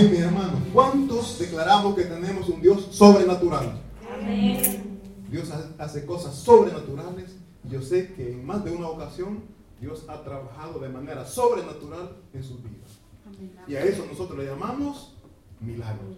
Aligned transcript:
Amén, 0.00 0.12
mi 0.12 0.18
hermano. 0.18 0.58
¿Cuántos 0.72 1.38
declaramos 1.38 1.94
que 1.94 2.04
tenemos 2.04 2.48
un 2.48 2.62
Dios 2.62 2.88
sobrenatural? 2.90 3.78
Amén. 4.10 4.98
Dios 5.30 5.50
hace 5.76 6.06
cosas 6.06 6.36
sobrenaturales. 6.36 7.36
Yo 7.64 7.82
sé 7.82 8.14
que 8.14 8.32
en 8.32 8.46
más 8.46 8.64
de 8.64 8.70
una 8.70 8.88
ocasión 8.88 9.42
Dios 9.78 10.06
ha 10.08 10.22
trabajado 10.22 10.78
de 10.78 10.88
manera 10.88 11.26
sobrenatural 11.26 12.16
en 12.32 12.42
sus 12.42 12.62
vidas. 12.62 12.98
Y 13.68 13.74
a 13.74 13.84
eso 13.84 14.06
nosotros 14.06 14.38
le 14.38 14.46
llamamos 14.46 15.12
milagros. 15.60 16.16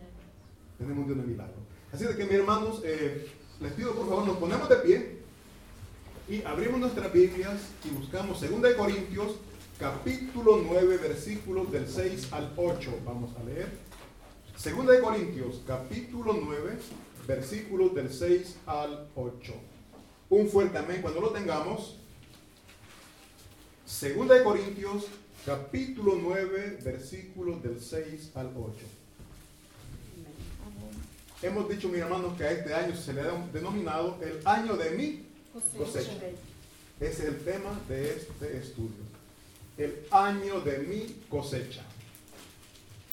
Tenemos 0.78 0.98
un 1.00 1.06
Dios 1.06 1.18
de 1.18 1.32
milagros. 1.32 1.58
Así 1.92 2.04
de 2.04 2.14
que, 2.14 2.24
mis 2.24 2.34
hermanos, 2.34 2.82
eh, 2.84 3.28
les 3.60 3.72
pido 3.72 3.96
por 3.96 4.08
favor, 4.08 4.24
nos 4.28 4.36
ponemos 4.36 4.68
de 4.68 4.76
pie 4.76 5.18
y 6.28 6.40
abrimos 6.44 6.78
nuestras 6.78 7.12
Biblias 7.12 7.60
y 7.84 7.90
buscamos 7.90 8.40
2 8.40 8.74
Corintios 8.74 9.32
capítulo 9.82 10.62
9 10.64 10.96
versículos 10.98 11.72
del 11.72 11.88
6 11.88 12.32
al 12.32 12.52
8. 12.56 13.00
Vamos 13.04 13.32
a 13.36 13.42
leer. 13.42 13.68
2 14.62 15.00
Corintios 15.00 15.60
capítulo 15.66 16.34
9 16.40 16.78
versículos 17.26 17.92
del 17.92 18.12
6 18.12 18.58
al 18.66 19.08
8. 19.16 19.52
Un 20.30 20.48
fuerte 20.48 20.78
amén 20.78 21.02
cuando 21.02 21.20
lo 21.20 21.30
tengamos. 21.30 21.96
2 24.00 24.42
Corintios 24.44 25.06
capítulo 25.44 26.16
9 26.22 26.78
versículos 26.84 27.60
del 27.60 27.80
6 27.80 28.30
al 28.36 28.52
8. 28.56 28.72
Hemos 31.42 31.68
dicho, 31.68 31.88
mis 31.88 31.98
hermanos, 31.98 32.38
que 32.38 32.44
a 32.44 32.52
este 32.52 32.72
año 32.72 32.94
se 32.94 33.14
le 33.14 33.22
ha 33.22 33.32
denominado 33.52 34.16
el 34.22 34.46
año 34.46 34.76
de 34.76 34.90
mi 34.92 35.26
cosecha. 35.76 36.12
Ese 37.00 37.22
es 37.24 37.28
el 37.28 37.44
tema 37.44 37.80
de 37.88 38.12
este 38.12 38.58
estudio. 38.58 39.11
El 39.78 40.06
año 40.10 40.60
de 40.60 40.78
mi 40.78 41.22
cosecha. 41.28 41.82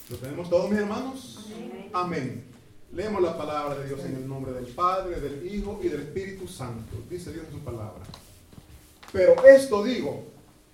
¿Lo 0.10 0.18
tenemos 0.18 0.50
todos, 0.50 0.70
mis 0.70 0.80
hermanos? 0.80 1.48
Amén. 1.94 2.44
Leemos 2.92 3.22
la 3.22 3.38
palabra 3.38 3.76
de 3.76 3.88
Dios 3.88 4.04
en 4.04 4.16
el 4.16 4.28
nombre 4.28 4.52
del 4.52 4.66
Padre, 4.68 5.22
del 5.22 5.46
Hijo 5.54 5.80
y 5.84 5.88
del 5.88 6.02
Espíritu 6.02 6.48
Santo. 6.48 6.98
Dice 7.10 7.32
Dios 7.32 7.46
en 7.46 7.52
su 7.52 7.60
palabra. 7.60 8.04
Pero 9.12 9.44
esto 9.46 9.84
digo, 9.84 10.26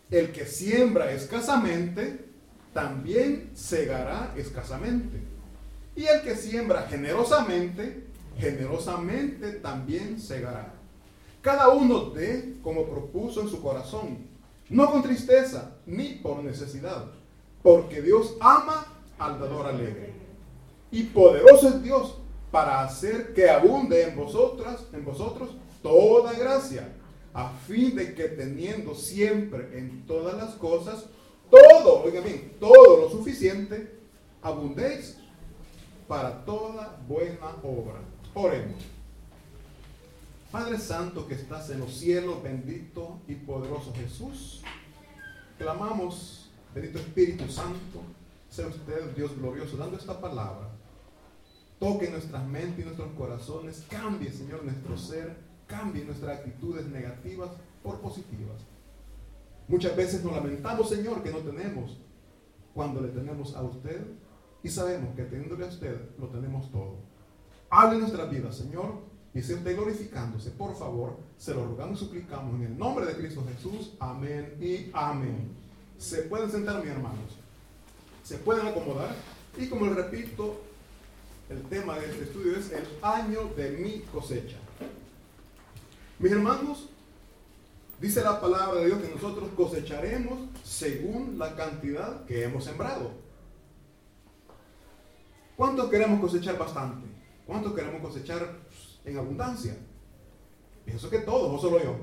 el 0.09 0.31
que 0.31 0.45
siembra 0.45 1.11
escasamente, 1.11 2.25
también 2.73 3.51
segará 3.53 4.33
escasamente. 4.35 5.17
Y 5.95 6.05
el 6.05 6.21
que 6.21 6.35
siembra 6.35 6.87
generosamente, 6.89 8.03
generosamente 8.37 9.53
también 9.53 10.19
segará. 10.19 10.73
Cada 11.41 11.69
uno 11.69 12.09
dé 12.09 12.55
como 12.61 12.85
propuso 12.85 13.41
en 13.41 13.49
su 13.49 13.61
corazón, 13.61 14.17
no 14.69 14.91
con 14.91 15.03
tristeza 15.03 15.75
ni 15.85 16.13
por 16.13 16.43
necesidad, 16.43 17.05
porque 17.61 18.01
Dios 18.01 18.35
ama 18.39 18.85
al 19.17 19.39
dador 19.39 19.67
alegre. 19.67 20.13
Y 20.91 21.03
poderoso 21.03 21.69
es 21.69 21.83
Dios 21.83 22.17
para 22.51 22.81
hacer 22.81 23.33
que 23.33 23.49
abunde 23.49 24.03
en 24.03 24.15
vosotras, 24.15 24.85
en 24.93 25.03
vosotros, 25.03 25.49
toda 25.81 26.33
gracia, 26.33 26.93
a 27.33 27.49
fin 27.67 27.95
de 27.95 28.15
que 28.15 28.29
teniendo 28.29 28.95
siempre 28.95 29.77
en 29.77 30.05
todas 30.05 30.35
las 30.37 30.55
cosas 30.55 31.05
todo, 31.49 32.03
oigan 32.03 32.23
bien, 32.23 32.53
todo 32.59 33.01
lo 33.01 33.09
suficiente, 33.09 33.91
abundéis 34.41 35.17
para 36.07 36.43
toda 36.45 36.97
buena 37.07 37.55
obra. 37.63 38.01
Oremos. 38.33 38.94
Padre 40.55 40.79
Santo 40.79 41.27
que 41.27 41.33
estás 41.33 41.69
en 41.69 41.81
los 41.81 41.93
cielos, 41.93 42.41
bendito 42.41 43.19
y 43.27 43.35
poderoso 43.35 43.91
Jesús, 43.93 44.63
clamamos, 45.57 46.49
bendito 46.73 46.97
Espíritu 46.97 47.51
Santo, 47.51 47.99
sea 48.49 48.67
usted 48.67 49.13
Dios 49.17 49.37
glorioso, 49.37 49.75
dando 49.75 49.97
esta 49.97 50.17
palabra. 50.21 50.69
Toque 51.77 52.09
nuestras 52.09 52.47
mentes 52.47 52.79
y 52.79 52.83
nuestros 52.85 53.11
corazones, 53.17 53.85
cambie, 53.89 54.31
Señor, 54.31 54.63
nuestro 54.63 54.97
ser, 54.97 55.35
cambie 55.67 56.05
nuestras 56.05 56.39
actitudes 56.39 56.85
negativas 56.85 57.49
por 57.83 57.99
positivas. 57.99 58.61
Muchas 59.67 59.93
veces 59.97 60.23
nos 60.23 60.31
lamentamos, 60.31 60.87
Señor, 60.87 61.21
que 61.21 61.31
no 61.31 61.39
tenemos 61.39 61.97
cuando 62.73 63.01
le 63.01 63.09
tenemos 63.09 63.57
a 63.57 63.61
usted 63.61 64.07
y 64.63 64.69
sabemos 64.69 65.13
que 65.17 65.23
teniéndole 65.23 65.65
a 65.65 65.67
usted 65.67 66.11
lo 66.17 66.29
tenemos 66.29 66.71
todo. 66.71 66.99
Hable 67.69 67.99
nuestra 67.99 68.23
vida, 68.23 68.53
Señor, 68.53 69.14
usted 69.39 69.75
glorificándose. 69.75 70.51
Por 70.51 70.77
favor, 70.77 71.17
se 71.37 71.53
lo 71.53 71.65
rogamos 71.65 72.01
y 72.01 72.05
suplicamos 72.05 72.55
en 72.55 72.67
el 72.67 72.77
nombre 72.77 73.05
de 73.05 73.15
Cristo 73.15 73.43
Jesús. 73.53 73.91
Amén 73.99 74.55
y 74.61 74.89
amén. 74.93 75.51
Se 75.97 76.23
pueden 76.23 76.49
sentar, 76.49 76.81
mis 76.81 76.91
hermanos. 76.91 77.37
Se 78.23 78.37
pueden 78.37 78.65
acomodar. 78.65 79.13
Y 79.57 79.67
como 79.67 79.85
les 79.87 79.95
repito, 79.95 80.61
el 81.49 81.61
tema 81.63 81.99
de 81.99 82.05
este 82.05 82.23
estudio 82.23 82.57
es 82.57 82.71
el 82.71 82.85
año 83.01 83.49
de 83.55 83.71
mi 83.71 83.99
cosecha. 84.11 84.57
Mis 86.17 86.31
hermanos, 86.31 86.89
dice 87.99 88.21
la 88.21 88.39
palabra 88.39 88.79
de 88.79 88.85
Dios 88.87 89.01
que 89.01 89.13
nosotros 89.13 89.49
cosecharemos 89.55 90.39
según 90.63 91.37
la 91.37 91.55
cantidad 91.55 92.25
que 92.25 92.43
hemos 92.43 92.63
sembrado. 92.63 93.11
¿Cuántos 95.57 95.89
queremos 95.89 96.19
cosechar 96.19 96.57
bastante? 96.57 97.07
¿Cuántos 97.45 97.73
queremos 97.73 98.01
cosechar 98.01 98.49
en 99.05 99.17
abundancia? 99.17 99.77
Pienso 100.85 101.09
que 101.09 101.19
todos, 101.19 101.51
no 101.51 101.59
solo 101.59 101.83
yo. 101.83 101.95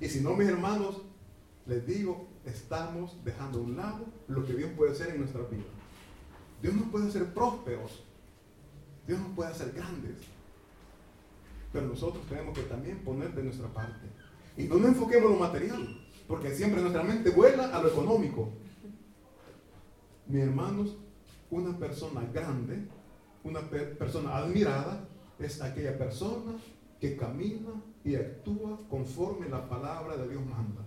Y 0.00 0.08
si 0.08 0.20
no, 0.20 0.34
mis 0.34 0.48
hermanos, 0.48 1.02
les 1.66 1.86
digo, 1.86 2.28
estamos 2.44 3.16
dejando 3.24 3.58
a 3.58 3.62
un 3.62 3.76
lado 3.76 4.04
lo 4.28 4.44
que 4.44 4.54
Dios 4.54 4.70
puede 4.76 4.92
hacer 4.92 5.10
en 5.10 5.20
nuestra 5.20 5.42
vida. 5.42 5.62
Dios 6.60 6.74
nos 6.74 6.88
puede 6.88 7.08
hacer 7.08 7.32
prósperos. 7.32 8.04
Dios 9.06 9.20
nos 9.20 9.30
puede 9.30 9.50
hacer 9.50 9.72
grandes. 9.72 10.16
Pero 11.72 11.86
nosotros 11.86 12.24
tenemos 12.28 12.56
que 12.56 12.64
también 12.64 12.98
poner 12.98 13.34
de 13.34 13.44
nuestra 13.44 13.68
parte. 13.68 14.06
Y 14.56 14.64
no 14.64 14.76
nos 14.76 14.88
enfoquemos 14.88 15.30
en 15.30 15.38
lo 15.38 15.40
material, 15.40 16.06
porque 16.28 16.54
siempre 16.54 16.80
nuestra 16.80 17.02
mente 17.02 17.30
vuela 17.30 17.76
a 17.76 17.82
lo 17.82 17.88
económico. 17.88 18.50
Mis 20.26 20.42
hermanos, 20.42 20.96
una 21.50 21.76
persona 21.78 22.22
grande, 22.32 22.86
una 23.44 23.60
persona 23.60 24.36
admirada, 24.36 25.08
es 25.38 25.60
aquella 25.60 25.98
persona 25.98 26.52
que 27.00 27.16
camina 27.16 27.70
y 28.04 28.14
actúa 28.14 28.78
conforme 28.88 29.48
la 29.48 29.68
palabra 29.68 30.16
de 30.16 30.28
Dios 30.28 30.44
manda. 30.44 30.82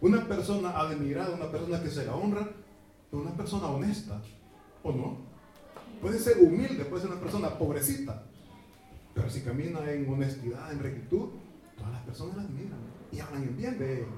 Una 0.00 0.28
persona 0.28 0.70
admirada, 0.78 1.34
una 1.34 1.50
persona 1.50 1.82
que 1.82 1.88
se 1.88 2.04
la 2.04 2.14
honra, 2.14 2.42
es 2.42 3.12
una 3.12 3.34
persona 3.34 3.68
honesta, 3.68 4.20
¿o 4.82 4.92
no? 4.92 5.16
Puede 6.00 6.18
ser 6.18 6.38
humilde, 6.38 6.84
puede 6.84 7.02
ser 7.02 7.10
una 7.10 7.20
persona 7.20 7.58
pobrecita, 7.58 8.22
pero 9.14 9.30
si 9.30 9.40
camina 9.40 9.90
en 9.90 10.08
honestidad, 10.08 10.70
en 10.70 10.78
rectitud, 10.80 11.30
todas 11.76 11.92
las 11.92 12.02
personas 12.02 12.36
la 12.36 12.42
admiran 12.42 12.78
y 13.10 13.18
hablan 13.18 13.42
en 13.42 13.56
bien 13.56 13.78
de 13.78 13.96
ellos. 13.96 14.08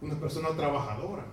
Una 0.00 0.18
persona 0.18 0.48
trabajadora, 0.56 1.26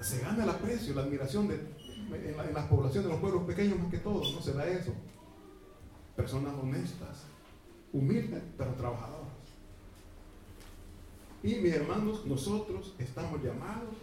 se 0.00 0.20
gana 0.20 0.44
el 0.44 0.50
aprecio, 0.50 0.94
la 0.94 1.02
admiración 1.02 1.48
de, 1.48 1.73
en, 2.14 2.36
la, 2.36 2.44
las 2.50 2.66
poblaciones, 2.66 3.04
de 3.04 3.12
los 3.12 3.20
pueblos 3.20 3.44
pequeños 3.44 3.78
más 3.78 3.90
que 3.90 3.98
todos, 3.98 4.34
no 4.34 4.40
se 4.40 4.52
da 4.52 4.66
eso. 4.66 4.92
Personas 6.16 6.54
honestas, 6.60 7.24
humildes, 7.92 8.42
pero 8.56 8.74
trabajadoras. 8.74 9.34
Y 11.42 11.56
mis 11.56 11.74
hermanos, 11.74 12.24
nosotros 12.24 12.94
estamos 12.98 13.42
llamados 13.42 13.94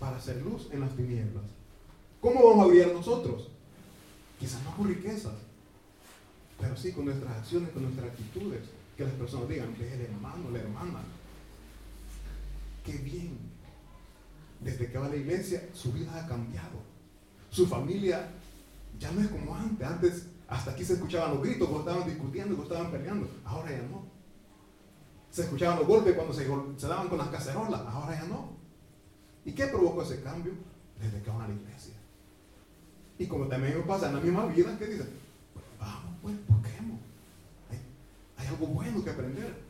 para 0.00 0.16
hacer 0.16 0.40
luz 0.42 0.68
en 0.72 0.80
las 0.80 0.96
tinieblas. 0.96 1.44
¿Cómo 2.20 2.48
vamos 2.48 2.66
a 2.66 2.70
vivir 2.70 2.92
nosotros? 2.92 3.50
Quizás 4.38 4.62
no 4.64 4.74
con 4.76 4.88
riquezas, 4.88 5.34
pero 6.60 6.76
sí 6.76 6.92
con 6.92 7.04
nuestras 7.04 7.36
acciones, 7.36 7.70
con 7.70 7.82
nuestras 7.82 8.10
actitudes. 8.10 8.62
Que 8.96 9.04
las 9.04 9.12
personas 9.12 9.48
digan, 9.48 9.76
ve 9.78 9.92
el 9.92 10.00
hermano, 10.00 10.50
la 10.50 10.58
hermana. 10.58 11.00
Qué 12.84 12.96
bien, 12.96 13.38
desde 14.60 14.90
que 14.90 14.98
va 14.98 15.06
a 15.06 15.10
la 15.10 15.16
iglesia, 15.16 15.68
su 15.72 15.92
vida 15.92 16.16
ha 16.16 16.26
cambiado. 16.26 16.87
Su 17.50 17.66
familia 17.66 18.28
ya 18.98 19.10
no 19.12 19.20
es 19.20 19.28
como 19.28 19.54
antes. 19.54 19.86
Antes 19.86 20.26
hasta 20.48 20.70
aquí 20.72 20.84
se 20.84 20.94
escuchaban 20.94 21.34
los 21.34 21.42
gritos 21.42 21.68
cuando 21.68 21.90
estaban 21.90 22.08
discutiendo, 22.08 22.56
cuando 22.56 22.74
estaban 22.74 22.92
peleando. 22.92 23.28
Ahora 23.44 23.70
ya 23.70 23.82
no. 23.82 24.02
Se 25.30 25.42
escuchaban 25.42 25.78
los 25.78 25.86
golpes 25.86 26.14
cuando 26.14 26.32
se, 26.32 26.88
daban 26.88 27.08
con 27.08 27.18
las 27.18 27.28
cacerolas. 27.28 27.80
Ahora 27.86 28.18
ya 28.18 28.26
no. 28.26 28.56
¿Y 29.44 29.52
qué 29.52 29.66
provocó 29.66 30.02
ese 30.02 30.22
cambio? 30.22 30.52
Desde 30.98 31.22
que 31.22 31.30
van 31.30 31.42
a 31.42 31.48
la 31.48 31.54
iglesia. 31.54 31.94
Y 33.18 33.26
como 33.26 33.46
también 33.46 33.82
pasa 33.86 34.08
en 34.08 34.16
la 34.16 34.20
misma 34.20 34.46
vida, 34.46 34.76
¿qué 34.78 34.86
dicen? 34.86 35.08
Pues 35.52 35.64
vamos, 35.78 36.14
pues, 36.22 36.34
busquemos. 36.48 37.00
Hay, 37.70 37.78
hay 38.36 38.46
algo 38.48 38.66
bueno 38.68 39.04
que 39.04 39.10
aprender. 39.10 39.62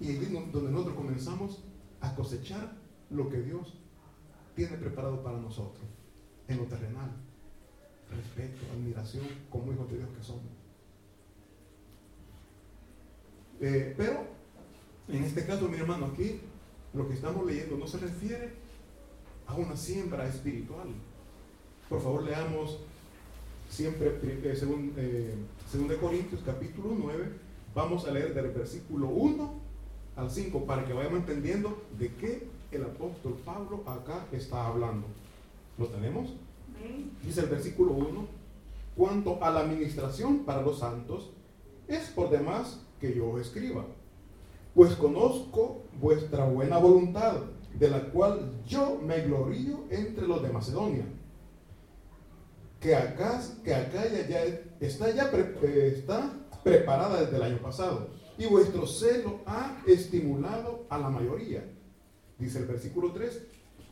Y 0.00 0.08
ahí 0.08 0.16
es 0.16 0.52
donde 0.52 0.70
nosotros 0.70 0.96
comenzamos 0.96 1.62
a 2.00 2.14
cosechar 2.14 2.76
lo 3.10 3.28
que 3.30 3.38
Dios 3.38 3.74
tiene 4.54 4.76
preparado 4.76 5.22
para 5.22 5.38
nosotros 5.38 5.95
en 6.48 6.58
lo 6.58 6.64
terrenal. 6.64 7.10
Respeto, 8.10 8.72
admiración 8.72 9.24
como 9.50 9.72
hijos 9.72 9.90
de 9.90 9.98
Dios 9.98 10.08
que 10.16 10.22
somos. 10.22 10.42
Eh, 13.60 13.94
pero, 13.96 14.26
en 15.08 15.24
este 15.24 15.46
caso, 15.46 15.68
mi 15.68 15.78
hermano, 15.78 16.06
aquí 16.06 16.40
lo 16.92 17.08
que 17.08 17.14
estamos 17.14 17.46
leyendo 17.46 17.76
no 17.76 17.86
se 17.86 17.98
refiere 17.98 18.54
a 19.46 19.54
una 19.54 19.76
siembra 19.76 20.26
espiritual. 20.28 20.88
Por 21.88 22.00
favor, 22.00 22.22
leamos 22.22 22.80
siempre 23.68 24.18
eh, 24.22 24.56
según, 24.56 24.92
eh, 24.96 25.34
según 25.70 25.88
de 25.88 25.96
Corintios 25.96 26.42
capítulo 26.44 26.94
9. 26.96 27.46
Vamos 27.74 28.06
a 28.06 28.10
leer 28.10 28.34
del 28.34 28.50
versículo 28.50 29.08
1 29.08 29.54
al 30.16 30.30
5 30.30 30.64
para 30.64 30.84
que 30.84 30.92
vayamos 30.92 31.20
entendiendo 31.20 31.82
de 31.98 32.14
qué 32.14 32.48
el 32.72 32.84
apóstol 32.84 33.38
Pablo 33.44 33.82
acá 33.86 34.26
está 34.32 34.66
hablando. 34.66 35.06
¿Lo 35.78 35.86
tenemos? 35.88 36.32
Dice 37.22 37.40
el 37.40 37.46
versículo 37.46 37.92
1, 37.92 38.26
cuanto 38.96 39.42
a 39.42 39.50
la 39.50 39.60
administración 39.60 40.44
para 40.44 40.62
los 40.62 40.78
santos, 40.78 41.32
es 41.88 42.08
por 42.10 42.30
demás 42.30 42.80
que 43.00 43.14
yo 43.14 43.38
escriba, 43.38 43.84
pues 44.74 44.94
conozco 44.94 45.82
vuestra 46.00 46.44
buena 46.44 46.78
voluntad, 46.78 47.40
de 47.78 47.90
la 47.90 48.00
cual 48.04 48.52
yo 48.66 48.98
me 49.04 49.20
glorío 49.20 49.84
entre 49.90 50.26
los 50.26 50.42
de 50.42 50.48
Macedonia, 50.48 51.04
que 52.80 52.94
acá, 52.94 53.42
que 53.62 53.74
acá 53.74 54.04
ya, 54.28 54.44
está 54.80 55.10
ya 55.10 55.30
eh, 55.32 55.92
está 55.94 56.32
preparada 56.62 57.20
desde 57.20 57.36
el 57.36 57.42
año 57.42 57.58
pasado, 57.58 58.08
y 58.38 58.46
vuestro 58.46 58.86
celo 58.86 59.40
ha 59.46 59.82
estimulado 59.86 60.84
a 60.88 60.98
la 60.98 61.10
mayoría. 61.10 61.64
Dice 62.38 62.58
el 62.58 62.66
versículo 62.66 63.12
3, 63.12 63.42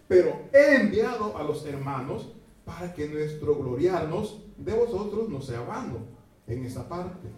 pero 0.07 0.43
he 0.53 0.77
enviado 0.77 1.37
a 1.37 1.43
los 1.43 1.65
hermanos 1.67 2.33
para 2.65 2.93
que 2.95 3.09
nuestro 3.09 3.55
gloriarnos 3.57 4.41
de 4.57 4.73
vosotros 4.73 5.29
no 5.29 5.41
sea 5.41 5.61
vano 5.61 5.99
en 6.47 6.65
esa 6.65 6.89
parte, 6.89 7.29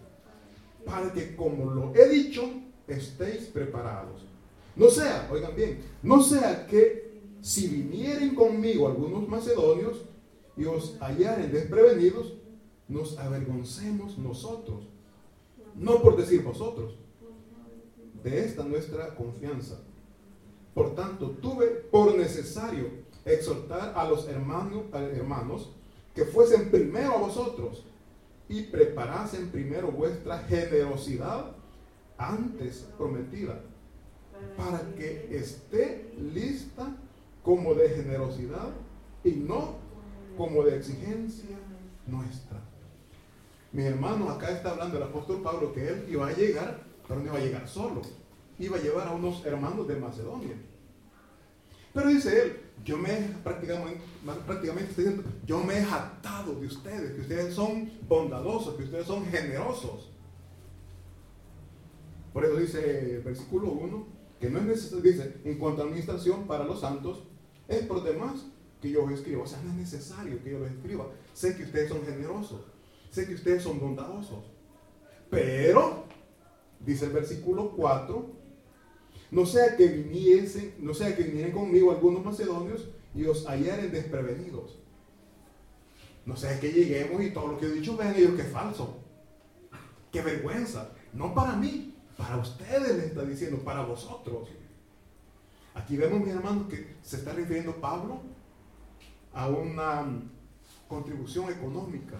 para 0.85 1.13
que 1.13 1.35
como 1.35 1.71
lo 1.71 1.95
he 1.95 2.09
dicho, 2.09 2.43
estéis 2.87 3.47
preparados. 3.47 4.25
No 4.77 4.89
sea, 4.89 5.29
oigan 5.33 5.57
bien, 5.57 5.81
no 6.03 6.23
sea 6.23 6.67
que 6.67 7.07
si 7.41 7.69
vinieren 7.69 8.35
conmigo 8.35 8.87
algunos 8.87 9.29
macedonios 9.29 10.03
y 10.57 10.65
os 10.65 10.97
hallaren 11.01 11.53
desprevenidos, 11.53 12.35
nos 12.89 13.19
avergoncemos 13.19 14.19
nosotros. 14.19 14.89
No 15.75 16.01
por 16.03 16.17
decir 16.17 16.43
vosotros. 16.43 16.97
De 18.23 18.45
esta 18.45 18.65
nuestra 18.65 19.15
confianza. 19.15 19.79
Por 20.75 20.95
tanto, 20.95 21.31
tuve 21.31 21.67
por 21.69 22.17
necesario 22.17 23.06
exhortar 23.27 23.93
a 23.97 24.09
los 24.09 24.27
hermanos, 24.29 24.85
hermanos 24.93 25.71
que 26.15 26.25
fuesen 26.25 26.71
primero 26.71 27.15
a 27.15 27.19
vosotros 27.19 27.85
y 28.49 28.63
preparasen 28.63 29.51
primero 29.51 29.89
vuestra 29.89 30.39
generosidad 30.45 31.53
antes 32.17 32.87
prometida, 32.97 33.61
para 34.57 34.81
que 34.95 35.29
esté 35.31 36.15
lista 36.33 36.97
como 37.43 37.75
de 37.75 37.91
generosidad 37.91 38.71
y 39.25 39.33
no 39.33 39.75
como 40.39 40.63
de 40.63 40.77
exigencia 40.77 41.57
nuestra. 42.07 42.61
Mi 43.73 43.85
hermano, 43.85 44.31
acá 44.31 44.51
está 44.51 44.71
hablando 44.71 44.97
el 44.97 45.03
apóstol 45.03 45.43
Pablo 45.43 45.73
que 45.73 45.89
él 45.89 46.07
iba 46.09 46.29
a 46.29 46.33
llegar, 46.33 46.83
pero 47.07 47.21
no 47.21 47.27
iba 47.27 47.37
a 47.37 47.41
llegar 47.41 47.69
solo. 47.69 48.01
Iba 48.59 48.79
a 48.79 48.81
llevar 48.81 49.09
a 49.09 49.13
unos 49.13 49.45
hermanos 49.45 49.87
de 49.87 49.97
Macedonia. 49.97 50.57
Pero 51.93 52.09
dice 52.09 52.43
él, 52.43 52.66
yo 52.85 52.97
me 52.99 53.15
prácticamente, 53.43 54.01
prácticamente 54.47 55.23
yo 55.45 55.63
me 55.63 55.79
he 55.79 55.85
jactado 55.85 56.55
de 56.55 56.67
ustedes, 56.67 57.13
que 57.13 57.21
ustedes 57.23 57.55
son 57.55 57.91
bondadosos, 58.09 58.75
que 58.77 58.85
ustedes 58.85 59.07
son 59.07 59.25
generosos. 59.27 60.13
Por 62.33 62.45
eso 62.45 62.57
dice 62.57 63.23
versículo 63.25 63.73
1, 63.73 64.07
que 64.41 64.51
no 64.51 64.59
es 64.59 64.65
necesario, 64.67 65.03
dice, 65.03 65.41
en 65.45 65.59
cuanto 65.59 65.83
a 65.83 65.85
administración 65.87 66.47
para 66.47 66.65
los 66.65 66.81
santos, 66.81 67.25
es 67.67 67.85
por 67.87 68.05
demás 68.05 68.47
que 68.81 68.91
yo 68.91 69.09
escriba. 69.11 69.43
O 69.43 69.47
sea, 69.47 69.61
no 69.63 69.71
es 69.71 69.77
necesario 69.77 70.43
que 70.43 70.51
yo 70.51 70.59
los 70.59 70.71
escriba. 70.71 71.09
Sé 71.33 71.57
que 71.57 71.65
ustedes 71.65 71.89
son 71.89 72.05
generosos, 72.05 72.61
sé 73.11 73.27
que 73.27 73.35
ustedes 73.35 73.63
son 73.63 73.81
bondadosos. 73.81 74.45
Pero, 75.31 76.05
dice 76.81 77.07
el 77.07 77.13
versículo 77.13 77.73
4, 77.73 78.36
no 79.37 79.45
sea 79.45 79.77
que 79.77 79.87
viniesen, 79.87 80.77
no 80.79 80.95
sea 80.95 81.15
que 81.15 81.25
vinieran 81.25 81.53
conmigo 81.53 81.91
algunos 81.91 82.25
macedonios 82.25 82.89
y 83.15 83.27
os 83.27 83.45
hallaren 83.45 83.93
desprevenidos. 83.93 84.79
No 86.25 86.35
sea 86.35 86.59
que 86.59 86.73
lleguemos 86.73 87.23
y 87.23 87.33
todo 87.33 87.49
lo 87.49 87.59
que 87.59 87.67
he 87.67 87.71
dicho 87.71 87.99
vean 87.99 88.15
ellos 88.17 88.35
que 88.35 88.41
es 88.41 88.51
falso. 88.51 88.97
Qué 90.11 90.23
vergüenza. 90.23 90.91
No 91.13 91.35
para 91.35 91.55
mí, 91.55 91.95
para 92.17 92.39
ustedes 92.39 92.97
le 92.97 93.05
está 93.05 93.25
diciendo, 93.25 93.59
para 93.59 93.85
vosotros. 93.85 94.49
Aquí 95.75 95.99
vemos, 95.99 96.21
mis 96.21 96.35
hermanos, 96.35 96.69
que 96.71 96.97
se 97.03 97.17
está 97.17 97.35
refiriendo 97.35 97.77
Pablo 97.77 98.23
a 99.35 99.51
una 99.51 100.19
contribución 100.89 101.53
económica 101.53 102.17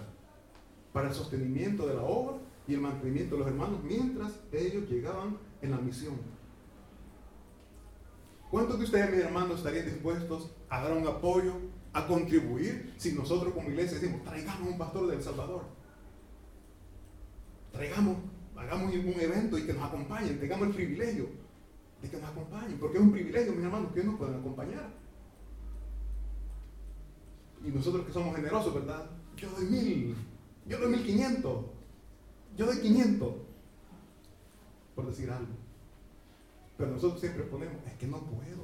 para 0.93 1.07
el 1.07 1.15
sostenimiento 1.15 1.87
de 1.87 1.95
la 1.95 2.03
obra 2.03 2.37
y 2.67 2.75
el 2.75 2.81
mantenimiento 2.81 3.33
de 3.33 3.39
los 3.39 3.47
hermanos 3.47 3.79
mientras 3.83 4.33
ellos 4.51 4.87
llegaban 4.87 5.35
en 5.63 5.71
la 5.71 5.77
misión. 5.77 6.36
¿Cuántos 8.49 8.79
de 8.79 8.85
ustedes, 8.85 9.11
mis 9.11 9.19
hermanos, 9.19 9.57
estarían 9.57 9.85
dispuestos 9.85 10.51
a 10.69 10.81
dar 10.81 10.93
un 10.93 11.05
apoyo, 11.05 11.53
a 11.91 12.07
contribuir, 12.07 12.93
si 12.97 13.11
nosotros 13.11 13.53
como 13.53 13.69
iglesia 13.69 13.99
decimos, 13.99 14.23
traigamos 14.23 14.69
un 14.69 14.77
pastor 14.77 15.07
del 15.07 15.21
Salvador? 15.21 15.63
Traigamos, 17.73 18.17
hagamos 18.55 18.93
un 18.93 19.19
evento 19.19 19.57
y 19.57 19.65
que 19.65 19.73
nos 19.73 19.83
acompañen, 19.83 20.39
tengamos 20.39 20.67
el 20.69 20.73
privilegio 20.75 21.27
de 22.01 22.09
que 22.09 22.17
nos 22.17 22.29
acompañen, 22.29 22.77
porque 22.79 22.97
es 22.97 23.03
un 23.03 23.11
privilegio, 23.11 23.51
mis 23.53 23.65
hermanos, 23.65 23.91
que 23.93 24.03
nos 24.03 24.15
puedan 24.17 24.39
acompañar. 24.39 24.93
Y 27.65 27.69
nosotros 27.69 28.05
que 28.05 28.13
somos 28.13 28.33
generosos, 28.35 28.73
¿verdad? 28.73 29.09
Yo 29.35 29.49
doy 29.49 29.65
mil, 29.65 30.15
yo 30.67 30.79
doy 30.79 30.89
mil 30.89 31.05
quinientos, 31.05 31.65
yo 32.55 32.65
doy 32.65 32.79
quinientos, 32.79 33.33
por 34.95 35.07
decir 35.07 35.29
algo. 35.29 35.56
Pero 36.77 36.91
nosotros 36.91 37.19
siempre 37.19 37.43
ponemos, 37.43 37.75
es 37.87 37.93
que 37.93 38.07
no 38.07 38.19
puedo, 38.19 38.63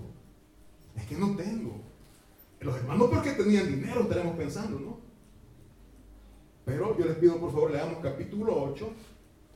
es 0.95 1.05
que 1.05 1.15
no 1.15 1.35
tengo. 1.35 1.81
Los 2.59 2.77
hermanos 2.77 3.09
porque 3.11 3.31
tenían 3.31 3.67
dinero, 3.67 4.01
estaremos 4.01 4.37
pensando, 4.37 4.79
¿no? 4.79 4.97
Pero 6.65 6.97
yo 6.97 7.05
les 7.05 7.17
pido 7.17 7.37
por 7.39 7.51
favor, 7.51 7.71
leamos 7.71 7.97
capítulo 8.01 8.63
8, 8.63 8.89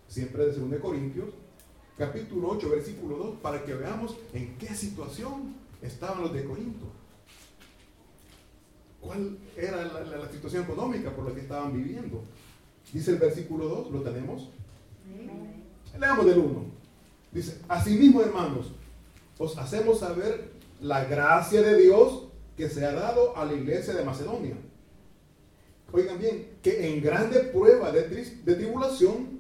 siempre 0.07 0.47
de 0.47 0.53
2 0.53 0.81
Corintios, 0.81 1.29
capítulo 1.97 2.49
8, 2.49 2.69
versículo 2.69 3.17
2, 3.17 3.35
para 3.37 3.63
que 3.63 3.73
veamos 3.73 4.17
en 4.33 4.57
qué 4.57 4.73
situación 4.73 5.55
estaban 5.81 6.23
los 6.23 6.33
de 6.33 6.43
Corinto. 6.43 6.87
¿Cuál 8.99 9.37
era 9.55 9.85
la, 9.85 10.01
la 10.03 10.29
situación 10.29 10.63
económica 10.63 11.15
por 11.15 11.29
la 11.29 11.33
que 11.33 11.41
estaban 11.41 11.71
viviendo? 11.71 12.23
Dice 12.91 13.11
el 13.11 13.17
versículo 13.19 13.67
2, 13.67 13.91
¿lo 13.91 14.01
tenemos? 14.01 14.49
Leamos 15.97 16.25
del 16.25 16.39
1. 16.39 16.76
Dice, 17.31 17.59
asimismo 17.67 18.21
hermanos, 18.21 18.71
os 19.37 19.57
hacemos 19.57 19.99
saber 19.99 20.51
la 20.81 21.05
gracia 21.05 21.61
de 21.61 21.81
Dios 21.81 22.27
que 22.55 22.69
se 22.69 22.85
ha 22.85 22.91
dado 22.91 23.35
a 23.37 23.45
la 23.45 23.53
iglesia 23.53 23.93
de 23.93 24.03
Macedonia. 24.03 24.55
Oigan 25.91 26.19
bien, 26.19 26.47
que 26.61 26.87
en 26.87 27.01
grande 27.01 27.39
prueba 27.39 27.91
de, 27.91 28.03
de 28.03 28.55
tribulación, 28.55 29.39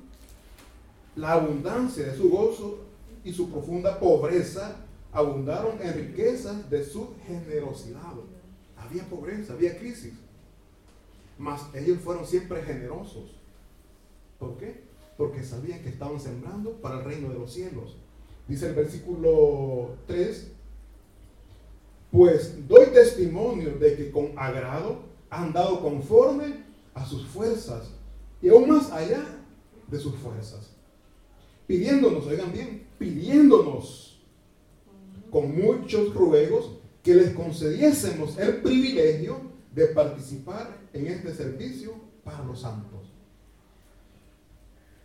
la 1.15 1.33
abundancia 1.33 2.05
de 2.05 2.15
su 2.15 2.29
gozo 2.29 2.79
y 3.23 3.33
su 3.33 3.49
profunda 3.49 3.99
pobreza 3.99 4.77
abundaron 5.11 5.81
en 5.81 5.93
riquezas 5.93 6.69
de 6.69 6.85
su 6.85 7.15
generosidad. 7.25 8.13
Había 8.77 9.03
pobreza, 9.09 9.53
había 9.53 9.77
crisis. 9.77 10.13
Mas 11.37 11.61
ellos 11.73 11.99
fueron 12.03 12.25
siempre 12.25 12.61
generosos. 12.63 13.35
¿Por 14.39 14.57
qué? 14.57 14.86
Porque 15.17 15.43
sabían 15.43 15.81
que 15.81 15.89
estaban 15.89 16.19
sembrando 16.19 16.73
para 16.81 16.99
el 16.99 17.05
reino 17.05 17.29
de 17.29 17.39
los 17.39 17.51
cielos. 17.51 17.97
Dice 18.47 18.67
el 18.67 18.75
versículo 18.75 19.95
3, 20.05 20.51
pues 22.11 22.67
doy 22.67 22.85
testimonio 22.87 23.77
de 23.77 23.95
que 23.95 24.11
con 24.11 24.31
agrado 24.37 24.99
han 25.29 25.51
dado 25.51 25.81
conforme 25.81 26.63
a 26.93 27.05
sus 27.05 27.25
fuerzas 27.27 27.91
y 28.41 28.49
aún 28.49 28.69
más 28.69 28.91
allá 28.91 29.23
de 29.87 29.99
sus 29.99 30.15
fuerzas. 30.15 30.71
Pidiéndonos, 31.65 32.25
oigan 32.27 32.53
bien, 32.53 32.87
pidiéndonos 32.97 34.21
con 35.29 35.55
muchos 35.55 36.13
ruegos 36.13 36.77
que 37.03 37.15
les 37.15 37.33
concediésemos 37.33 38.37
el 38.37 38.61
privilegio 38.61 39.41
de 39.73 39.87
participar 39.87 40.77
en 40.93 41.07
este 41.07 41.33
servicio 41.33 41.93
para 42.23 42.43
los 42.43 42.61
santos. 42.61 43.06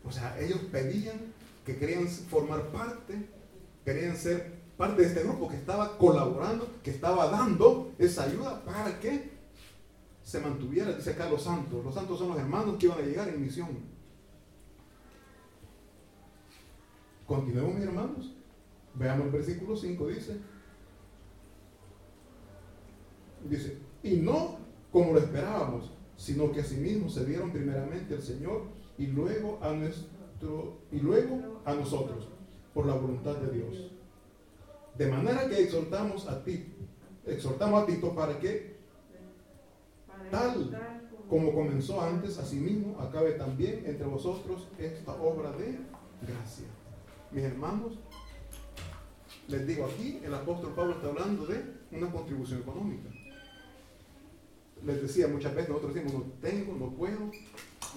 O 0.05 0.11
sea, 0.11 0.39
ellos 0.41 0.59
pedían 0.71 1.17
que 1.65 1.77
querían 1.77 2.07
formar 2.09 2.69
parte, 2.69 3.29
querían 3.85 4.17
ser 4.17 4.61
parte 4.77 5.03
de 5.03 5.09
este 5.09 5.23
grupo 5.23 5.49
que 5.49 5.57
estaba 5.57 5.97
colaborando, 5.97 6.69
que 6.83 6.91
estaba 6.91 7.29
dando 7.29 7.93
esa 7.99 8.25
ayuda 8.25 8.65
para 8.65 8.99
que 8.99 9.31
se 10.25 10.41
mantuviera, 10.41 10.93
dice 10.93 11.11
acá 11.11 11.29
los 11.29 11.43
santos. 11.43 11.85
Los 11.85 11.95
santos 11.95 12.19
son 12.19 12.31
los 12.31 12.39
hermanos 12.39 12.77
que 12.79 12.87
iban 12.87 12.99
a 12.99 13.03
llegar 13.03 13.29
en 13.29 13.43
misión. 13.43 13.69
Continuemos, 17.27 17.75
mis 17.75 17.85
hermanos. 17.85 18.33
Veamos 18.95 19.27
el 19.27 19.33
versículo 19.33 19.77
5, 19.77 20.09
dice. 20.09 20.37
Dice, 23.49 23.79
y 24.03 24.17
no 24.17 24.59
como 24.93 25.13
lo 25.13 25.19
esperábamos, 25.19 25.91
sino 26.17 26.53
que 26.53 26.61
asimismo 26.61 27.09
se 27.09 27.25
dieron 27.25 27.51
primeramente 27.51 28.15
al 28.15 28.23
Señor 28.23 28.67
y 29.03 29.07
luego 29.09 29.59
a 29.61 29.73
nuestro 29.73 30.79
y 30.93 31.01
luego 31.01 31.61
a 31.65 31.75
nosotros 31.75 32.29
por 32.73 32.87
la 32.87 32.95
voluntad 32.95 33.35
de 33.37 33.59
Dios. 33.59 33.91
De 34.97 35.09
manera 35.09 35.49
que 35.49 35.61
exhortamos 35.61 36.29
a 36.29 36.45
ti, 36.45 36.73
exhortamos 37.27 37.83
a 37.83 37.87
Tito 37.87 38.15
para 38.15 38.39
que 38.39 38.77
tal 40.31 40.71
como 41.29 41.53
comenzó 41.53 42.01
antes, 42.01 42.39
asimismo 42.39 43.01
acabe 43.01 43.33
también 43.33 43.83
entre 43.87 44.07
vosotros 44.07 44.69
esta 44.79 45.13
obra 45.15 45.51
de 45.53 45.79
gracia. 46.21 46.67
Mis 47.33 47.43
hermanos, 47.43 47.99
les 49.49 49.67
digo 49.67 49.87
aquí, 49.87 50.21
el 50.23 50.33
apóstol 50.33 50.75
Pablo 50.77 50.93
está 50.93 51.09
hablando 51.09 51.47
de 51.47 51.61
una 51.91 52.13
contribución 52.13 52.61
económica. 52.61 53.09
Les 54.85 55.03
decía 55.03 55.27
muchas 55.27 55.55
veces, 55.55 55.71
nosotros 55.71 55.95
decimos, 55.95 56.27
no 56.27 56.33
tengo, 56.41 56.75
no 56.75 56.91
puedo, 56.91 57.31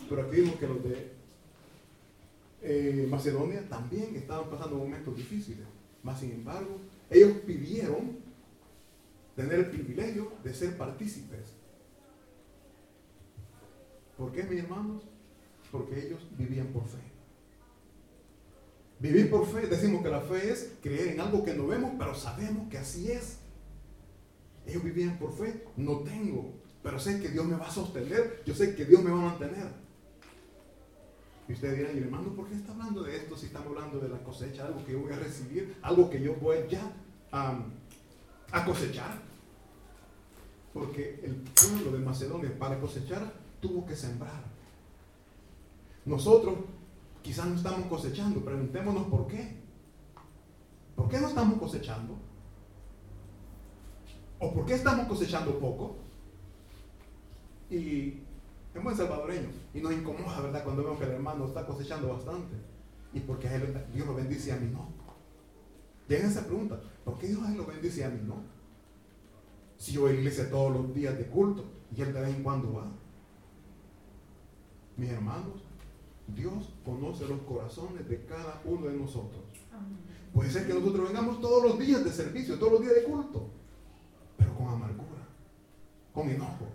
pero 0.09 0.23
aquí 0.23 0.41
vimos 0.41 0.55
que 0.55 0.67
los 0.67 0.83
de 0.83 1.11
eh, 2.61 3.07
Macedonia 3.09 3.67
también 3.69 4.15
estaban 4.15 4.49
pasando 4.49 4.77
momentos 4.77 5.15
difíciles. 5.15 5.65
Más 6.03 6.19
sin 6.19 6.31
embargo, 6.31 6.79
ellos 7.09 7.31
pidieron 7.45 8.17
tener 9.35 9.59
el 9.59 9.69
privilegio 9.69 10.31
de 10.43 10.53
ser 10.53 10.77
partícipes. 10.77 11.53
¿Por 14.17 14.31
qué, 14.31 14.43
mis 14.43 14.63
hermanos? 14.63 15.03
Porque 15.71 16.07
ellos 16.07 16.19
vivían 16.37 16.67
por 16.67 16.85
fe. 16.87 16.99
Vivir 18.99 19.29
por 19.29 19.45
fe, 19.45 19.67
decimos 19.67 20.01
que 20.01 20.09
la 20.09 20.21
fe 20.21 20.51
es 20.51 20.73
creer 20.81 21.09
en 21.09 21.19
algo 21.19 21.43
que 21.43 21.53
no 21.53 21.67
vemos, 21.67 21.91
pero 21.97 22.15
sabemos 22.15 22.69
que 22.69 22.77
así 22.77 23.11
es. 23.11 23.39
Ellos 24.65 24.83
vivían 24.83 25.19
por 25.19 25.33
fe, 25.33 25.65
no 25.75 25.99
tengo, 25.99 26.53
pero 26.81 26.97
sé 26.99 27.19
que 27.19 27.29
Dios 27.29 27.45
me 27.45 27.57
va 27.57 27.67
a 27.67 27.71
sostener, 27.71 28.41
yo 28.45 28.55
sé 28.55 28.75
que 28.75 28.85
Dios 28.85 29.03
me 29.03 29.11
va 29.11 29.17
a 29.19 29.31
mantener. 29.31 29.84
Y 31.47 31.53
ustedes 31.53 31.77
dirán, 31.77 31.97
hermano, 31.97 32.29
¿por 32.33 32.47
qué 32.47 32.55
está 32.55 32.71
hablando 32.71 33.03
de 33.03 33.17
esto 33.17 33.37
si 33.37 33.47
estamos 33.47 33.67
hablando 33.69 33.99
de 33.99 34.09
la 34.09 34.17
cosecha, 34.23 34.65
algo 34.65 34.83
que 34.83 34.93
yo 34.93 35.01
voy 35.01 35.13
a 35.13 35.17
recibir, 35.17 35.77
algo 35.81 36.09
que 36.09 36.21
yo 36.21 36.35
voy 36.35 36.57
ya 36.69 36.91
a 37.31 38.65
cosechar? 38.65 39.21
Porque 40.73 41.21
el 41.23 41.35
pueblo 41.35 41.97
de 41.97 42.03
Macedonia 42.03 42.57
para 42.57 42.79
cosechar 42.79 43.31
tuvo 43.61 43.85
que 43.85 43.95
sembrar. 43.95 44.43
Nosotros 46.05 46.55
quizás 47.21 47.47
no 47.47 47.55
estamos 47.55 47.87
cosechando, 47.87 48.43
preguntémonos 48.43 49.07
por 49.07 49.27
qué. 49.27 49.55
¿Por 50.95 51.09
qué 51.09 51.19
no 51.19 51.27
estamos 51.27 51.59
cosechando? 51.59 52.15
¿O 54.39 54.53
por 54.53 54.65
qué 54.65 54.73
estamos 54.73 55.07
cosechando 55.07 55.59
poco? 55.59 55.95
Y 57.69 58.24
es 58.75 58.83
muy 58.83 58.93
salvadoreño. 58.93 59.49
Y 59.73 59.79
nos 59.79 59.93
incomoda, 59.93 60.41
¿verdad? 60.41 60.63
Cuando 60.63 60.83
vemos 60.83 60.99
que 60.99 61.05
el 61.05 61.11
hermano 61.11 61.45
está 61.45 61.65
cosechando 61.65 62.09
bastante. 62.09 62.55
¿Y 63.13 63.21
por 63.21 63.39
qué 63.39 63.47
Dios 63.93 64.05
lo 64.05 64.13
bendice 64.13 64.51
a 64.51 64.57
mí 64.57 64.69
no? 64.71 64.89
Llega 66.07 66.27
esa 66.27 66.45
pregunta. 66.45 66.79
¿Por 67.03 67.17
qué 67.17 67.27
Dios 67.27 67.41
a 67.43 67.51
él 67.51 67.57
lo 67.57 67.65
bendice 67.65 68.03
a 68.03 68.09
mí 68.09 68.19
no? 68.25 68.43
Si 69.77 69.93
yo 69.93 70.01
voy 70.01 70.11
a 70.11 70.13
la 70.13 70.19
iglesia 70.19 70.49
todos 70.49 70.73
los 70.73 70.93
días 70.93 71.17
de 71.17 71.25
culto 71.27 71.65
y 71.95 72.01
él 72.01 72.13
de 72.13 72.21
vez 72.21 72.35
en 72.35 72.43
cuando 72.43 72.73
va. 72.73 72.91
Mis 74.97 75.09
hermanos, 75.09 75.63
Dios 76.27 76.73
conoce 76.83 77.27
los 77.27 77.41
corazones 77.41 78.07
de 78.07 78.25
cada 78.25 78.61
uno 78.65 78.87
de 78.87 78.97
nosotros. 78.97 79.43
Puede 80.33 80.51
ser 80.51 80.67
que 80.67 80.73
nosotros 80.73 81.07
vengamos 81.07 81.39
todos 81.39 81.63
los 81.63 81.79
días 81.79 82.03
de 82.03 82.11
servicio, 82.11 82.59
todos 82.59 82.73
los 82.73 82.81
días 82.81 82.95
de 82.95 83.03
culto, 83.03 83.49
pero 84.37 84.53
con 84.55 84.67
amargura, 84.67 85.27
con 86.13 86.29
enojo, 86.29 86.67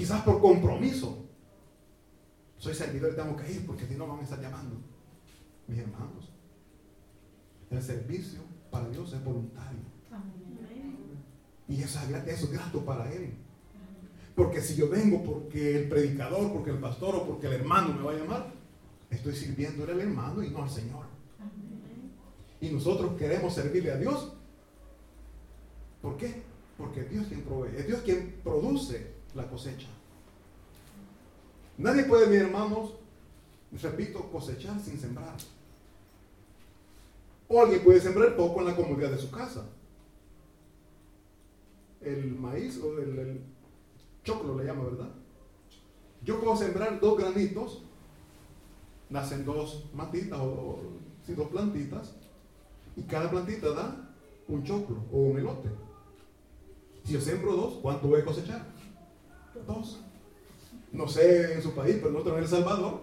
quizás 0.00 0.22
por 0.22 0.40
compromiso. 0.40 1.26
Soy 2.56 2.74
servidor 2.74 3.12
y 3.12 3.16
tengo 3.16 3.36
que 3.36 3.52
ir 3.52 3.66
porque 3.66 3.86
si 3.86 3.94
no 3.96 4.06
van 4.06 4.20
a 4.20 4.22
estar 4.22 4.40
llamando. 4.40 4.76
Mis 5.66 5.78
hermanos, 5.78 6.32
el 7.70 7.82
servicio 7.82 8.40
para 8.70 8.88
Dios 8.88 9.12
es 9.12 9.22
voluntario. 9.22 9.80
Y 11.68 11.82
eso, 11.82 12.00
eso 12.26 12.46
es 12.46 12.50
grato 12.50 12.82
para 12.82 13.12
Él. 13.12 13.34
Porque 14.34 14.62
si 14.62 14.74
yo 14.74 14.88
vengo 14.88 15.22
porque 15.22 15.82
el 15.82 15.88
predicador, 15.90 16.50
porque 16.50 16.70
el 16.70 16.78
pastor 16.78 17.16
o 17.16 17.26
porque 17.26 17.48
el 17.48 17.52
hermano 17.52 17.92
me 17.92 18.02
va 18.02 18.12
a 18.12 18.16
llamar, 18.16 18.52
estoy 19.10 19.36
sirviéndole 19.36 19.92
al 19.92 20.00
hermano 20.00 20.42
y 20.42 20.48
no 20.48 20.62
al 20.62 20.70
Señor. 20.70 21.04
Y 22.58 22.70
nosotros 22.70 23.18
queremos 23.18 23.54
servirle 23.54 23.92
a 23.92 23.96
Dios. 23.98 24.32
¿Por 26.00 26.16
qué? 26.16 26.42
Porque 26.78 27.04
Dios 27.04 27.26
quien 27.26 27.42
provee, 27.42 27.76
es 27.76 27.86
Dios 27.86 28.00
quien 28.00 28.40
produce 28.42 29.19
la 29.34 29.46
cosecha. 29.48 29.88
Nadie 31.78 32.04
puede, 32.04 32.26
mis 32.26 32.40
hermanos, 32.40 32.94
repito, 33.80 34.30
cosechar 34.30 34.78
sin 34.80 34.98
sembrar. 34.98 35.36
O 37.48 37.60
alguien 37.60 37.82
puede 37.82 38.00
sembrar 38.00 38.36
poco 38.36 38.60
en 38.60 38.66
la 38.66 38.76
comodidad 38.76 39.10
de 39.10 39.18
su 39.18 39.30
casa. 39.30 39.64
El 42.00 42.34
maíz 42.36 42.78
o 42.78 42.98
el, 42.98 43.40
choclo 44.22 44.58
le 44.58 44.64
llama, 44.64 44.84
¿verdad? 44.84 45.08
Yo 46.22 46.38
puedo 46.38 46.54
sembrar 46.54 47.00
dos 47.00 47.18
granitos, 47.18 47.82
nacen 49.08 49.44
dos 49.44 49.86
matitas 49.94 50.38
o, 50.38 50.80
dos 51.26 51.48
plantitas, 51.48 52.14
y 52.96 53.02
cada 53.02 53.30
plantita 53.30 53.70
da 53.70 54.14
un 54.48 54.62
choclo 54.64 54.98
o 55.10 55.18
un 55.18 55.38
elote. 55.38 55.70
Si 57.04 57.14
yo 57.14 57.20
siembro 57.20 57.54
dos, 57.54 57.78
¿cuánto 57.80 58.08
voy 58.08 58.20
a 58.20 58.24
cosechar? 58.24 58.69
Dos. 59.66 60.00
No 60.92 61.08
sé 61.08 61.54
en 61.54 61.62
su 61.62 61.74
país, 61.74 61.96
pero 62.00 62.10
nosotros 62.10 62.38
en 62.38 62.42
El 62.44 62.48
Salvador, 62.48 63.00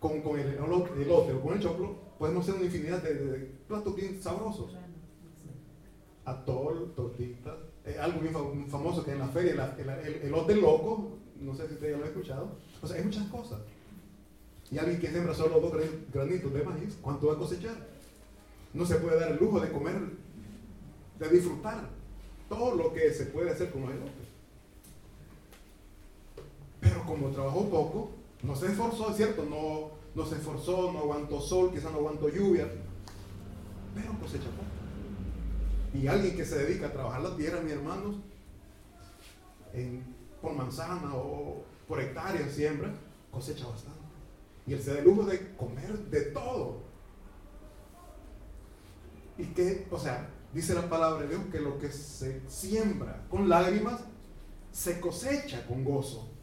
con, 0.00 0.20
con 0.22 0.38
el 0.38 0.54
elote 0.54 1.32
o 1.32 1.40
con 1.40 1.54
el 1.54 1.60
choclo, 1.60 1.94
podemos 2.18 2.42
hacer 2.42 2.56
una 2.56 2.64
infinidad 2.64 3.02
de, 3.02 3.50
platos 3.68 3.94
bien 3.94 4.20
sabrosos. 4.20 4.74
Atol, 6.24 6.92
tortitas, 6.96 7.54
eh, 7.84 7.96
algo 8.00 8.20
bien 8.20 8.34
famoso 8.68 9.04
que 9.04 9.12
en 9.12 9.20
la 9.20 9.28
feria, 9.28 9.76
el, 9.78 9.88
el, 9.88 10.22
elote 10.22 10.56
loco, 10.56 11.18
no 11.40 11.54
sé 11.54 11.68
si 11.68 11.74
ustedes 11.74 11.92
ya 11.92 11.98
lo 11.98 12.04
han 12.04 12.10
escuchado. 12.10 12.48
O 12.82 12.86
sea, 12.86 12.96
hay 12.96 13.04
muchas 13.04 13.28
cosas. 13.28 13.60
Y 14.70 14.78
alguien 14.78 14.98
que 14.98 15.08
siembra 15.08 15.34
solo 15.34 15.60
dos 15.60 15.72
granitos 16.12 16.52
de 16.52 16.62
maíz, 16.64 16.98
¿cuánto 17.00 17.28
va 17.28 17.34
a 17.34 17.38
cosechar? 17.38 17.76
No 18.74 18.84
se 18.84 18.96
puede 18.96 19.20
dar 19.20 19.30
el 19.30 19.38
lujo 19.38 19.60
de 19.60 19.70
comer, 19.70 20.00
de 21.18 21.28
disfrutar 21.28 21.88
todo 22.48 22.74
lo 22.74 22.92
que 22.92 23.12
se 23.12 23.26
puede 23.26 23.50
hacer 23.50 23.70
con 23.70 23.82
los 23.82 23.90
elotes. 23.90 24.25
Pero 26.88 27.04
como 27.04 27.30
trabajó 27.30 27.68
poco, 27.68 28.10
no 28.42 28.54
se 28.54 28.66
esforzó, 28.66 29.10
es 29.10 29.16
cierto, 29.16 29.44
no, 29.44 29.90
no 30.14 30.28
se 30.28 30.36
esforzó, 30.36 30.92
no 30.92 31.00
aguantó 31.00 31.40
sol, 31.40 31.72
quizás 31.72 31.90
no 31.90 31.98
aguantó 31.98 32.28
lluvia, 32.28 32.68
pero 33.94 34.12
cosecha 34.20 34.44
poco. 34.44 34.66
Y 35.94 36.06
alguien 36.06 36.36
que 36.36 36.44
se 36.44 36.58
dedica 36.58 36.86
a 36.86 36.92
trabajar 36.92 37.22
la 37.22 37.36
tierra, 37.36 37.60
mis 37.60 37.72
hermanos, 37.72 38.16
por 40.40 40.54
manzana 40.54 41.14
o 41.14 41.64
por 41.88 42.00
hectárea 42.00 42.48
siembra, 42.48 42.94
cosecha 43.32 43.66
bastante. 43.66 43.98
Y 44.66 44.74
él 44.74 44.82
se 44.82 44.92
da 44.92 45.00
el 45.00 45.04
lujo 45.04 45.24
de 45.24 45.54
comer 45.56 45.98
de 46.10 46.20
todo. 46.26 46.82
Y 49.38 49.44
que, 49.46 49.86
o 49.90 49.98
sea, 49.98 50.28
dice 50.52 50.74
la 50.74 50.88
palabra 50.88 51.22
de 51.22 51.28
Dios 51.30 51.42
que 51.50 51.60
lo 51.60 51.78
que 51.78 51.90
se 51.90 52.42
siembra 52.48 53.24
con 53.28 53.48
lágrimas, 53.48 54.02
se 54.70 55.00
cosecha 55.00 55.66
con 55.66 55.84
gozo. 55.84 56.35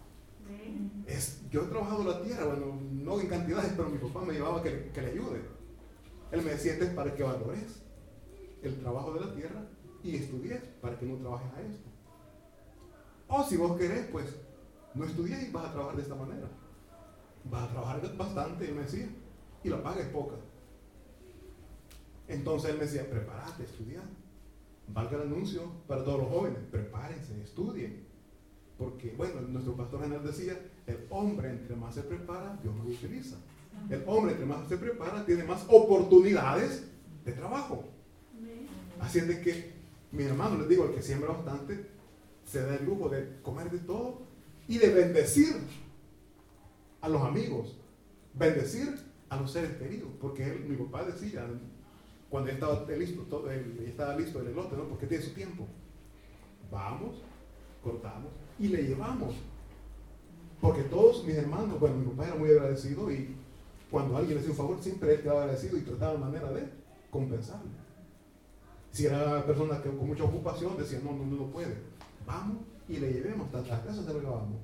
Es, 1.05 1.41
yo 1.49 1.63
he 1.63 1.67
trabajado 1.67 2.03
la 2.03 2.21
tierra, 2.21 2.45
bueno, 2.45 2.79
no 2.91 3.19
en 3.19 3.27
cantidades, 3.27 3.73
pero 3.75 3.89
mi 3.89 3.97
papá 3.97 4.21
me 4.21 4.33
llevaba 4.33 4.63
que, 4.63 4.89
que 4.93 5.01
le 5.01 5.11
ayude. 5.11 5.41
Él 6.31 6.41
me 6.41 6.51
decía, 6.51 6.73
este 6.73 6.85
es 6.85 6.91
para 6.91 7.13
que 7.13 7.23
valores 7.23 7.83
el 8.63 8.79
trabajo 8.79 9.13
de 9.13 9.19
la 9.19 9.35
tierra 9.35 9.67
y 10.03 10.15
estudies 10.15 10.61
para 10.81 10.97
que 10.97 11.05
no 11.05 11.17
trabajes 11.17 11.53
a 11.53 11.61
esto. 11.61 11.89
O 13.27 13.43
si 13.43 13.57
vos 13.57 13.77
querés, 13.77 14.07
pues 14.11 14.25
no 14.93 15.05
estudies 15.05 15.47
y 15.47 15.51
vas 15.51 15.65
a 15.65 15.71
trabajar 15.73 15.95
de 15.95 16.01
esta 16.03 16.15
manera. 16.15 16.47
Vas 17.45 17.63
a 17.63 17.71
trabajar 17.71 18.17
bastante, 18.17 18.69
él 18.69 18.75
me 18.75 18.81
decía, 18.81 19.09
y 19.63 19.69
la 19.69 19.81
paga 19.81 20.01
es 20.01 20.07
poca. 20.07 20.35
Entonces 22.27 22.71
él 22.71 22.77
me 22.77 22.85
decía, 22.85 23.09
prepárate, 23.09 23.63
estudia. 23.63 24.01
Valga 24.87 25.17
el 25.17 25.23
anuncio 25.23 25.61
para 25.87 26.03
todos 26.03 26.19
los 26.19 26.29
jóvenes, 26.29 26.59
prepárense, 26.69 27.41
estudien. 27.41 28.02
Porque, 28.83 29.13
bueno, 29.15 29.39
nuestro 29.41 29.77
pastor 29.77 30.01
general 30.01 30.25
decía, 30.25 30.59
el 30.85 31.07
hombre 31.09 31.49
entre 31.51 31.73
más 31.73 31.95
se 31.95 32.01
prepara, 32.01 32.59
Dios 32.61 32.75
lo 32.75 32.83
utiliza. 32.83 33.37
El 33.89 34.03
hombre 34.05 34.33
entre 34.33 34.45
más 34.45 34.67
se 34.67 34.75
prepara, 34.75 35.25
tiene 35.25 35.45
más 35.45 35.63
oportunidades 35.69 36.83
de 37.23 37.31
trabajo. 37.31 37.85
Así 38.99 39.19
es 39.19 39.27
de 39.29 39.39
que, 39.39 39.71
mi 40.11 40.23
hermano, 40.23 40.57
les 40.57 40.67
digo, 40.67 40.83
el 40.85 40.95
que 40.95 41.01
siembra 41.01 41.31
bastante, 41.31 41.91
se 42.45 42.61
da 42.61 42.75
el 42.75 42.85
lujo 42.85 43.07
de 43.07 43.39
comer 43.41 43.71
de 43.71 43.79
todo 43.79 44.23
y 44.67 44.79
de 44.79 44.89
bendecir 44.89 45.55
a 46.99 47.07
los 47.07 47.21
amigos, 47.21 47.77
bendecir 48.33 48.99
a 49.29 49.37
los 49.37 49.49
seres 49.49 49.77
queridos, 49.77 50.09
porque 50.19 50.43
él, 50.43 50.65
mi 50.67 50.75
papá 50.75 51.05
decía, 51.05 51.47
cuando 52.29 52.51
estaba 52.51 52.85
listo, 52.97 53.21
todo, 53.29 53.49
él, 53.49 53.85
estaba 53.87 54.17
listo 54.17 54.41
el 54.41 54.47
elote, 54.47 54.75
¿no? 54.75 54.89
porque 54.89 55.07
tiene 55.07 55.23
su 55.23 55.31
tiempo. 55.31 55.65
Vamos, 56.69 57.21
cortamos 57.81 58.42
y 58.59 58.67
le 58.67 58.83
llevamos. 58.83 59.35
Porque 60.61 60.83
todos 60.83 61.25
mis 61.25 61.35
hermanos, 61.35 61.79
bueno, 61.79 61.97
mi 61.97 62.05
papá 62.07 62.27
era 62.27 62.35
muy 62.35 62.49
agradecido 62.49 63.11
y 63.11 63.35
cuando 63.91 64.17
alguien 64.17 64.35
le 64.35 64.39
hacía 64.39 64.51
un 64.51 64.57
favor, 64.57 64.81
siempre 64.81 65.13
él 65.13 65.21
quedaba 65.21 65.41
agradecido 65.41 65.77
y 65.77 65.81
trataba 65.81 66.13
de 66.13 66.19
manera 66.19 66.51
de 66.51 66.69
compensarle. 67.11 67.71
Si 68.91 69.05
era 69.05 69.23
una 69.23 69.45
persona 69.45 69.81
que, 69.81 69.89
con 69.89 70.07
mucha 70.07 70.23
ocupación, 70.23 70.77
decía, 70.77 70.99
no, 71.03 71.11
no, 71.11 71.25
no 71.25 71.47
puede. 71.51 71.75
Vamos 72.25 72.57
y 72.87 72.97
le 72.97 73.11
llevemos 73.11 73.47
hasta 73.47 73.75
la 73.75 73.83
casa, 73.83 74.03
se 74.03 74.13
lo 74.13 74.19
llevamos. 74.19 74.61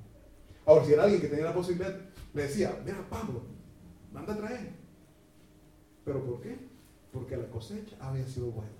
Ahora, 0.66 0.84
si 0.84 0.92
era 0.92 1.04
alguien 1.04 1.20
que 1.20 1.28
tenía 1.28 1.46
la 1.46 1.54
posibilidad, 1.54 1.96
le 2.32 2.42
decía, 2.42 2.80
mira, 2.84 3.04
Pablo, 3.08 3.42
manda 4.12 4.34
a 4.34 4.36
traer. 4.36 4.72
¿Pero 6.04 6.24
por 6.24 6.40
qué? 6.40 6.56
Porque 7.12 7.36
la 7.36 7.48
cosecha 7.48 7.96
había 8.00 8.26
sido 8.26 8.50
buena. 8.50 8.70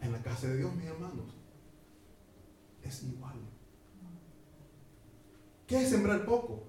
En 0.00 0.12
la 0.12 0.22
casa 0.22 0.48
de 0.48 0.58
Dios, 0.58 0.74
mis 0.76 0.86
hermanos, 0.86 1.34
es 2.88 3.04
igual. 3.04 3.36
¿Qué 5.66 5.82
es 5.82 5.90
sembrar 5.90 6.24
poco? 6.24 6.64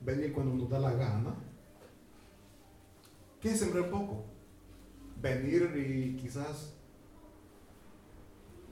Venir 0.00 0.32
cuando 0.32 0.54
nos 0.54 0.68
da 0.68 0.78
la 0.78 0.92
gana. 0.94 1.34
¿Qué 3.40 3.50
es 3.50 3.60
sembrar 3.60 3.90
poco? 3.90 4.24
Venir 5.20 5.70
y 5.76 6.16
quizás 6.16 6.74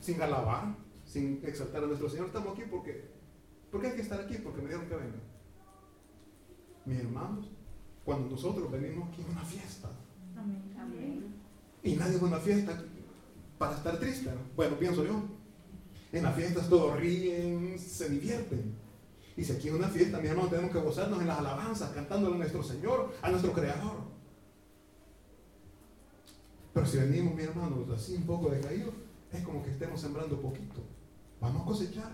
sin 0.01 0.21
alabar, 0.23 0.75
sin 1.05 1.41
exaltar 1.45 1.85
a 1.85 1.87
nuestro 1.87 2.09
Señor. 2.09 2.27
Estamos 2.27 2.55
aquí 2.55 2.63
porque, 2.71 3.11
porque 3.71 3.89
hay 3.89 3.97
que 3.97 4.03
estar 4.03 4.21
aquí, 4.21 4.37
porque 4.43 4.63
me 4.63 4.69
dijeron 4.69 4.89
que 4.89 4.97
venga. 4.97 5.19
Mis 6.87 6.99
hermanos, 6.99 7.51
cuando 8.05 8.31
nosotros 8.31 8.71
venimos 8.71 9.09
aquí 9.11 9.23
a 9.23 9.31
una 9.31 9.45
fiesta, 9.45 9.91
Amén. 10.37 11.35
y 11.83 11.97
nadie 11.97 12.17
va 12.17 12.23
a 12.25 12.31
una 12.31 12.39
fiesta 12.39 12.83
para 13.59 13.77
estar 13.77 13.99
triste, 13.99 14.31
bueno, 14.57 14.79
pienso 14.79 15.05
yo. 15.05 15.40
En 16.13 16.25
las 16.25 16.35
fiestas 16.35 16.69
todos 16.69 16.99
ríen, 16.99 17.79
se 17.79 18.09
divierten. 18.09 18.75
Y 19.37 19.45
si 19.45 19.53
aquí 19.53 19.69
es 19.69 19.75
una 19.75 19.89
fiesta, 19.89 20.19
mis 20.19 20.31
hermanos, 20.31 20.51
tenemos 20.51 20.73
que 20.73 20.81
gozarnos 20.81 21.21
en 21.21 21.29
las 21.29 21.39
alabanzas, 21.39 21.91
cantándole 21.91 22.35
a 22.35 22.39
nuestro 22.39 22.63
Señor, 22.63 23.13
a 23.23 23.31
nuestro 23.31 23.53
Creador. 23.53 23.99
Pero 26.75 26.87
si 26.87 26.99
venimos, 26.99 27.35
mis 27.35 27.47
hermanos, 27.47 27.89
así 27.91 28.17
un 28.17 28.25
poco 28.25 28.51
decaídos, 28.51 28.95
es 29.33 29.43
como 29.43 29.63
que 29.63 29.71
estemos 29.71 30.01
sembrando 30.01 30.41
poquito. 30.41 30.83
Vamos 31.41 31.63
a 31.63 31.65
cosechar, 31.65 32.13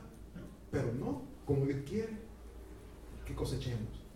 pero 0.71 0.93
no 0.93 1.23
como 1.47 1.65
Dios 1.65 1.81
quiere 1.89 2.17
que 3.25 3.35
cosechemos. 3.35 4.07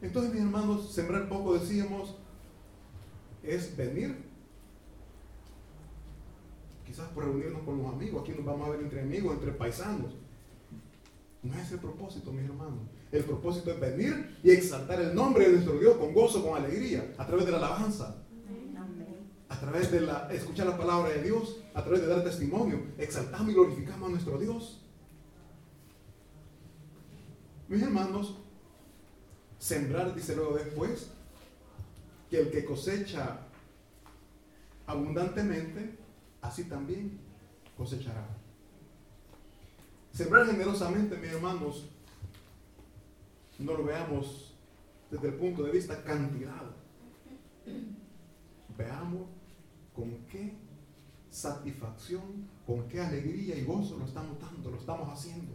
Entonces, 0.00 0.32
mis 0.32 0.42
hermanos, 0.42 0.92
sembrar 0.92 1.28
poco, 1.28 1.58
decíamos, 1.58 2.16
es 3.42 3.76
venir, 3.76 4.27
quizás 6.88 7.08
por 7.10 7.24
reunirnos 7.24 7.62
con 7.62 7.78
los 7.78 7.92
amigos, 7.92 8.22
aquí 8.22 8.32
nos 8.32 8.46
vamos 8.46 8.66
a 8.66 8.70
ver 8.70 8.80
entre 8.80 9.02
amigos, 9.02 9.34
entre 9.34 9.52
paisanos. 9.52 10.12
No 11.42 11.54
es 11.54 11.70
el 11.70 11.78
propósito, 11.78 12.32
mis 12.32 12.46
hermanos. 12.46 12.80
El 13.12 13.24
propósito 13.24 13.70
es 13.70 13.78
venir 13.78 14.38
y 14.42 14.50
exaltar 14.50 15.00
el 15.00 15.14
nombre 15.14 15.44
de 15.44 15.52
nuestro 15.52 15.78
Dios 15.78 15.96
con 15.98 16.14
gozo, 16.14 16.42
con 16.42 16.56
alegría, 16.56 17.14
a 17.18 17.26
través 17.26 17.44
de 17.44 17.52
la 17.52 17.58
alabanza, 17.58 18.16
a 19.50 19.60
través 19.60 19.92
de 19.92 20.00
la, 20.00 20.32
escuchar 20.32 20.66
la 20.66 20.78
palabra 20.78 21.10
de 21.10 21.22
Dios, 21.22 21.58
a 21.74 21.82
través 21.82 22.00
de 22.00 22.06
dar 22.06 22.24
testimonio, 22.24 22.80
exaltamos 22.96 23.50
y 23.50 23.54
glorificamos 23.54 24.08
a 24.08 24.12
nuestro 24.12 24.38
Dios. 24.38 24.82
Mis 27.68 27.82
hermanos, 27.82 28.34
sembrar, 29.58 30.14
dice 30.14 30.34
luego 30.34 30.56
después, 30.56 31.10
que 32.30 32.40
el 32.40 32.50
que 32.50 32.64
cosecha 32.64 33.40
abundantemente, 34.86 35.97
así 36.48 36.64
también 36.64 37.18
cosechará. 37.76 38.26
Sembrar 40.12 40.46
generosamente, 40.46 41.16
mis 41.16 41.30
hermanos, 41.30 41.88
no 43.58 43.74
lo 43.74 43.84
veamos 43.84 44.54
desde 45.10 45.28
el 45.28 45.34
punto 45.34 45.62
de 45.62 45.72
vista 45.72 46.02
cantidad. 46.02 46.62
Veamos 48.76 49.28
con 49.94 50.10
qué 50.30 50.54
satisfacción, 51.30 52.48
con 52.66 52.88
qué 52.88 53.00
alegría 53.00 53.56
y 53.56 53.64
gozo 53.64 53.98
lo 53.98 54.06
estamos 54.06 54.40
dando, 54.40 54.70
lo 54.70 54.78
estamos 54.78 55.08
haciendo. 55.08 55.54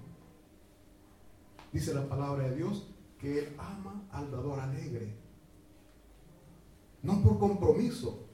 Dice 1.71 1.93
la 1.93 2.07
palabra 2.07 2.49
de 2.49 2.55
Dios 2.55 2.87
que 3.19 3.39
Él 3.39 3.55
ama 3.57 4.03
al 4.11 4.29
dador 4.29 4.59
alegre. 4.59 5.15
No 7.01 7.21
por 7.21 7.39
compromiso, 7.39 8.27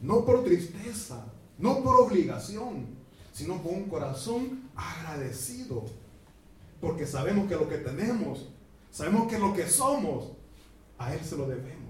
no 0.00 0.24
por 0.24 0.44
tristeza, 0.44 1.32
no 1.58 1.82
por 1.82 2.00
obligación, 2.00 2.86
sino 3.32 3.62
con 3.62 3.74
un 3.74 3.88
corazón 3.88 4.70
agradecido. 4.74 5.84
Porque 6.80 7.06
sabemos 7.06 7.48
que 7.48 7.56
lo 7.56 7.68
que 7.68 7.78
tenemos, 7.78 8.48
sabemos 8.90 9.28
que 9.28 9.38
lo 9.38 9.54
que 9.54 9.66
somos, 9.66 10.32
a 10.98 11.14
Él 11.14 11.20
se 11.24 11.36
lo 11.36 11.46
debemos. 11.46 11.86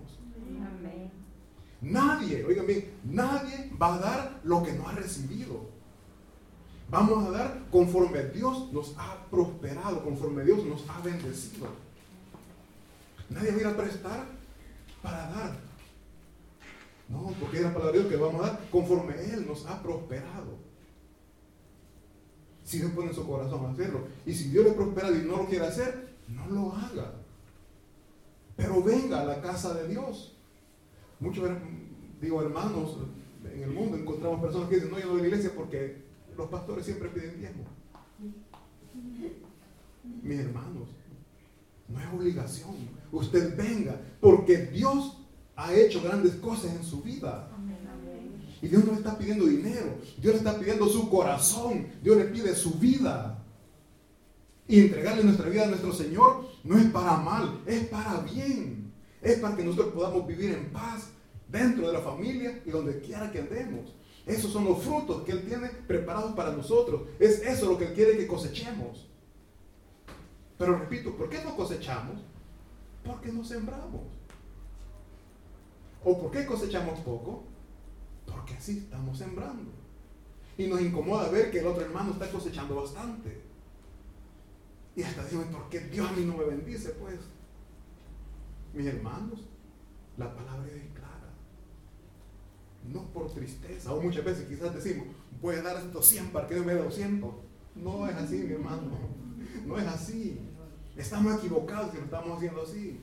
Nadie, 1.80 2.44
oigan 2.44 2.66
bien, 2.66 2.90
nadie 3.04 3.70
va 3.80 3.94
a 3.94 3.98
dar 3.98 4.40
lo 4.44 4.62
que 4.62 4.72
no 4.72 4.88
ha 4.88 4.92
recibido. 4.92 5.76
Vamos 6.88 7.26
a 7.26 7.30
dar 7.30 7.62
conforme 7.70 8.24
Dios 8.24 8.72
nos 8.72 8.94
ha 8.96 9.26
prosperado, 9.30 10.02
conforme 10.02 10.44
Dios 10.44 10.64
nos 10.64 10.88
ha 10.88 11.00
bendecido. 11.00 11.66
Nadie 13.28 13.50
va 13.50 13.56
a 13.56 13.60
ir 13.60 13.66
a 13.66 13.76
prestar 13.76 14.24
para 15.02 15.30
dar. 15.30 15.65
No, 17.08 17.32
porque 17.40 17.58
es 17.58 17.62
la 17.62 17.72
palabra 17.72 17.92
de 17.92 17.98
Dios 18.00 18.10
que 18.12 18.16
vamos 18.16 18.42
a 18.42 18.48
dar 18.48 18.70
conforme 18.70 19.14
Él 19.32 19.46
nos 19.46 19.64
ha 19.66 19.82
prosperado. 19.82 20.56
Si 22.64 22.78
Dios 22.78 22.90
pone 22.92 23.10
en 23.10 23.14
su 23.14 23.26
corazón 23.26 23.64
a 23.64 23.70
hacerlo. 23.70 24.08
Y 24.24 24.34
si 24.34 24.48
Dios 24.48 24.64
le 24.64 24.72
prospera 24.72 25.10
y 25.10 25.24
no 25.24 25.36
lo 25.36 25.46
quiere 25.46 25.66
hacer, 25.66 26.16
no 26.28 26.46
lo 26.46 26.72
haga. 26.72 27.12
Pero 28.56 28.82
venga 28.82 29.20
a 29.20 29.24
la 29.24 29.40
casa 29.40 29.74
de 29.74 29.88
Dios. 29.88 30.36
Muchos, 31.20 31.48
digo, 32.20 32.42
hermanos, 32.42 32.96
en 33.52 33.62
el 33.62 33.70
mundo 33.70 33.96
encontramos 33.96 34.40
personas 34.40 34.68
que 34.68 34.76
dicen, 34.76 34.90
no, 34.90 34.98
yo 34.98 35.06
no 35.06 35.12
voy 35.12 35.20
a 35.20 35.22
la 35.22 35.28
iglesia 35.28 35.52
porque 35.54 36.02
los 36.36 36.48
pastores 36.48 36.84
siempre 36.84 37.08
piden 37.08 37.38
diezmo. 37.38 37.64
Mis 40.22 40.40
hermanos, 40.40 40.88
no 41.88 42.00
es 42.00 42.06
obligación. 42.12 42.74
Usted 43.12 43.56
venga 43.56 44.00
porque 44.20 44.66
Dios 44.66 45.25
ha 45.56 45.74
hecho 45.74 46.02
grandes 46.02 46.34
cosas 46.36 46.74
en 46.74 46.84
su 46.84 47.02
vida. 47.02 47.48
Y 48.62 48.68
Dios 48.68 48.84
no 48.84 48.92
le 48.92 48.98
está 48.98 49.18
pidiendo 49.18 49.46
dinero, 49.46 49.98
Dios 50.18 50.34
le 50.34 50.38
está 50.38 50.58
pidiendo 50.58 50.88
su 50.88 51.10
corazón, 51.10 51.88
Dios 52.02 52.16
le 52.16 52.24
pide 52.24 52.54
su 52.54 52.74
vida. 52.74 53.42
Y 54.68 54.80
entregarle 54.80 55.22
nuestra 55.24 55.48
vida 55.48 55.64
a 55.64 55.68
nuestro 55.68 55.92
Señor 55.92 56.48
no 56.64 56.76
es 56.76 56.86
para 56.86 57.16
mal, 57.18 57.60
es 57.66 57.86
para 57.86 58.20
bien 58.20 58.86
es 59.26 59.38
para 59.38 59.56
que 59.56 59.64
nosotros 59.64 59.92
podamos 59.92 60.26
vivir 60.26 60.52
en 60.52 60.72
paz 60.72 61.08
dentro 61.48 61.86
de 61.86 61.92
la 61.92 62.00
familia 62.00 62.62
y 62.64 62.70
donde 62.70 63.00
quiera 63.00 63.30
que 63.30 63.40
andemos. 63.40 63.94
Esos 64.24 64.52
son 64.52 64.64
los 64.64 64.82
frutos 64.82 65.22
que 65.22 65.32
Él 65.32 65.44
tiene 65.46 65.68
preparados 65.86 66.34
para 66.34 66.52
nosotros. 66.52 67.02
Es 67.18 67.40
eso 67.42 67.70
lo 67.70 67.78
que 67.78 67.86
Él 67.86 67.94
quiere 67.94 68.16
que 68.16 68.26
cosechemos. 68.26 69.06
Pero 70.58 70.78
repito, 70.78 71.16
¿por 71.16 71.28
qué 71.28 71.42
no 71.44 71.56
cosechamos? 71.56 72.20
Porque 73.04 73.30
no 73.30 73.44
sembramos. 73.44 74.02
¿O 76.08 76.16
por 76.16 76.30
qué 76.30 76.46
cosechamos 76.46 77.00
poco? 77.00 77.42
Porque 78.26 78.54
así 78.54 78.78
estamos 78.78 79.18
sembrando. 79.18 79.72
Y 80.56 80.68
nos 80.68 80.80
incomoda 80.80 81.28
ver 81.30 81.50
que 81.50 81.58
el 81.58 81.66
otro 81.66 81.84
hermano 81.84 82.12
está 82.12 82.30
cosechando 82.30 82.76
bastante. 82.76 83.42
Y 84.94 85.02
hasta 85.02 85.24
decimos, 85.24 85.46
¿por 85.46 85.68
qué 85.68 85.80
Dios 85.80 86.08
a 86.08 86.12
mí 86.12 86.24
no 86.24 86.36
me 86.36 86.44
bendice? 86.44 86.90
Pues 86.90 87.18
mis 88.72 88.86
hermanos, 88.86 89.48
la 90.16 90.32
palabra 90.32 90.68
es 90.68 90.92
clara. 90.94 91.34
No 92.84 93.02
por 93.12 93.28
tristeza, 93.34 93.92
o 93.92 94.00
muchas 94.00 94.24
veces 94.24 94.46
quizás 94.46 94.72
decimos, 94.72 95.08
voy 95.42 95.56
a 95.56 95.62
dar 95.62 95.76
estos 95.76 96.06
100 96.06 96.28
para 96.28 96.46
que 96.46 96.54
me 96.60 96.72
dé 96.72 96.82
200. 96.84 97.34
No 97.74 98.06
es 98.06 98.14
así, 98.14 98.36
mi 98.44 98.52
hermano. 98.52 98.92
No 99.66 99.76
es 99.76 99.86
así. 99.88 100.38
Estamos 100.96 101.34
equivocados 101.38 101.90
si 101.90 101.96
lo 101.96 102.04
estamos 102.04 102.36
haciendo 102.36 102.62
así. 102.62 103.00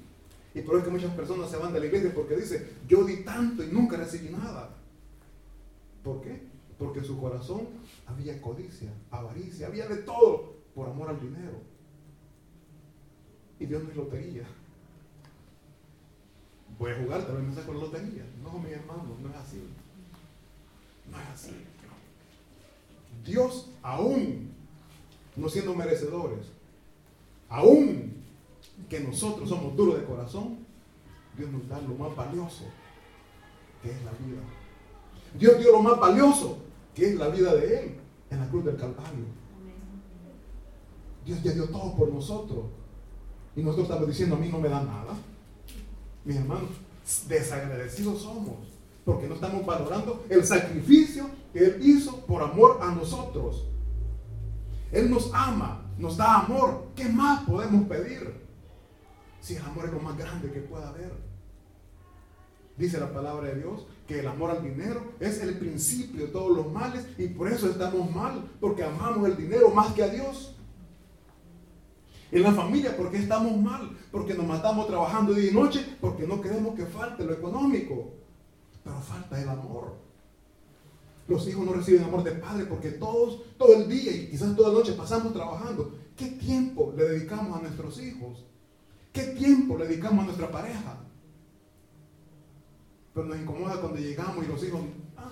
Y 0.53 0.61
por 0.61 0.75
eso 0.75 0.85
que 0.85 0.91
muchas 0.91 1.13
personas 1.13 1.49
se 1.49 1.57
van 1.57 1.73
de 1.73 1.79
la 1.79 1.85
iglesia 1.87 2.13
porque 2.13 2.35
dicen, 2.35 2.67
yo 2.87 3.03
di 3.03 3.23
tanto 3.23 3.63
y 3.63 3.67
nunca 3.67 3.97
recibí 3.97 4.29
nada. 4.29 4.75
¿Por 6.03 6.21
qué? 6.21 6.41
Porque 6.77 6.99
en 6.99 7.05
su 7.05 7.19
corazón 7.19 7.67
había 8.05 8.41
codicia, 8.41 8.91
avaricia, 9.09 9.67
había 9.67 9.87
de 9.87 9.97
todo 9.97 10.53
por 10.75 10.89
amor 10.89 11.09
al 11.09 11.19
dinero. 11.19 11.61
Y 13.59 13.65
Dios 13.65 13.83
no 13.83 13.89
es 13.89 13.95
lotería 13.95 14.45
voy 16.77 16.91
a 16.91 16.95
jugar, 16.95 17.25
tal 17.25 17.37
vez 17.37 17.45
me 17.45 17.55
saco 17.55 17.73
la 17.73 17.79
lotería. 17.79 18.25
No, 18.43 18.59
mi 18.59 18.71
hermano, 18.71 19.17
no 19.21 19.29
es 19.29 19.35
así. 19.35 19.63
No 21.09 21.17
es 21.17 21.27
así. 21.33 21.55
Dios, 23.23 23.69
aún 23.81 24.51
no 25.35 25.49
siendo 25.49 25.73
merecedores, 25.73 26.47
aún 27.49 28.22
que 28.89 28.99
nosotros 28.99 29.49
somos 29.49 29.75
duros 29.75 29.99
de 29.99 30.05
corazón, 30.05 30.59
Dios 31.37 31.51
nos 31.51 31.67
da 31.67 31.81
lo 31.81 31.95
más 31.95 32.15
valioso, 32.15 32.65
que 33.81 33.91
es 33.91 34.03
la 34.03 34.11
vida. 34.11 34.41
Dios 35.39 35.57
dio 35.59 35.71
lo 35.71 35.81
más 35.81 35.99
valioso, 35.99 36.57
que 36.93 37.09
es 37.09 37.15
la 37.15 37.29
vida 37.29 37.53
de 37.55 37.79
Él 37.79 37.95
en 38.29 38.39
la 38.39 38.49
cruz 38.49 38.65
del 38.65 38.77
Calvario. 38.77 39.25
Dios 41.25 41.41
ya 41.41 41.53
dio 41.53 41.69
todo 41.69 41.95
por 41.95 42.11
nosotros. 42.11 42.65
Y 43.55 43.61
nosotros 43.61 43.87
estamos 43.87 44.07
diciendo, 44.07 44.35
a 44.35 44.39
mí 44.39 44.49
no 44.49 44.59
me 44.59 44.69
da 44.69 44.81
nada. 44.81 45.13
Mis 46.25 46.35
hermanos, 46.37 46.69
desagradecidos 47.27 48.21
somos, 48.21 48.55
porque 49.05 49.27
no 49.27 49.35
estamos 49.35 49.65
valorando 49.65 50.25
el 50.29 50.43
sacrificio 50.45 51.29
que 51.51 51.59
Él 51.59 51.79
hizo 51.81 52.25
por 52.25 52.41
amor 52.41 52.79
a 52.81 52.91
nosotros. 52.93 53.65
Él 54.91 55.09
nos 55.09 55.31
ama, 55.33 55.85
nos 55.97 56.17
da 56.17 56.39
amor. 56.41 56.87
¿Qué 56.95 57.09
más 57.09 57.43
podemos 57.43 57.87
pedir? 57.87 58.43
Si 59.43 59.57
el 59.57 59.61
amor 59.61 59.87
es 59.87 59.91
lo 59.91 59.99
más 59.99 60.17
grande 60.17 60.49
que 60.49 60.61
pueda 60.61 60.87
haber. 60.87 61.11
Dice 62.77 62.97
la 62.97 63.11
palabra 63.11 63.49
de 63.49 63.55
Dios 63.55 63.85
que 64.07 64.21
el 64.21 64.27
amor 64.27 64.51
al 64.51 64.63
dinero 64.63 65.15
es 65.19 65.41
el 65.41 65.57
principio 65.57 66.27
de 66.27 66.31
todos 66.31 66.55
los 66.55 66.71
males 66.71 67.05
y 67.17 67.27
por 67.27 67.51
eso 67.51 67.69
estamos 67.69 68.09
mal, 68.09 68.49
porque 68.61 68.85
amamos 68.85 69.27
el 69.27 69.35
dinero 69.35 69.69
más 69.69 69.91
que 69.91 70.01
a 70.01 70.07
Dios. 70.07 70.55
En 72.31 72.41
la 72.41 72.53
familia, 72.53 72.95
porque 72.95 73.17
estamos 73.17 73.57
mal? 73.57 73.91
Porque 74.13 74.33
nos 74.33 74.47
matamos 74.47 74.87
trabajando 74.87 75.33
día 75.33 75.51
y 75.51 75.53
noche, 75.53 75.97
porque 75.99 76.25
no 76.25 76.39
queremos 76.39 76.73
que 76.73 76.85
falte 76.85 77.25
lo 77.25 77.33
económico, 77.33 78.13
pero 78.81 79.01
falta 79.01 79.41
el 79.41 79.49
amor. 79.49 79.97
Los 81.27 81.45
hijos 81.49 81.65
no 81.65 81.73
reciben 81.73 82.05
amor 82.05 82.23
de 82.23 82.31
padre 82.31 82.63
porque 82.63 82.91
todos, 82.91 83.41
todo 83.57 83.73
el 83.73 83.89
día 83.89 84.13
y 84.13 84.29
quizás 84.29 84.55
toda 84.55 84.69
la 84.69 84.75
noche 84.75 84.93
pasamos 84.93 85.33
trabajando. 85.33 85.99
¿Qué 86.15 86.27
tiempo 86.27 86.93
le 86.95 87.03
dedicamos 87.09 87.57
a 87.57 87.61
nuestros 87.61 88.01
hijos? 88.01 88.45
¿Qué 89.13 89.21
tiempo 89.27 89.77
le 89.77 89.87
dedicamos 89.87 90.23
a 90.23 90.25
nuestra 90.25 90.51
pareja? 90.51 90.97
Pero 93.13 93.27
nos 93.27 93.37
incomoda 93.37 93.79
cuando 93.79 93.99
llegamos 93.99 94.43
y 94.43 94.47
los 94.47 94.63
hijos, 94.63 94.81
ah, 95.15 95.31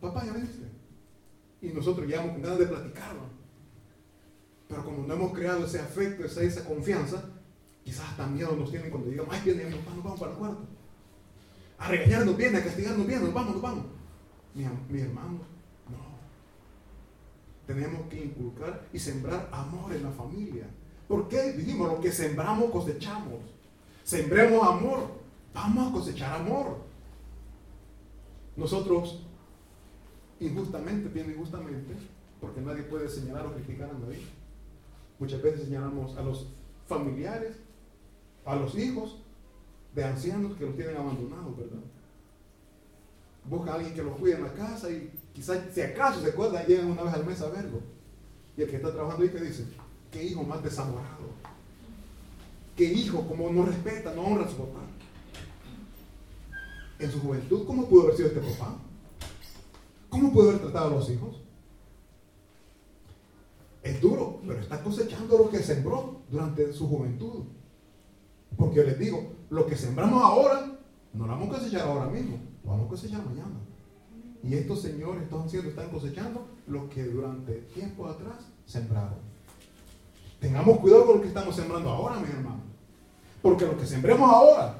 papá, 0.00 0.24
ya 0.24 0.32
viniste. 0.32 0.66
Y 1.60 1.68
nosotros 1.68 2.06
llegamos 2.06 2.32
con 2.32 2.42
ganas 2.42 2.58
de 2.58 2.66
platicarlo. 2.66 3.20
Pero 4.68 4.84
como 4.84 5.06
no 5.06 5.14
hemos 5.14 5.34
creado 5.34 5.66
ese 5.66 5.80
afecto, 5.80 6.24
esa, 6.24 6.42
esa 6.42 6.64
confianza, 6.64 7.22
quizás 7.84 8.08
hasta 8.08 8.26
miedo 8.26 8.56
nos 8.56 8.70
tienen 8.70 8.90
cuando 8.90 9.10
digamos, 9.10 9.34
ay, 9.34 9.42
viene 9.44 9.64
mi 9.66 9.74
papá, 9.76 9.94
nos 9.94 10.04
vamos 10.04 10.20
para 10.20 10.32
el 10.32 10.38
cuarto. 10.38 10.66
A 11.78 11.88
regañarnos 11.88 12.36
bien, 12.38 12.56
a 12.56 12.64
castigarnos 12.64 13.06
bien, 13.06 13.22
nos 13.22 13.34
vamos, 13.34 13.52
nos 13.52 13.62
vamos. 13.62 13.84
Mi, 14.54 14.64
mi 14.88 15.00
hermano, 15.02 15.40
no. 15.90 15.98
Tenemos 17.66 18.08
que 18.08 18.24
inculcar 18.24 18.88
y 18.94 18.98
sembrar 18.98 19.50
amor 19.52 19.92
en 19.92 20.04
la 20.04 20.10
familia. 20.10 20.66
¿Por 21.08 21.28
qué? 21.28 21.52
Dijimos, 21.52 21.92
lo 21.92 22.00
que 22.00 22.10
sembramos 22.10 22.70
cosechamos. 22.70 23.40
Sembremos 24.02 24.66
amor, 24.66 25.08
vamos 25.52 25.88
a 25.88 25.92
cosechar 25.92 26.40
amor. 26.40 26.78
Nosotros, 28.56 29.22
injustamente, 30.40 31.08
bien 31.08 31.30
injustamente, 31.30 31.94
porque 32.40 32.60
nadie 32.60 32.82
puede 32.82 33.08
señalar 33.08 33.46
o 33.46 33.54
criticar 33.54 33.90
a 33.90 33.98
nadie, 33.98 34.20
Muchas 35.18 35.40
veces 35.42 35.64
señalamos 35.64 36.16
a 36.16 36.22
los 36.22 36.48
familiares, 36.86 37.56
a 38.44 38.56
los 38.56 38.76
hijos 38.76 39.22
de 39.94 40.04
ancianos 40.04 40.56
que 40.56 40.66
los 40.66 40.74
tienen 40.74 40.96
abandonados, 40.96 41.56
¿verdad? 41.56 41.78
Busca 43.48 43.72
a 43.72 43.74
alguien 43.76 43.94
que 43.94 44.02
los 44.02 44.16
cuide 44.16 44.34
en 44.34 44.42
la 44.42 44.52
casa 44.52 44.90
y 44.90 45.12
quizás 45.32 45.60
si 45.72 45.80
acaso 45.82 46.20
se 46.20 46.30
acuerdan, 46.30 46.66
llegan 46.66 46.90
una 46.90 47.04
vez 47.04 47.14
al 47.14 47.24
mes 47.24 47.40
a 47.42 47.48
verlo. 47.48 47.80
Y 48.56 48.62
el 48.62 48.70
que 48.70 48.76
está 48.76 48.92
trabajando 48.92 49.22
ahí 49.22 49.30
te 49.30 49.40
dice, 49.40 49.66
qué 50.14 50.24
hijo 50.24 50.44
más 50.44 50.62
desamorado. 50.62 51.34
Qué 52.76 52.84
hijo 52.84 53.26
como 53.26 53.50
no 53.50 53.66
respeta, 53.66 54.14
no 54.14 54.22
honra 54.22 54.46
a 54.46 54.48
su 54.48 54.56
papá. 54.56 54.80
En 57.00 57.10
su 57.10 57.20
juventud, 57.20 57.66
¿cómo 57.66 57.86
pudo 57.88 58.04
haber 58.04 58.16
sido 58.16 58.28
este 58.28 58.40
papá? 58.40 58.76
¿Cómo 60.08 60.32
pudo 60.32 60.50
haber 60.50 60.62
tratado 60.62 60.86
a 60.86 60.90
los 60.90 61.10
hijos? 61.10 61.40
Es 63.82 64.00
duro, 64.00 64.40
pero 64.46 64.60
está 64.60 64.82
cosechando 64.82 65.36
lo 65.36 65.50
que 65.50 65.58
sembró 65.58 66.22
durante 66.30 66.72
su 66.72 66.88
juventud. 66.88 67.44
Porque 68.56 68.76
yo 68.76 68.84
les 68.84 68.98
digo, 68.98 69.32
lo 69.50 69.66
que 69.66 69.76
sembramos 69.76 70.22
ahora, 70.22 70.78
no 71.12 71.26
lo 71.26 71.32
vamos 71.32 71.48
a 71.48 71.58
cosechar 71.58 71.88
ahora 71.88 72.06
mismo, 72.06 72.38
lo 72.62 72.70
vamos 72.70 72.86
a 72.86 72.90
cosechar 72.90 73.26
mañana. 73.26 73.58
Y 74.44 74.54
estos 74.54 74.80
señores, 74.80 75.24
estos 75.24 75.42
ancianos 75.42 75.70
están 75.70 75.90
cosechando 75.90 76.46
lo 76.68 76.88
que 76.88 77.02
durante 77.04 77.54
tiempo 77.74 78.06
atrás 78.06 78.46
sembraron. 78.64 79.33
Tengamos 80.44 80.78
cuidado 80.80 81.06
con 81.06 81.16
lo 81.16 81.22
que 81.22 81.28
estamos 81.28 81.56
sembrando 81.56 81.88
ahora, 81.88 82.20
mis 82.20 82.28
hermanos. 82.28 82.60
Porque 83.40 83.64
lo 83.64 83.78
que 83.78 83.86
sembremos 83.86 84.30
ahora, 84.30 84.76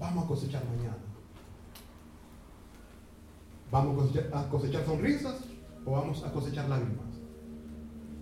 vamos 0.00 0.24
a 0.24 0.26
cosechar 0.26 0.64
mañana. 0.64 0.96
¿Vamos 3.70 4.10
a 4.32 4.48
cosechar 4.48 4.86
sonrisas 4.86 5.34
o 5.84 5.90
vamos 5.90 6.24
a 6.24 6.32
cosechar 6.32 6.70
lágrimas? 6.70 7.04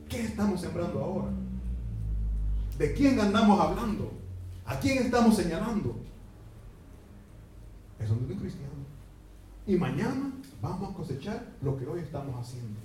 ¿Qué 0.09 0.25
estamos 0.25 0.61
sembrando 0.61 0.99
ahora? 0.99 1.29
¿De 2.77 2.93
quién 2.95 3.21
andamos 3.21 3.61
hablando? 3.61 4.11
¿A 4.67 4.81
quién 4.81 5.05
estamos 5.05 5.37
señalando? 5.37 5.95
Eso 8.01 8.17
no 8.17 8.27
es 8.27 8.33
un 8.33 8.39
cristiano. 8.41 8.73
Y 9.69 9.77
mañana 9.77 10.33
vamos 10.61 10.91
a 10.91 10.97
cosechar 10.97 11.47
lo 11.63 11.79
que 11.79 11.87
hoy 11.87 12.01
estamos 12.01 12.35
haciendo. 12.41 12.81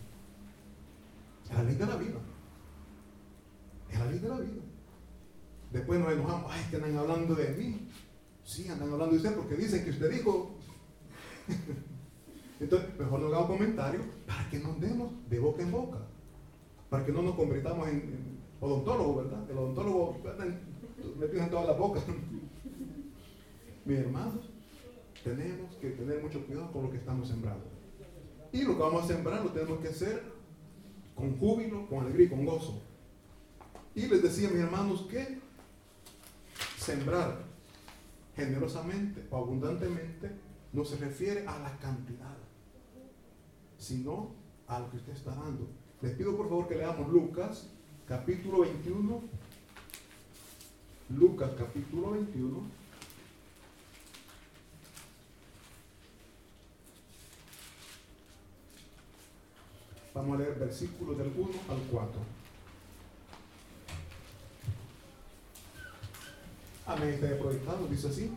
La 1.51 1.63
ley 1.63 1.73
de 1.73 1.86
la 1.88 1.95
vida. 1.95 2.37
Es 3.91 4.00
la 4.00 4.06
ley 4.06 4.19
de 4.19 4.30
la 4.30 4.39
vida. 4.39 4.62
Después 5.71 6.00
nos 6.00 6.13
enojamos, 6.13 6.52
ay, 6.52 6.65
que 6.69 6.76
andan 6.78 6.97
hablando 6.97 7.36
de 7.36 7.50
mí. 7.50 7.89
Sí, 8.43 8.67
andan 8.69 8.91
hablando 8.91 9.12
de 9.12 9.17
usted 9.17 9.36
porque 9.36 9.56
dicen 9.56 9.84
que 9.84 9.91
usted 9.91 10.12
dijo. 10.12 10.56
Entonces, 12.60 12.89
mejor 12.97 13.19
no 13.19 13.28
hagamos 13.28 13.47
comentarios 13.47 14.04
para 14.26 14.50
que 14.50 14.60
nos 14.60 14.80
demos 14.80 15.12
de 15.30 15.39
boca 15.39 15.62
en 15.62 15.71
boca 15.71 16.00
para 16.89 17.06
que 17.06 17.12
no 17.12 17.21
nos 17.21 17.36
convirtamos 17.36 17.88
en, 17.88 18.38
odontólogos, 18.60 19.26
¿verdad? 19.26 19.50
El 19.50 19.58
odontólogo 19.58 20.17
metido 21.19 21.43
en 21.43 21.50
todas 21.50 21.67
las 21.67 21.78
bocas. 21.78 22.04
Mis 23.86 24.00
hermanos, 24.00 24.50
tenemos 25.23 25.76
que 25.76 25.91
tener 25.91 26.21
mucho 26.21 26.45
cuidado 26.45 26.71
con 26.71 26.84
lo 26.84 26.91
que 26.91 26.97
estamos 26.97 27.28
sembrando. 27.28 27.65
Y 28.52 28.63
lo 28.63 28.76
que 28.76 28.82
vamos 28.82 29.04
a 29.04 29.08
sembrar 29.08 29.43
lo 29.43 29.52
tenemos 29.52 29.80
que 29.80 29.89
hacer 29.89 30.23
con 31.15 31.38
júbilo, 31.38 31.88
con 31.88 32.06
alegría 32.06 32.30
con 32.30 32.45
gozo. 32.45 32.82
Y 33.97 34.05
les 34.05 34.21
decía, 34.21 34.47
mis 34.49 34.60
hermanos, 34.60 35.07
que 35.10 35.39
sembrar 36.77 37.39
generosamente 38.36 39.25
o 39.31 39.38
abundantemente 39.38 40.29
no 40.71 40.86
se 40.86 40.97
refiere 40.97 41.47
a 41.47 41.57
la 41.57 41.75
cantidad, 41.79 42.38
sino 43.79 44.36
a 44.67 44.77
lo 44.77 44.91
que 44.91 44.97
usted 44.97 45.13
está 45.13 45.31
dando. 45.31 45.67
Les 46.03 46.13
pido 46.15 46.38
por 46.38 46.47
favor 46.47 46.67
que 46.67 46.75
leamos 46.75 47.12
Lucas, 47.12 47.69
capítulo 48.07 48.60
21. 48.60 49.19
Lucas, 51.17 51.49
capítulo 51.57 52.12
21. 52.12 52.62
Vamos 60.13 60.36
a 60.36 60.43
leer 60.43 60.60
versículos 60.60 61.17
del 61.17 61.33
1 61.36 61.49
al 61.67 61.81
4. 61.91 62.46
Amén, 66.88 67.10
está 67.10 67.38
proyectado, 67.38 67.86
dice 67.89 68.08
así. 68.08 68.32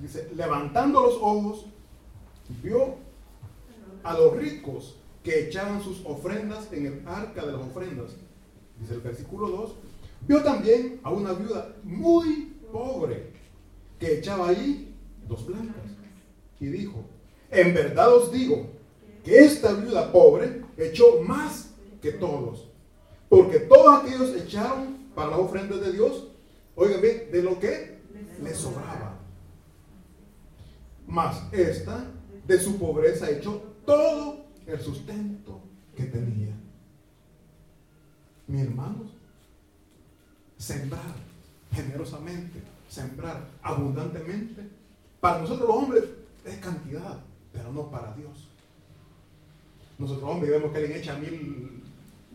Dice, 0.00 0.28
levantando 0.34 1.00
los 1.00 1.14
ojos, 1.14 1.66
vio 2.64 2.96
a 4.02 4.18
los 4.18 4.36
ricos 4.36 4.96
que 5.22 5.46
echaban 5.46 5.80
sus 5.80 6.04
ofrendas 6.04 6.72
en 6.72 6.86
el 6.86 7.02
arca 7.06 7.46
de 7.46 7.52
las 7.52 7.60
ofrendas. 7.60 8.16
Dice 8.80 8.94
el 8.94 9.00
versículo 9.02 9.48
2. 9.48 9.72
Vio 10.26 10.42
también 10.42 10.98
a 11.04 11.10
una 11.10 11.32
viuda 11.32 11.76
muy 11.84 12.56
pobre 12.72 13.30
que 14.00 14.18
echaba 14.18 14.48
ahí 14.48 14.92
dos 15.28 15.46
blancas. 15.46 15.76
Y 16.58 16.66
dijo, 16.66 17.04
en 17.52 17.72
verdad 17.72 18.12
os 18.12 18.32
digo 18.32 18.66
que 19.24 19.38
esta 19.38 19.74
viuda 19.74 20.10
pobre 20.10 20.62
echó 20.76 21.22
más 21.22 21.70
que 22.00 22.10
todos. 22.10 22.66
Porque 23.28 23.60
todos 23.60 24.02
aquellos 24.02 24.34
echaron 24.34 25.01
para 25.14 25.30
las 25.30 25.38
ofrendas 25.38 25.80
de 25.80 25.92
Dios, 25.92 26.28
oigan 26.74 27.00
bien, 27.00 27.30
de 27.30 27.42
lo 27.42 27.58
que 27.58 27.98
les 28.42 28.56
sobraba. 28.56 29.18
Más 31.06 31.42
esta 31.52 32.06
de 32.46 32.58
su 32.58 32.78
pobreza 32.78 33.30
echó 33.30 33.62
todo 33.84 34.44
el 34.66 34.80
sustento 34.80 35.60
que 35.96 36.04
tenía. 36.04 36.54
Mis 38.46 38.62
hermanos, 38.62 39.12
sembrar 40.56 41.14
generosamente, 41.72 42.60
sembrar 42.88 43.48
abundantemente, 43.62 44.68
para 45.20 45.40
nosotros 45.40 45.68
los 45.68 45.76
hombres 45.76 46.04
es 46.44 46.56
cantidad, 46.58 47.20
pero 47.52 47.72
no 47.72 47.90
para 47.90 48.12
Dios. 48.14 48.48
Nosotros 49.98 50.28
hombres 50.28 50.50
vemos 50.50 50.72
que 50.72 50.78
alguien 50.78 50.98
echa 50.98 51.16
mil, 51.16 51.82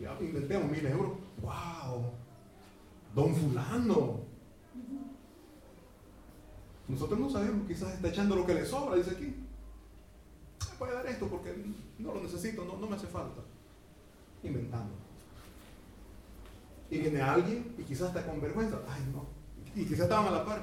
ya 0.00 0.16
inventemos 0.20 0.70
mil 0.70 0.86
euros. 0.86 1.12
¡Wow! 1.42 2.12
Don 3.14 3.34
fulano. 3.34 4.20
Nosotros 6.88 7.18
no 7.18 7.28
sabemos, 7.28 7.66
quizás 7.66 7.94
está 7.94 8.08
echando 8.08 8.34
lo 8.36 8.46
que 8.46 8.54
le 8.54 8.64
sobra, 8.64 8.96
dice 8.96 9.10
aquí. 9.10 9.34
esto 11.08 11.28
porque 11.28 11.54
no 11.98 12.14
lo 12.14 12.22
necesito, 12.22 12.64
no, 12.64 12.78
no 12.78 12.86
me 12.86 12.96
hace 12.96 13.06
falta. 13.06 13.42
Inventando. 14.42 14.94
Y 16.90 16.98
viene 16.98 17.20
alguien 17.20 17.74
y 17.76 17.82
quizás 17.82 18.08
está 18.08 18.24
con 18.24 18.40
vergüenza. 18.40 18.80
Ay, 18.88 19.02
no. 19.12 19.26
Y 19.74 19.84
quizás 19.84 20.04
estaban 20.04 20.28
a 20.28 20.30
la 20.30 20.44
par. 20.44 20.62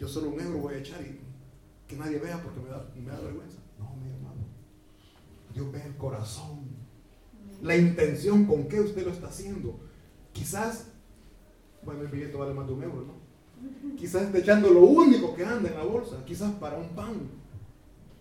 Yo 0.00 0.08
solo 0.08 0.30
un 0.30 0.40
euro 0.40 0.58
voy 0.58 0.74
a 0.74 0.78
echar 0.78 1.02
y 1.02 1.20
que 1.86 1.96
nadie 1.96 2.18
vea 2.18 2.42
porque 2.42 2.60
me 2.60 2.68
da, 2.68 2.86
me 2.94 3.10
da 3.10 3.20
vergüenza. 3.20 3.58
No, 3.78 3.94
mi 3.96 4.08
hermano. 4.08 4.46
Dios 5.52 5.70
ve 5.72 5.82
el 5.84 5.96
corazón. 5.96 6.78
La 7.62 7.76
intención 7.76 8.46
con 8.46 8.68
que 8.68 8.80
usted 8.80 9.04
lo 9.04 9.12
está 9.12 9.28
haciendo. 9.28 9.80
Quizás, 10.32 10.86
bueno, 11.82 12.02
el 12.02 12.08
billete 12.08 12.36
vale 12.36 12.54
más 12.54 12.66
de 12.66 12.72
un 12.72 12.82
euro, 12.82 13.04
¿no? 13.06 13.28
Quizás 13.96 14.22
está 14.22 14.38
echando 14.38 14.70
lo 14.70 14.82
único 14.82 15.34
que 15.34 15.44
anda 15.44 15.68
en 15.68 15.76
la 15.76 15.84
bolsa. 15.84 16.24
Quizás 16.24 16.52
para 16.54 16.78
un 16.78 16.88
pan. 16.90 17.28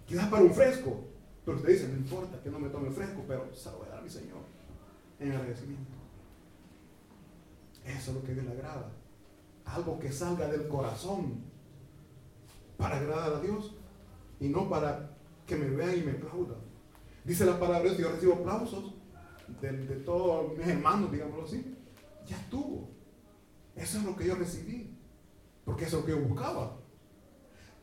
Quizás 0.06 0.28
para 0.28 0.44
un 0.44 0.52
fresco. 0.52 1.02
Pero 1.46 1.58
usted 1.58 1.70
dice, 1.70 1.88
no 1.88 1.98
importa 1.98 2.42
que 2.42 2.50
no 2.50 2.60
me 2.60 2.70
tome 2.70 2.90
fresco, 2.90 3.24
pero 3.28 3.50
se 3.54 3.70
lo 3.72 3.78
voy 3.78 3.88
a 3.88 3.92
dar 3.92 4.00
a 4.00 4.02
mi 4.02 4.10
Señor 4.10 4.40
en 5.20 5.32
agradecimiento. 5.32 5.92
Eso 7.86 8.12
es 8.12 8.18
lo 8.18 8.24
que 8.24 8.34
Dios 8.34 8.46
le 8.46 8.52
agrada. 8.52 8.92
Algo 9.66 10.00
que 10.00 10.12
salga 10.12 10.48
del 10.48 10.68
corazón 10.68 11.42
para 12.78 12.98
agradar 12.98 13.34
a 13.34 13.40
Dios 13.40 13.76
y 14.40 14.50
no 14.50 14.70
para 14.70 15.12
que 15.46 15.56
me 15.56 15.70
vean 15.70 15.98
y 15.98 16.02
me 16.02 16.12
aplaudan. 16.12 16.58
Dice 17.24 17.46
la 17.46 17.60
palabra 17.60 17.90
de 17.90 17.96
Dios, 17.96 17.98
yo 17.98 18.12
recibo 18.12 18.34
aplausos 18.34 18.94
de 19.62 19.72
todos 20.06 20.58
mis 20.58 20.68
hermanos, 20.68 21.12
digámoslo 21.12 21.46
así. 21.46 21.76
Ya 22.26 22.38
estuvo. 22.38 22.97
Eso 23.78 24.00
es 24.00 24.04
lo 24.04 24.16
que 24.16 24.28
yo 24.28 24.36
recibí. 24.36 24.94
Porque 25.64 25.86
eso 25.86 25.98
es 25.98 26.04
lo 26.04 26.06
que 26.06 26.20
yo 26.20 26.28
buscaba. 26.28 26.78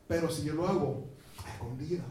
Pero 0.09 0.31
si 0.31 0.45
yo 0.45 0.55
lo 0.55 0.67
hago 0.67 1.05
a 1.45 1.53
escondida, 1.53 2.05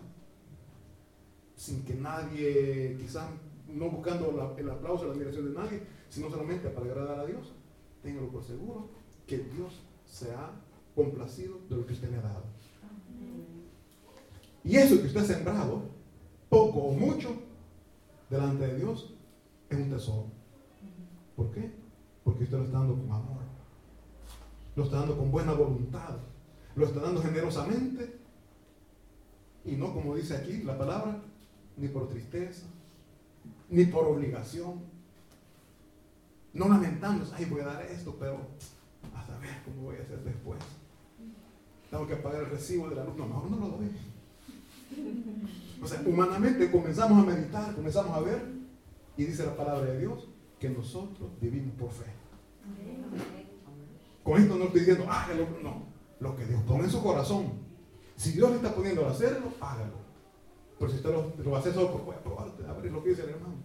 sin 1.56 1.84
que 1.84 1.94
nadie, 1.94 2.98
quizás 3.00 3.30
no 3.68 3.90
buscando 3.90 4.54
el 4.58 4.70
aplauso, 4.70 5.06
la 5.06 5.14
admiración 5.14 5.54
de 5.54 5.60
nadie, 5.60 5.84
sino 6.10 6.30
solamente 6.30 6.70
para 6.70 6.86
agradar 6.86 7.20
a 7.20 7.26
Dios, 7.26 7.54
téngalo 8.02 8.30
por 8.30 8.44
seguro 8.44 8.90
que 9.26 9.38
Dios 9.40 9.82
se 10.06 10.32
ha 10.32 10.52
complacido 10.96 11.58
de 11.70 11.76
lo 11.76 11.86
que 11.86 11.94
usted 11.94 12.10
le 12.10 12.18
ha 12.18 12.22
dado. 12.22 12.44
Y 14.64 14.76
eso 14.78 15.00
que 15.00 15.08
usted 15.08 15.22
ha 15.22 15.26
sembrado, 15.26 15.84
poco 16.50 16.80
o 16.80 16.94
mucho, 16.94 17.36
delante 18.30 18.68
de 18.68 18.78
Dios, 18.78 19.14
es 19.70 19.78
un 19.78 19.90
tesoro. 19.90 20.28
¿Por 21.36 21.52
qué? 21.52 21.72
Porque 22.24 22.44
usted 22.44 22.58
lo 22.58 22.64
está 22.64 22.80
dando 22.80 22.96
con 22.96 23.12
amor. 23.12 23.53
Lo 24.76 24.84
está 24.84 25.00
dando 25.00 25.18
con 25.18 25.32
buena 25.32 25.54
voluntad. 25.54 26.18
Lo 26.76 26.86
está 26.86 27.00
dando 27.00 27.22
generosamente. 27.22 28.20
Y 29.66 29.74
no 29.74 29.94
como 29.94 30.16
dice 30.16 30.36
aquí 30.36 30.64
la 30.64 30.78
palabra, 30.78 31.22
ni 31.78 31.88
por 31.88 32.10
tristeza, 32.10 32.66
ni 33.70 33.86
por 33.86 34.06
obligación. 34.06 34.82
No 36.54 36.68
lamentándose, 36.68 37.34
ay, 37.36 37.46
voy 37.46 37.62
a 37.62 37.66
dar 37.66 37.82
esto, 37.84 38.16
pero 38.20 38.38
a 39.14 39.26
saber 39.26 39.62
cómo 39.66 39.84
voy 39.84 39.98
a 39.98 40.02
hacer 40.02 40.24
después. 40.24 40.60
Tengo 41.90 42.08
que 42.08 42.16
pagar 42.16 42.44
el 42.44 42.50
recibo 42.50 42.90
de 42.90 42.96
la 42.96 43.04
luz. 43.04 43.16
No, 43.16 43.28
mejor 43.28 43.52
no 43.52 43.58
lo 43.58 43.68
doy. 43.70 43.92
O 45.82 45.88
sea, 45.88 46.02
humanamente 46.06 46.72
comenzamos 46.72 47.24
a 47.24 47.26
meditar, 47.30 47.76
comenzamos 47.76 48.16
a 48.16 48.22
ver, 48.22 48.42
y 49.18 49.26
dice 49.26 49.46
la 49.46 49.56
palabra 49.56 49.92
de 49.92 50.00
Dios 50.00 50.28
que 50.60 50.70
nosotros 50.70 51.30
vivimos 51.42 51.76
por 51.76 51.92
fe. 51.92 52.06
Con 54.24 54.42
esto 54.42 54.56
no 54.56 54.66
estoy 54.66 54.82
diciendo, 54.82 55.06
hágalo, 55.10 55.48
no. 55.62 55.84
Lo 56.20 56.36
que 56.36 56.46
Dios 56.46 56.62
pone 56.64 56.86
en 56.86 56.90
su 56.90 57.04
corazón. 57.04 57.52
Si 58.16 58.32
Dios 58.32 58.50
le 58.52 58.56
está 58.58 58.74
poniendo 58.74 59.06
a 59.06 59.12
hacerlo, 59.12 59.52
hágalo. 59.60 60.04
Pero 60.80 60.92
si 60.92 60.98
usted 60.98 61.12
lo, 61.12 61.52
va 61.52 61.58
a 61.58 61.60
hacer 61.60 61.74
solo, 61.74 61.92
pues 61.92 62.06
voy 62.06 62.16
a 62.16 62.24
probarte, 62.24 62.66
a 62.66 62.74
ver 62.74 62.92
lo 62.92 63.04
que 63.04 63.10
dice 63.10 63.24
el 63.24 63.30
hermano. 63.30 63.56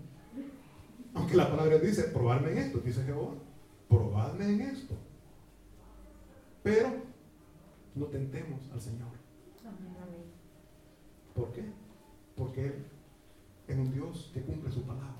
Aunque 1.14 1.36
la 1.36 1.50
palabra 1.50 1.78
dice, 1.78 2.04
probarme 2.04 2.52
en 2.52 2.58
esto, 2.58 2.78
dice 2.78 3.02
Jehová. 3.04 3.34
Probadme 3.88 4.44
en 4.46 4.60
esto. 4.62 4.94
Pero 6.62 6.92
no 7.94 8.06
tentemos 8.06 8.70
al 8.72 8.80
Señor. 8.80 9.08
¿Por 11.34 11.52
qué? 11.52 11.64
Porque 12.36 12.66
Él 12.66 12.84
es 13.66 13.76
un 13.76 13.92
Dios 13.92 14.30
que 14.34 14.42
cumple 14.42 14.70
su 14.70 14.82
palabra. 14.82 15.14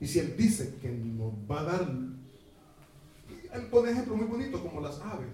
Y 0.00 0.06
si 0.06 0.18
Él 0.18 0.36
dice 0.36 0.76
que 0.80 0.90
nos 0.90 1.32
va 1.50 1.60
a 1.60 1.64
dar, 1.64 1.92
Él 3.52 3.66
pone 3.66 3.90
ejemplos 3.90 4.16
muy 4.16 4.26
bonitos 4.26 4.60
como 4.60 4.80
las 4.80 4.98
aves. 5.00 5.28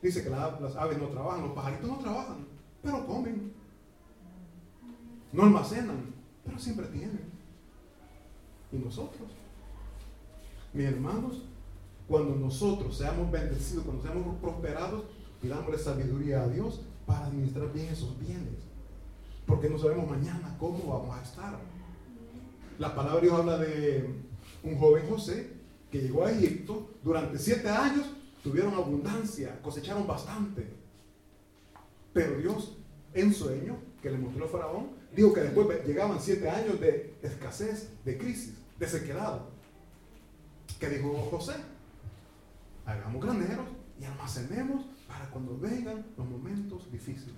Dice 0.00 0.24
que 0.24 0.30
las 0.30 0.76
aves 0.76 0.98
no 0.98 1.08
trabajan, 1.08 1.42
los 1.42 1.52
pajaritos 1.52 1.88
no 1.88 1.98
trabajan, 1.98 2.46
pero 2.82 3.06
comen. 3.06 3.52
No 5.32 5.44
almacenan, 5.44 6.14
pero 6.44 6.58
siempre 6.58 6.86
tienen. 6.86 7.30
¿Y 8.72 8.76
nosotros? 8.76 9.30
Mis 10.72 10.86
hermanos, 10.86 11.42
cuando 12.08 12.34
nosotros 12.34 12.96
seamos 12.96 13.30
bendecidos, 13.30 13.84
cuando 13.84 14.02
seamos 14.02 14.36
prosperados, 14.40 15.04
pidámosle 15.40 15.78
sabiduría 15.78 16.42
a 16.42 16.48
Dios 16.48 16.82
para 17.06 17.26
administrar 17.26 17.72
bien 17.72 17.86
esos 17.86 18.18
bienes. 18.18 18.58
Porque 19.46 19.68
no 19.68 19.78
sabemos 19.78 20.08
mañana 20.08 20.56
cómo 20.58 20.78
vamos 20.98 21.16
a 21.16 21.22
estar. 21.22 21.58
La 22.78 22.94
palabra 22.94 23.20
Dios 23.20 23.34
habla 23.34 23.58
de 23.58 24.14
un 24.64 24.78
joven 24.78 25.06
José 25.08 25.61
que 25.92 26.00
llegó 26.00 26.24
a 26.24 26.32
Egipto 26.32 26.88
durante 27.04 27.38
siete 27.38 27.68
años, 27.68 28.06
tuvieron 28.42 28.72
abundancia, 28.74 29.60
cosecharon 29.60 30.06
bastante. 30.06 30.66
Pero 32.14 32.38
Dios, 32.38 32.78
en 33.12 33.32
sueño, 33.32 33.76
que 34.00 34.10
le 34.10 34.16
mostró 34.16 34.46
a 34.46 34.48
Faraón, 34.48 34.92
dijo 35.14 35.34
que 35.34 35.42
después 35.42 35.86
llegaban 35.86 36.18
siete 36.18 36.48
años 36.48 36.80
de 36.80 37.14
escasez, 37.22 37.90
de 38.06 38.16
crisis, 38.16 38.54
de 38.78 38.88
sequedad. 38.88 39.42
¿Qué 40.80 40.88
dijo 40.88 41.14
José? 41.30 41.56
Hagamos 42.86 43.22
graneros 43.22 43.66
y 44.00 44.04
almacenemos 44.04 44.86
para 45.06 45.30
cuando 45.30 45.58
vengan 45.58 46.06
los 46.16 46.26
momentos 46.26 46.90
difíciles. 46.90 47.36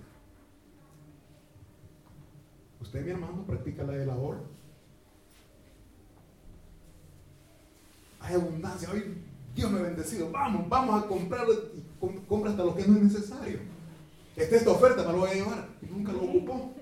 Usted, 2.81 3.05
mi 3.05 3.11
hermano, 3.11 3.45
practica 3.47 3.83
la 3.83 3.95
de 3.95 4.07
labor. 4.07 4.45
Hay 8.25 8.35
abundancia. 8.35 8.91
Hoy 8.91 9.19
Dios 9.55 9.71
me 9.71 9.81
ha 9.81 9.83
bendecido. 9.83 10.31
Vamos, 10.31 10.69
vamos 10.69 11.05
a 11.05 11.07
comprar 11.07 11.47
compra 12.27 12.51
hasta 12.51 12.65
lo 12.65 12.75
que 12.75 12.87
no 12.87 12.97
es 12.97 13.03
necesario. 13.05 13.59
Esta 14.37 14.57
esta 14.57 14.71
oferta, 14.71 15.05
me 15.05 15.13
lo 15.13 15.19
voy 15.19 15.31
a 15.31 15.35
llevar. 15.35 15.69
Y 15.83 15.87
nunca 15.87 16.13
lo 16.13 16.23
ocupó. 16.23 16.75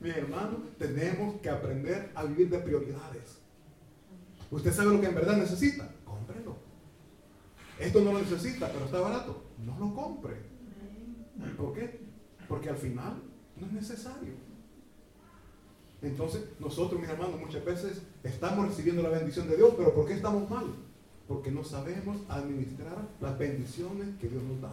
mi 0.00 0.10
hermano, 0.10 0.62
tenemos 0.78 1.40
que 1.40 1.50
aprender 1.50 2.10
a 2.14 2.24
vivir 2.24 2.48
de 2.50 2.58
prioridades. 2.58 3.38
Usted 4.50 4.72
sabe 4.72 4.94
lo 4.94 5.00
que 5.00 5.08
en 5.08 5.14
verdad 5.14 5.36
necesita. 5.36 5.90
Cómprelo. 6.04 6.56
Esto 7.78 8.00
no 8.00 8.12
lo 8.12 8.20
necesita, 8.20 8.72
pero 8.72 8.86
está 8.86 8.98
barato. 9.00 9.44
No 9.64 9.78
lo 9.78 9.94
compre. 9.94 10.36
¿Por 11.56 11.74
qué? 11.74 12.00
Porque 12.48 12.70
al 12.70 12.76
final 12.76 13.22
no 13.56 13.66
es 13.66 13.72
necesario. 13.72 14.47
Entonces, 16.00 16.44
nosotros, 16.60 17.00
mis 17.00 17.10
hermanos, 17.10 17.40
muchas 17.40 17.64
veces 17.64 18.02
estamos 18.22 18.68
recibiendo 18.68 19.02
la 19.02 19.08
bendición 19.08 19.48
de 19.48 19.56
Dios, 19.56 19.74
pero 19.76 19.94
¿por 19.94 20.06
qué 20.06 20.14
estamos 20.14 20.48
mal? 20.48 20.66
Porque 21.26 21.50
no 21.50 21.64
sabemos 21.64 22.18
administrar 22.28 22.96
las 23.20 23.36
bendiciones 23.36 24.16
que 24.20 24.28
Dios 24.28 24.42
nos 24.44 24.60
da. 24.60 24.72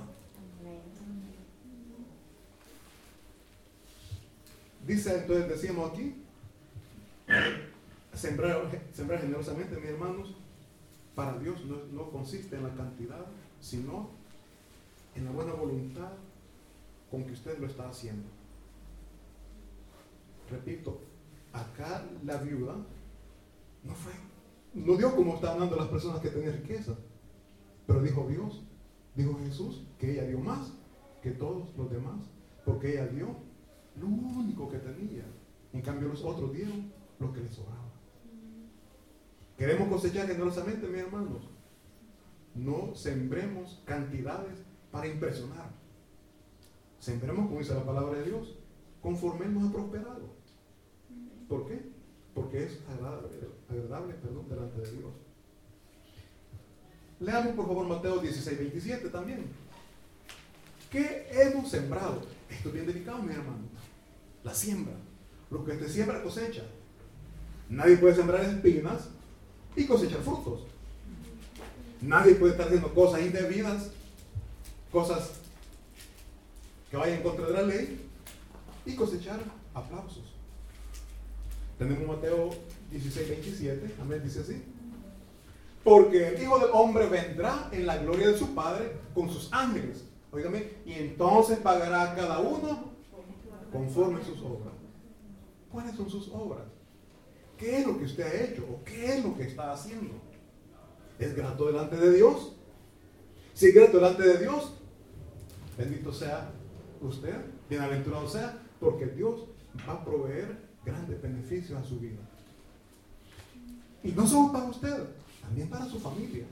Dice, 4.86 5.18
entonces 5.18 5.50
decíamos 5.50 5.92
aquí, 5.92 6.16
sembrar, 8.14 8.70
generosamente, 9.20 9.78
mis 9.78 9.90
hermanos, 9.90 10.36
para 11.16 11.40
Dios 11.40 11.66
no, 11.66 11.78
no 11.92 12.12
consiste 12.12 12.56
en 12.56 12.64
la 12.64 12.74
cantidad, 12.76 13.26
sino 13.60 14.12
en 15.16 15.26
la 15.26 15.32
buena 15.32 15.54
voluntad 15.54 16.12
con 17.10 17.24
que 17.24 17.34
usted 17.34 17.58
lo 17.58 17.66
está 17.66 17.90
haciendo. 17.90 18.28
Repito, 20.52 21.00
acá 21.60 22.06
la 22.24 22.38
viuda 22.38 22.76
no 23.84 23.94
fue, 23.94 24.14
no 24.74 24.98
dio 24.98 25.16
como 25.16 25.36
estaban 25.36 25.60
dando 25.60 25.76
las 25.76 25.88
personas 25.88 26.20
que 26.20 26.30
tenían 26.30 26.54
riqueza, 26.54 26.96
pero 27.88 28.02
dijo 28.02 28.28
Dios, 28.28 28.64
dijo 29.16 29.38
Jesús, 29.44 29.86
que 30.00 30.14
ella 30.14 30.26
dio 30.26 30.40
más 30.40 30.74
que 31.22 31.32
todos 31.32 31.76
los 31.78 31.90
demás, 31.90 32.30
porque 32.66 32.94
ella 32.94 33.08
dio 33.08 33.28
lo 34.00 34.08
único 34.08 34.70
que 34.70 34.78
tenía. 34.80 35.24
En 35.74 35.82
cambio 35.82 36.10
los 36.10 36.24
otros 36.24 36.54
dieron 36.54 36.92
lo 37.20 37.32
que 37.32 37.42
les 37.42 37.56
sobraba. 37.56 37.86
Queremos 39.58 39.88
cosechar 39.88 40.28
generosamente, 40.28 40.88
mis 40.88 41.02
hermanos. 41.02 41.50
No 42.54 42.96
sembremos 42.96 43.82
cantidades 43.86 44.64
para 44.92 45.08
impresionar. 45.08 45.72
Sembremos, 47.00 47.48
como 47.48 47.60
dice 47.60 47.74
la 47.74 47.86
palabra 47.86 48.20
de 48.20 48.26
Dios, 48.26 48.58
conforme 49.02 49.46
ha 49.46 49.72
prosperado. 49.72 50.35
¿Por 51.48 51.68
qué? 51.68 51.82
Porque 52.34 52.66
es 52.66 52.80
agradable, 52.90 54.14
perdón, 54.16 54.50
delante 54.50 54.82
de 54.82 54.92
Dios. 54.92 55.12
Leamos 57.20 57.56
por 57.56 57.68
favor 57.68 57.88
Mateo 57.88 58.20
16, 58.20 58.58
27 58.58 59.10
también. 59.10 59.46
¿Qué 60.92 61.28
hemos 61.32 61.70
sembrado? 61.70 62.22
Esto 62.50 62.70
es 62.70 62.74
bien 62.74 62.88
delicado, 62.88 63.20
mi 63.20 63.34
hermano. 63.34 63.64
La 64.44 64.54
siembra. 64.54 64.94
Lo 65.50 65.64
que 65.64 65.74
te 65.74 65.88
siembra 65.88 66.24
cosecha. 66.24 66.64
Nadie 67.70 67.98
puede 67.98 68.16
sembrar 68.16 68.44
espinas 68.44 69.10
y 69.76 69.86
cosechar 69.86 70.22
frutos. 70.22 70.62
Nadie 72.02 72.36
puede 72.36 72.52
estar 72.52 72.68
haciendo 72.68 72.94
cosas 72.94 73.22
indebidas, 73.22 73.90
cosas 74.92 75.32
que 76.92 76.98
vayan 76.98 77.24
contra 77.24 77.48
de 77.48 77.54
la 77.54 77.62
ley 77.64 78.10
y 78.86 78.96
cosechar 78.96 79.40
aplausos. 79.74 80.35
Tenemos 81.78 82.08
Mateo 82.08 82.52
16, 82.92 83.30
27, 83.30 83.96
amén, 84.02 84.22
dice 84.24 84.42
así. 84.42 84.64
Porque 85.84 86.30
el 86.30 86.42
Hijo 86.42 86.58
del 86.60 86.70
Hombre 86.74 87.08
vendrá 87.08 87.70
en 87.72 87.86
la 87.86 87.98
gloria 87.98 88.30
de 88.30 88.38
su 88.38 88.56
Padre 88.56 88.94
con 89.14 89.30
sus 89.30 89.52
ángeles. 89.52 90.06
Óigame, 90.32 90.68
y 90.86 90.94
entonces 90.94 91.60
pagará 91.60 92.12
a 92.12 92.16
cada 92.16 92.40
uno 92.40 92.92
conforme 93.72 94.24
sus 94.24 94.40
obras. 94.42 94.74
¿Cuáles 95.72 95.96
son 95.96 96.10
sus 96.10 96.30
obras? 96.30 96.64
¿Qué 97.58 97.80
es 97.80 97.88
lo 97.88 97.98
que 97.98 98.06
usted 98.06 98.24
ha 98.24 98.44
hecho? 98.44 98.64
¿O 98.64 98.84
qué 98.84 99.18
es 99.18 99.24
lo 99.24 99.36
que 99.36 99.44
está 99.44 99.72
haciendo? 99.72 100.14
¿Es 101.20 101.36
grato 101.36 101.68
delante 101.68 101.96
de 101.98 102.14
Dios? 102.14 102.54
Si 103.54 103.68
es 103.68 103.76
grato 103.76 103.98
delante 103.98 104.24
de 104.24 104.38
Dios, 104.40 104.74
bendito 105.78 106.12
sea 106.14 106.52
usted, 107.02 107.36
bienaventurado 107.70 108.28
sea, 108.28 108.58
porque 108.80 109.06
Dios 109.06 109.46
va 109.88 109.94
a 109.94 110.06
proveer 110.06 110.65
grandes 110.86 111.22
beneficios 111.22 111.82
a 111.82 111.84
su 111.84 112.00
vida. 112.00 112.22
Y 114.04 114.12
no 114.12 114.28
solo 114.28 114.52
para 114.52 114.66
usted, 114.66 115.08
también 115.42 115.68
para 115.70 115.86
su 115.86 116.00
familia. 116.00 116.46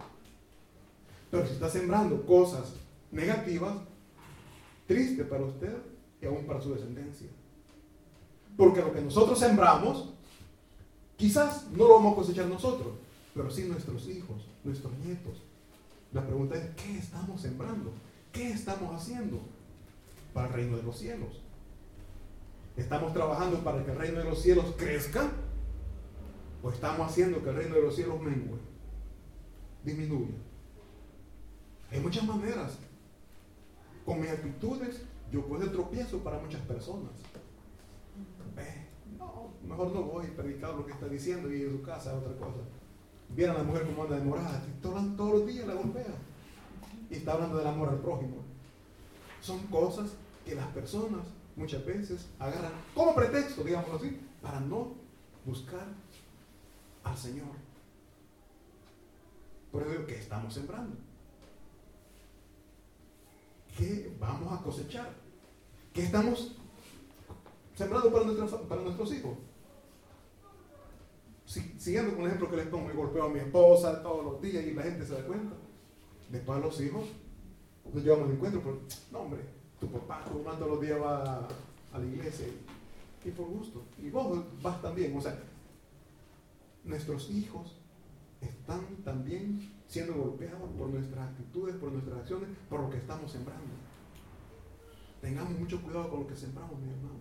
Pero 1.29 1.45
si 1.45 1.53
está 1.53 1.69
sembrando 1.69 2.25
cosas 2.25 2.73
negativas, 3.11 3.75
triste 4.88 5.23
para 5.23 5.45
usted 5.45 5.75
y 6.21 6.25
aún 6.25 6.45
para 6.45 6.61
su 6.61 6.73
descendencia. 6.73 7.27
Porque 8.57 8.81
lo 8.81 8.93
que 8.93 9.01
nosotros 9.01 9.39
sembramos, 9.39 10.09
quizás 11.15 11.67
no 11.71 11.88
lo 11.88 11.95
vamos 11.95 12.13
a 12.13 12.15
cosechar 12.17 12.47
nosotros, 12.47 12.93
pero 13.34 13.49
sí 13.49 13.63
nuestros 13.63 14.07
hijos, 14.07 14.43
nuestros 14.63 14.93
nietos. 14.99 15.41
La 16.11 16.25
pregunta 16.25 16.55
es, 16.55 16.69
¿qué 16.75 16.97
estamos 16.97 17.41
sembrando? 17.41 17.91
¿Qué 18.31 18.51
estamos 18.51 18.93
haciendo 18.93 19.39
para 20.34 20.47
el 20.47 20.53
reino 20.53 20.77
de 20.77 20.84
los 20.84 20.97
cielos? 20.97 21.42
¿Estamos 22.76 23.13
trabajando 23.13 23.59
para 23.59 23.84
que 23.86 23.91
el 23.91 23.97
reino 23.97 24.19
de 24.19 24.26
los 24.26 24.41
cielos 24.41 24.74
crezca? 24.78 25.30
¿O 26.63 26.71
estamos 26.71 27.07
haciendo 27.07 27.43
que 27.43 27.49
el 27.49 27.55
reino 27.55 27.76
de 27.76 27.82
los 27.82 27.95
cielos 27.95 28.19
mengue? 28.19 28.55
Disminuya. 29.84 30.34
Hay 31.91 31.99
muchas 31.99 32.26
maneras. 32.26 32.78
Con 34.05 34.19
mis 34.19 34.32
actitudes 34.32 35.03
yo 35.32 35.45
puedo 35.45 35.69
tropiezo 35.71 36.19
para 36.19 36.39
muchas 36.39 36.61
personas. 36.61 37.11
no, 39.17 39.51
mejor 39.67 39.93
no 39.93 40.03
voy 40.03 40.26
a 40.26 40.36
predicar 40.36 40.74
lo 40.74 40.86
que 40.86 40.93
está 40.93 41.07
diciendo 41.07 41.53
y 41.53 41.61
en 41.61 41.71
su 41.71 41.82
casa 41.84 42.11
es 42.11 42.17
otra 42.17 42.36
cosa. 42.38 42.59
Vieron 43.30 43.55
a 43.55 43.59
la 43.59 43.65
mujer 43.65 43.86
como 43.86 44.03
anda 44.03 44.17
demorada, 44.17 44.63
todos, 44.82 45.15
todos 45.15 45.39
los 45.39 45.47
días 45.47 45.67
la 45.67 45.76
golpea. 45.76 46.15
Y 47.09 47.15
está 47.15 47.34
hablando 47.34 47.57
del 47.57 47.67
amor 47.67 47.89
al 47.89 47.99
prójimo. 47.99 48.38
Son 49.41 49.59
cosas 49.67 50.13
que 50.45 50.55
las 50.55 50.67
personas 50.67 51.21
muchas 51.56 51.86
veces 51.86 52.28
agarran 52.39 52.72
como 52.93 53.14
pretexto, 53.16 53.64
digamos 53.64 53.89
así, 53.91 54.20
para 54.41 54.60
no 54.60 54.93
buscar 55.45 55.88
al 57.04 57.18
Señor. 57.18 57.47
Por 59.72 59.82
eso 59.82 59.91
digo, 59.91 60.06
¿qué 60.06 60.20
estamos 60.20 60.54
sembrando? 60.54 60.95
¿Qué 63.78 64.16
vamos 64.20 64.54
a 64.54 64.64
cosechar? 64.64 65.10
¿Qué 65.93 66.04
estamos 66.04 66.56
sembrando 67.76 68.12
para, 68.12 68.68
para 68.68 68.82
nuestros 68.82 69.14
hijos? 69.14 69.38
siguiendo 71.78 72.16
con 72.16 72.22
el 72.22 72.28
ejemplo 72.28 72.49
que 72.49 72.58
les 72.58 72.68
pongo, 72.68 72.88
me 72.88 72.93
golpeo 72.93 73.26
a 73.26 73.30
mi 73.30 73.39
esposa 73.39 74.01
todos 74.01 74.24
los 74.26 74.41
días 74.41 74.66
y 74.66 74.74
la 74.74 74.84
gente 74.84 75.06
se 75.06 75.14
da 75.14 75.26
cuenta. 75.26 75.56
Después 76.30 76.58
a 76.58 76.62
los 76.62 76.82
hijos 76.82 77.04
nos 77.93 78.04
llevamos 78.04 78.30
de 78.30 78.36
encuentro, 78.36 78.62
pero 78.64 78.80
no 79.12 79.20
hombre, 79.20 79.41
tu 79.84 79.91
papá, 79.99 80.23
todos 80.25 80.71
los 80.71 80.81
días 80.81 81.01
va 81.01 81.47
a 81.91 81.99
la 81.99 82.05
iglesia 82.05 82.47
y, 83.25 83.31
por 83.31 83.47
gusto. 83.47 83.84
Y 84.01 84.09
vos 84.09 84.45
vas 84.61 84.81
también. 84.81 85.15
O 85.15 85.21
sea, 85.21 85.38
nuestros 86.86 87.29
hijos 87.29 87.75
están 88.41 88.81
también 89.03 89.71
siendo 89.88 90.13
golpeados 90.13 90.69
por 90.77 90.89
nuestras 90.89 91.29
actitudes, 91.29 91.75
por 91.75 91.91
nuestras 91.91 92.19
acciones, 92.19 92.49
por 92.69 92.81
lo 92.81 92.89
que 92.89 92.97
estamos 92.97 93.31
sembrando. 93.31 93.73
Tengamos 95.21 95.59
mucho 95.59 95.81
cuidado 95.81 96.09
con 96.09 96.21
lo 96.21 96.27
que 96.27 96.36
sembramos, 96.36 96.79
mi 96.79 96.89
hermano. 96.89 97.19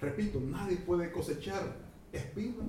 Repito, 0.00 0.40
nadie 0.40 0.76
puede 0.78 1.12
cosechar 1.12 1.76
espinas, 2.12 2.66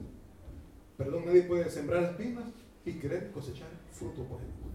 perdón, 0.97 1.25
nadie 1.25 1.43
puede 1.43 1.69
sembrar 1.69 2.03
espinas 2.03 2.45
y 2.85 2.93
querer 2.93 3.31
cosechar 3.31 3.69
fruto 3.91 4.23
por 4.23 4.39
ejemplo. 4.39 4.67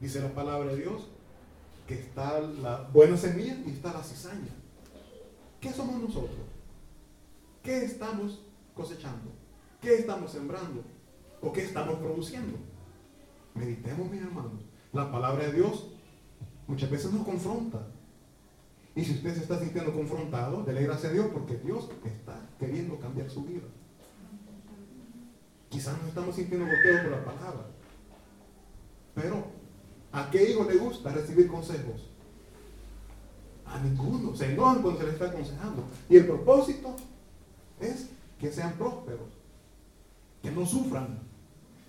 Dice 0.00 0.20
la 0.20 0.34
palabra 0.34 0.72
de 0.72 0.78
Dios 0.78 1.08
que 1.86 1.94
está 1.94 2.40
la 2.40 2.88
buena 2.92 3.16
semilla 3.16 3.56
y 3.64 3.70
está 3.70 3.92
la 3.92 4.02
cizaña. 4.02 4.52
¿Qué 5.60 5.72
somos 5.72 6.00
nosotros? 6.00 6.38
¿Qué 7.62 7.84
estamos 7.84 8.40
cosechando? 8.74 9.30
¿Qué 9.80 9.94
estamos 9.94 10.32
sembrando? 10.32 10.82
¿O 11.40 11.52
qué 11.52 11.62
estamos 11.62 11.96
produciendo? 11.96 12.58
Meditemos, 13.54 14.10
mis 14.10 14.22
hermanos. 14.22 14.64
La 14.92 15.10
palabra 15.10 15.46
de 15.46 15.52
Dios 15.52 15.92
muchas 16.66 16.90
veces 16.90 17.12
nos 17.12 17.24
confronta. 17.24 17.86
Y 18.94 19.04
si 19.04 19.12
usted 19.12 19.34
se 19.34 19.42
está 19.42 19.58
sintiendo 19.58 19.92
confrontado, 19.92 20.62
dele 20.64 20.82
gracias 20.84 21.10
a 21.10 21.14
Dios 21.14 21.26
porque 21.32 21.56
Dios 21.58 21.88
está 22.04 22.40
queriendo 22.58 22.98
cambiar 22.98 23.30
su 23.30 23.44
vida. 23.44 23.66
Quizás 25.68 25.98
nos 25.98 26.08
estamos 26.08 26.34
sintiendo 26.34 26.66
golpeados 26.66 27.02
por 27.02 27.10
la 27.10 27.24
palabra. 27.24 27.66
Pero 29.14 29.55
¿A 30.12 30.30
qué 30.30 30.50
hijo 30.50 30.64
le 30.64 30.76
gusta 30.76 31.12
recibir 31.12 31.48
consejos? 31.48 32.08
A 33.66 33.78
ninguno. 33.80 34.34
Se 34.34 34.52
enojan 34.52 34.82
cuando 34.82 35.00
se 35.00 35.06
les 35.06 35.14
está 35.14 35.26
aconsejando. 35.26 35.84
Y 36.08 36.16
el 36.16 36.26
propósito 36.26 36.96
es 37.80 38.08
que 38.38 38.52
sean 38.52 38.74
prósperos, 38.74 39.28
que 40.42 40.50
no 40.50 40.64
sufran. 40.64 41.20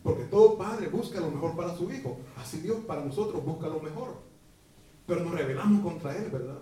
Porque 0.03 0.23
todo 0.23 0.57
padre 0.57 0.87
busca 0.87 1.19
lo 1.19 1.31
mejor 1.31 1.55
para 1.55 1.75
su 1.75 1.91
hijo. 1.91 2.17
Así 2.37 2.59
Dios 2.59 2.79
para 2.85 3.03
nosotros 3.03 3.43
busca 3.43 3.67
lo 3.67 3.81
mejor. 3.81 4.15
Pero 5.05 5.23
nos 5.23 5.33
rebelamos 5.33 5.81
contra 5.83 6.15
Él, 6.15 6.29
¿verdad? 6.29 6.59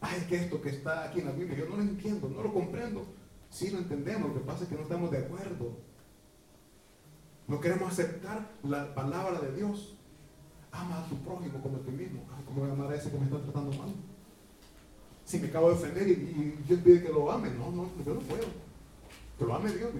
Ay, 0.00 0.26
que 0.28 0.36
esto 0.36 0.60
que 0.60 0.70
está 0.70 1.04
aquí 1.04 1.20
en 1.20 1.26
la 1.26 1.32
Biblia, 1.32 1.58
yo 1.58 1.68
no 1.68 1.76
lo 1.76 1.82
entiendo, 1.82 2.28
no 2.28 2.42
lo 2.42 2.52
comprendo. 2.52 3.04
Sí 3.50 3.70
lo 3.70 3.78
entendemos, 3.78 4.28
lo 4.28 4.34
que 4.34 4.46
pasa 4.46 4.64
es 4.64 4.68
que 4.68 4.74
no 4.74 4.82
estamos 4.82 5.10
de 5.10 5.18
acuerdo. 5.18 5.76
No 7.46 7.60
queremos 7.60 7.92
aceptar 7.92 8.50
la 8.64 8.94
palabra 8.94 9.38
de 9.40 9.54
Dios. 9.54 9.91
Ama 10.72 11.00
a 11.00 11.08
tu 11.08 11.16
prójimo 11.16 11.60
como 11.62 11.76
a 11.76 11.80
ti 11.80 11.90
mismo. 11.90 12.22
¿Cómo 12.46 12.62
voy 12.62 12.70
a 12.70 12.72
amar 12.72 12.90
a 12.90 12.96
ese 12.96 13.10
que 13.10 13.18
me 13.18 13.24
está 13.24 13.38
tratando 13.38 13.76
mal? 13.76 13.94
Si 15.24 15.38
me 15.38 15.48
acabo 15.48 15.68
de 15.68 15.74
ofender 15.74 16.08
y, 16.08 16.14
Dios 16.66 16.80
pide 16.80 17.02
que 17.02 17.12
lo 17.12 17.30
ame, 17.30 17.50
no, 17.50 17.70
no, 17.70 17.88
yo 18.04 18.14
no 18.14 18.20
puedo. 18.20 18.46
Que 19.38 19.44
lo 19.44 19.54
ame 19.54 19.70
Dios. 19.70 19.90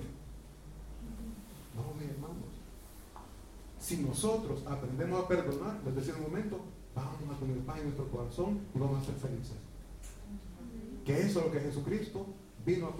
No, 1.74 1.94
mis 2.00 2.10
hermanos. 2.10 2.36
Si 3.78 3.98
nosotros 3.98 4.66
aprendemos 4.66 5.24
a 5.24 5.28
perdonar 5.28 5.80
desde 5.84 6.10
ese 6.10 6.20
momento, 6.20 6.60
vamos 6.94 7.36
a 7.36 7.38
tener 7.38 7.58
paz 7.60 7.78
en 7.78 7.84
nuestro 7.84 8.08
corazón 8.08 8.60
y 8.74 8.78
vamos 8.78 9.02
a 9.02 9.06
ser 9.06 9.14
felices. 9.14 9.56
Que 11.04 11.20
eso 11.20 11.40
es 11.40 11.46
lo 11.46 11.52
que 11.52 11.60
Jesucristo 11.60 12.26
vino 12.64 12.88
a, 12.88 12.96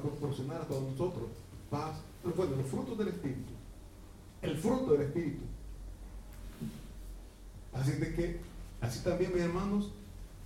proporcionar 0.00 0.62
a 0.62 0.66
todos 0.66 0.90
nosotros. 0.90 1.30
Paz. 1.70 2.00
Bueno, 2.36 2.56
los 2.56 2.66
frutos 2.66 2.98
del 2.98 3.08
Espíritu. 3.08 3.52
El 4.40 4.56
fruto 4.56 4.92
del 4.92 5.02
Espíritu 5.02 5.42
Así 7.72 7.92
de 7.92 8.14
que, 8.14 8.40
así 8.80 9.00
también 9.00 9.32
mis 9.32 9.42
hermanos, 9.42 9.92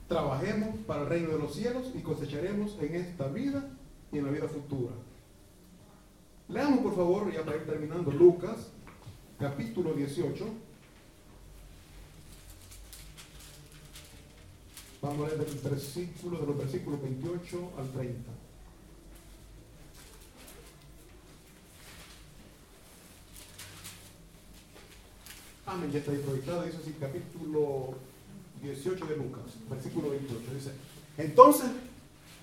trabajemos 0.09 0.77
para 0.87 1.03
el 1.03 1.09
reino 1.09 1.31
de 1.31 1.39
los 1.39 1.55
cielos 1.55 1.91
y 1.95 2.01
cosecharemos 2.01 2.79
en 2.81 2.95
esta 2.95 3.27
vida 3.29 3.69
y 4.13 4.19
en 4.19 4.27
la 4.27 4.31
vida 4.31 4.49
futura. 4.49 4.93
Leamos 6.49 6.79
por 6.81 6.95
favor, 6.95 7.33
ya 7.33 7.45
para 7.45 7.57
ir 7.57 7.67
terminando, 7.67 8.11
Lucas, 8.13 8.69
capítulo 9.39 9.95
18. 9.95 10.47
Vamos 15.03 15.27
a 15.27 15.35
leer 15.35 15.47
del 15.47 15.71
versículo, 15.71 16.39
de 16.39 16.47
los 16.47 16.59
versículos 16.59 17.03
28 17.03 17.73
al 17.79 17.91
30. 17.91 18.46
Amén, 25.77 25.93
ya 25.93 25.99
está 25.99 26.11
proyectado, 26.13 26.63
dice 26.63 26.79
así, 26.81 26.97
capítulo 26.99 27.97
18 28.63 29.07
de 29.09 29.17
Lucas, 29.19 29.43
versículo 29.69 30.09
28. 30.09 30.43
Dice, 30.55 30.71
entonces 31.19 31.67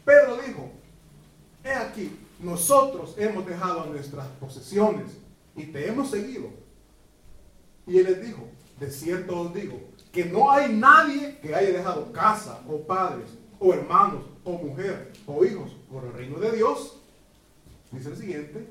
Pedro 0.05 0.37
dijo, 0.37 0.71
he 1.63 1.71
aquí, 1.71 2.11
nosotros 2.39 3.15
hemos 3.17 3.43
dejado 3.47 3.87
nuestras 3.87 4.27
posesiones 4.39 5.13
y 5.55 5.63
te 5.63 5.87
hemos 5.87 6.11
seguido. 6.11 6.51
Y 7.87 7.97
él 7.97 8.03
les 8.03 8.23
dijo, 8.23 8.47
de 8.79 8.91
cierto 8.91 9.41
os 9.41 9.53
digo, 9.55 9.81
que 10.11 10.25
no 10.25 10.51
hay 10.51 10.71
nadie 10.71 11.39
que 11.39 11.55
haya 11.55 11.71
dejado 11.71 12.13
casa 12.13 12.61
o 12.69 12.81
padres 12.81 13.25
o 13.59 13.73
hermanos 13.73 14.25
o 14.43 14.51
mujer 14.51 15.11
o 15.25 15.43
hijos 15.43 15.71
por 15.91 16.05
el 16.05 16.13
reino 16.13 16.37
de 16.37 16.51
Dios, 16.51 16.99
dice 17.91 18.09
el 18.09 18.15
siguiente, 18.17 18.67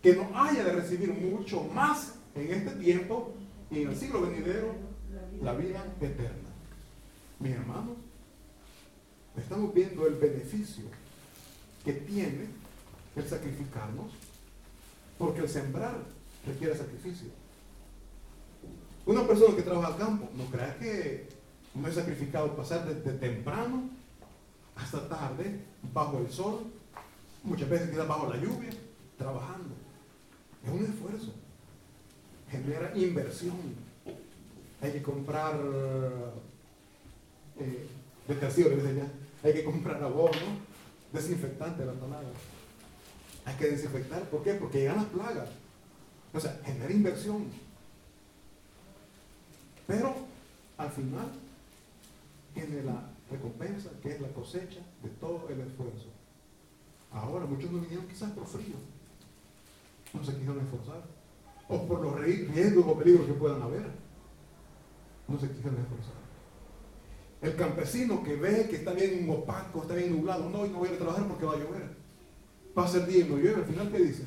que 0.00 0.16
no 0.16 0.30
haya 0.34 0.64
de 0.64 0.72
recibir 0.72 1.12
mucho 1.12 1.62
más 1.64 2.14
en 2.34 2.50
este 2.50 2.70
tiempo 2.76 3.34
y 3.70 3.82
en 3.82 3.88
el 3.88 3.96
siglo 3.96 4.22
venidero 4.22 4.74
la 5.42 5.54
vida 5.54 5.84
eterna. 6.00 6.48
Mis 7.38 7.52
hermanos, 7.52 7.96
estamos 9.36 9.72
viendo 9.74 10.06
el 10.06 10.14
beneficio 10.14 10.84
que 11.84 11.92
tiene 11.92 12.46
el 13.16 13.28
sacrificarnos, 13.28 14.12
porque 15.18 15.40
el 15.40 15.48
sembrar 15.48 15.96
requiere 16.46 16.76
sacrificio. 16.76 17.28
Una 19.06 19.26
persona 19.26 19.56
que 19.56 19.62
trabaja 19.62 19.88
al 19.88 19.98
campo, 19.98 20.28
no 20.36 20.44
crea 20.46 20.78
que 20.78 21.28
no 21.74 21.88
es 21.88 21.94
sacrificado 21.94 22.56
pasar 22.56 22.86
desde 22.86 23.18
temprano 23.18 23.90
hasta 24.76 25.08
tarde, 25.08 25.60
bajo 25.92 26.18
el 26.18 26.30
sol, 26.30 26.66
muchas 27.42 27.68
veces 27.68 27.90
queda 27.90 28.04
bajo 28.04 28.32
la 28.32 28.36
lluvia, 28.36 28.70
trabajando. 29.16 29.74
Es 30.64 30.70
un 30.70 30.84
esfuerzo. 30.84 31.32
Genera 32.50 32.96
inversión. 32.96 33.56
Hay 34.80 34.92
que 34.92 35.02
comprar 35.02 35.58
eh, 37.60 37.86
hay 39.42 39.52
que 39.52 39.64
comprar 39.64 40.02
abono, 40.02 40.32
desinfectante 41.12 41.84
la 41.84 41.92
tonada. 41.92 42.28
Hay 43.44 43.54
que 43.56 43.70
desinfectar. 43.70 44.22
¿Por 44.28 44.42
qué? 44.42 44.54
Porque 44.54 44.80
llegan 44.80 44.96
las 44.96 45.06
plagas. 45.06 45.48
O 46.34 46.40
sea, 46.40 46.60
genera 46.64 46.92
inversión. 46.92 47.46
Pero 49.86 50.14
al 50.76 50.90
final 50.90 51.28
tiene 52.52 52.82
la 52.82 53.02
recompensa, 53.30 53.90
que 54.02 54.10
es 54.10 54.20
la 54.20 54.28
cosecha 54.28 54.80
de 55.02 55.08
todo 55.20 55.48
el 55.48 55.60
esfuerzo. 55.60 56.08
Ahora 57.10 57.46
muchos 57.46 57.70
no 57.70 57.80
vinieron 57.80 58.06
quizás 58.06 58.30
por 58.32 58.46
frío. 58.46 58.76
No 60.12 60.22
se 60.22 60.32
quisieron 60.32 60.60
esforzar. 60.60 61.02
O 61.68 61.86
por 61.86 62.00
los 62.00 62.18
riesgos 62.18 62.84
o 62.86 62.98
peligros 62.98 63.26
que 63.26 63.34
puedan 63.34 63.62
haber. 63.62 63.86
No 65.26 65.38
se 65.38 65.48
quisieron 65.48 65.78
esforzar. 65.80 66.14
El 67.40 67.54
campesino 67.54 68.22
que 68.22 68.36
ve 68.36 68.66
que 68.68 68.76
está 68.76 68.92
bien 68.92 69.28
opaco, 69.30 69.82
está 69.82 69.94
bien 69.94 70.16
nublado, 70.16 70.48
no, 70.50 70.66
y 70.66 70.70
no 70.70 70.78
voy 70.78 70.88
a 70.88 70.98
trabajar 70.98 71.26
porque 71.28 71.46
va 71.46 71.52
a 71.52 71.58
llover. 71.58 71.96
Pasa 72.74 72.98
el 72.98 73.06
día 73.06 73.24
y 73.24 73.28
no 73.28 73.36
llueve, 73.36 73.56
al 73.56 73.64
final 73.64 73.90
¿qué 73.90 73.98
dice? 73.98 74.24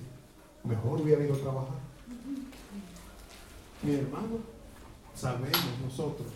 Mejor 0.64 1.02
hubiera 1.02 1.24
ido 1.24 1.34
a 1.34 1.40
trabajar. 1.40 1.80
Mi 3.84 3.96
hermano, 3.96 4.40
sabemos 5.16 5.80
nosotros 5.84 6.28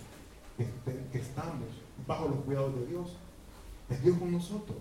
que, 0.57 1.17
estamos 1.17 1.67
bajo 2.07 2.27
los 2.27 2.39
cuidados 2.39 2.75
de 2.75 2.85
Dios. 2.87 3.15
Es 3.89 4.01
Dios 4.03 4.17
con 4.17 4.31
nosotros. 4.31 4.77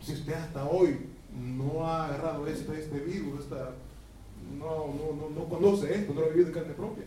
Si 0.00 0.12
usted 0.12 0.34
hasta 0.34 0.64
hoy 0.66 1.08
no 1.34 1.86
ha 1.86 2.06
agarrado 2.06 2.46
este, 2.46 2.78
este 2.78 3.00
virus, 3.00 3.40
esta, 3.40 3.72
no, 4.58 4.86
no, 4.88 5.30
no, 5.30 5.48
conoce 5.48 5.94
esto, 5.94 6.14
no 6.14 6.20
lo 6.20 6.26
ha 6.26 6.30
vivido 6.30 6.46
de 6.48 6.52
carne 6.52 6.74
propia, 6.74 7.04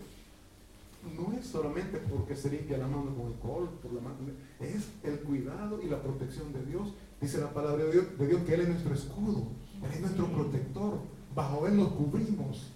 no 1.17 1.33
es 1.37 1.47
solamente 1.47 1.97
porque 1.97 2.35
se 2.35 2.49
limpia 2.49 2.77
la 2.77 2.87
mano 2.87 3.15
con 3.15 3.27
alcohol, 3.27 3.69
por 3.81 3.93
la 3.93 4.01
mano, 4.01 4.17
es 4.59 4.89
el 5.03 5.19
cuidado 5.21 5.81
y 5.81 5.87
la 5.87 6.01
protección 6.01 6.51
de 6.53 6.65
Dios. 6.65 6.93
Dice 7.21 7.39
la 7.39 7.53
palabra 7.53 7.85
de 7.85 7.91
Dios, 7.91 8.17
de 8.17 8.27
Dios 8.27 8.41
que 8.43 8.53
Él 8.53 8.61
es 8.61 8.69
nuestro 8.69 8.93
escudo, 8.93 9.47
Él 9.83 9.91
es 9.93 10.01
nuestro 10.01 10.27
protector, 10.27 10.99
bajo 11.33 11.67
Él 11.67 11.77
nos 11.77 11.89
cubrimos. 11.89 12.71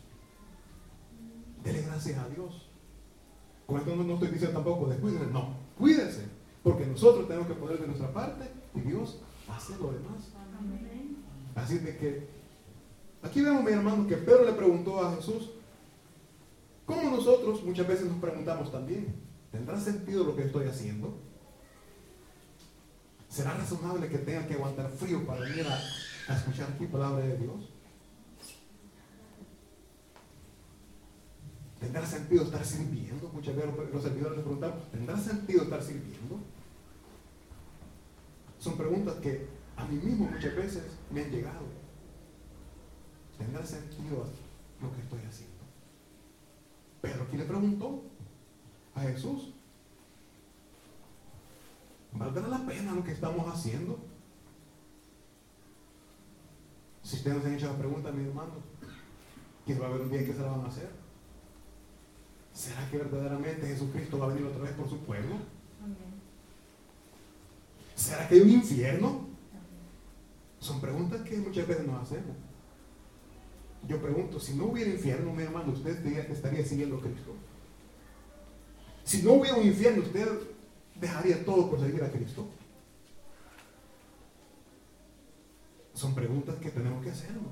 Dele 1.64 1.82
gracias 1.82 2.20
a 2.20 2.28
Dios. 2.30 2.70
Con 3.66 3.78
esto 3.78 3.96
no, 3.96 4.14
estoy 4.14 4.30
diciendo 4.30 4.56
tampoco 4.56 4.90
descuídense, 4.90 5.28
no, 5.32 5.56
cuídense, 5.78 6.26
porque 6.62 6.86
nosotros 6.86 7.28
tenemos 7.28 7.48
que 7.48 7.54
poner 7.54 7.80
de 7.80 7.88
nuestra 7.88 8.12
parte 8.12 8.50
y 8.76 8.82
Dios 8.82 9.20
hace 9.50 9.74
lo 9.78 9.92
demás. 9.92 10.34
Así 11.56 11.78
de 11.78 11.98
que, 11.98 12.28
aquí 13.24 13.42
vemos, 13.42 13.64
mi 13.64 13.72
hermano, 13.72 14.08
que 14.08 14.18
Pedro 14.18 14.46
le 14.46 14.54
preguntó 14.54 15.04
a 15.04 15.16
Jesús, 15.16 15.52
como 16.86 17.10
nosotros 17.10 17.64
muchas 17.64 17.88
veces 17.88 18.06
nos 18.06 18.20
preguntamos 18.20 18.72
también, 18.72 19.16
¿tendrá 19.52 19.80
sentido 19.80 20.24
lo 20.24 20.36
que 20.36 20.44
estoy 20.44 20.68
haciendo? 20.68 21.18
¿Será 23.30 23.54
razonable 23.54 24.10
que 24.10 24.20
tenga 24.20 24.46
que 24.46 24.54
aguantar 24.54 24.92
frío 24.92 25.26
para 25.26 25.42
venir 25.42 25.66
a, 25.68 26.36
escuchar 26.36 26.70
aquí 26.72 26.86
palabra 26.86 27.26
de 27.26 27.38
Dios? 27.38 27.70
¿Tendrá 31.80 32.06
sentido 32.06 32.44
estar 32.44 32.64
sirviendo? 32.64 33.30
Muchas 33.30 33.56
veces 33.56 33.72
los 33.92 34.04
servidores 34.04 34.38
les 34.38 34.46
preguntan, 34.46 34.74
¿tendrá 34.92 35.18
sentido 35.18 35.64
estar 35.64 35.82
sirviendo? 35.82 36.40
Son 38.60 38.78
preguntas 38.78 39.16
que 39.16 39.48
a 39.76 39.86
mí 39.86 39.96
mismo 39.98 40.30
muchas 40.30 40.56
veces 40.56 40.84
me 41.12 41.24
han 41.24 41.32
llegado. 41.32 41.83
¿Tendrá 43.44 43.66
sentido 43.66 44.26
lo 44.82 44.94
que 44.94 45.02
estoy 45.02 45.20
haciendo? 45.28 45.64
Pero 47.02 47.24
aquí 47.24 47.36
le 47.36 47.44
preguntó 47.44 48.04
a 48.96 49.02
Jesús, 49.02 49.52
¿valdrá 52.14 52.48
la 52.48 52.66
pena 52.66 52.94
lo 52.94 53.04
que 53.04 53.12
estamos 53.12 53.54
haciendo? 53.54 54.00
Si 57.04 57.18
ustedes 57.18 57.36
nos 57.36 57.46
han 57.46 57.54
hecho 57.56 57.68
la 57.68 57.78
pregunta, 57.78 58.12
mi 58.14 58.24
hermano, 58.24 58.54
que 59.66 59.78
va 59.78 59.88
a 59.88 59.90
haber 59.90 60.02
un 60.04 60.12
día 60.12 60.26
que 60.26 60.34
se 60.34 60.40
la 60.40 60.52
van 60.52 60.62
a 60.62 60.70
hacer. 60.70 60.90
¿Será 62.54 62.90
que 62.90 62.98
verdaderamente 62.98 63.68
Jesucristo 63.68 64.20
va 64.20 64.26
a 64.26 64.30
venir 64.30 64.46
otra 64.46 64.64
vez 64.64 64.72
por 64.72 64.90
su 64.90 65.00
pueblo? 65.00 65.36
¿Será 67.94 68.26
que 68.26 68.36
hay 68.36 68.42
un 68.42 68.52
infierno? 68.52 69.28
Son 70.60 70.80
preguntas 70.80 71.22
que 71.24 71.38
muchas 71.40 71.68
veces 71.68 71.86
nos 71.86 72.04
hacemos. 72.04 72.38
Yo 73.88 74.02
pregunto, 74.02 74.40
si 74.40 74.54
no 74.56 74.66
hubiera 74.66 74.92
infierno, 74.92 75.34
mi 75.34 75.44
hermano, 75.44 75.74
usted 75.74 76.06
estaría 76.32 76.66
siguiendo 76.66 76.98
a 76.98 77.02
Cristo. 77.02 77.34
Si 79.04 79.22
no 79.22 79.34
hubiera 79.34 79.58
un 79.58 79.68
infierno, 79.68 80.04
usted 80.04 80.28
dejaría 80.96 81.44
todo 81.44 81.70
por 81.70 81.80
seguir 81.80 82.04
a 82.04 82.12
Cristo. 82.12 82.48
Son 85.94 86.16
preguntas 86.16 86.56
que 86.60 86.70
tenemos 86.70 87.04
que 87.04 87.12
hacernos. 87.12 87.52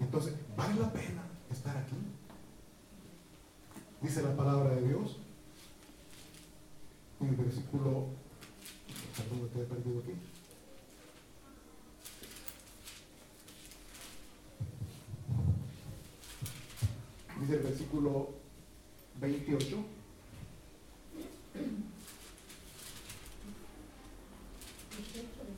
Entonces, 0.00 0.34
¿vale 0.56 0.74
la 0.80 0.92
pena 0.92 1.22
estar 1.50 1.76
aquí? 1.76 1.96
Dice 4.00 4.22
la 4.22 4.36
palabra 4.36 4.74
de 4.74 4.88
Dios 4.88 5.18
en 7.20 7.28
el 7.28 7.36
versículo, 7.36 8.08
perdón, 9.16 9.50
he 9.54 9.64
perdido 9.64 10.00
aquí. 10.00 10.12
Dice 17.40 17.54
el 17.54 17.62
versículo 17.62 18.30
28. 19.20 19.76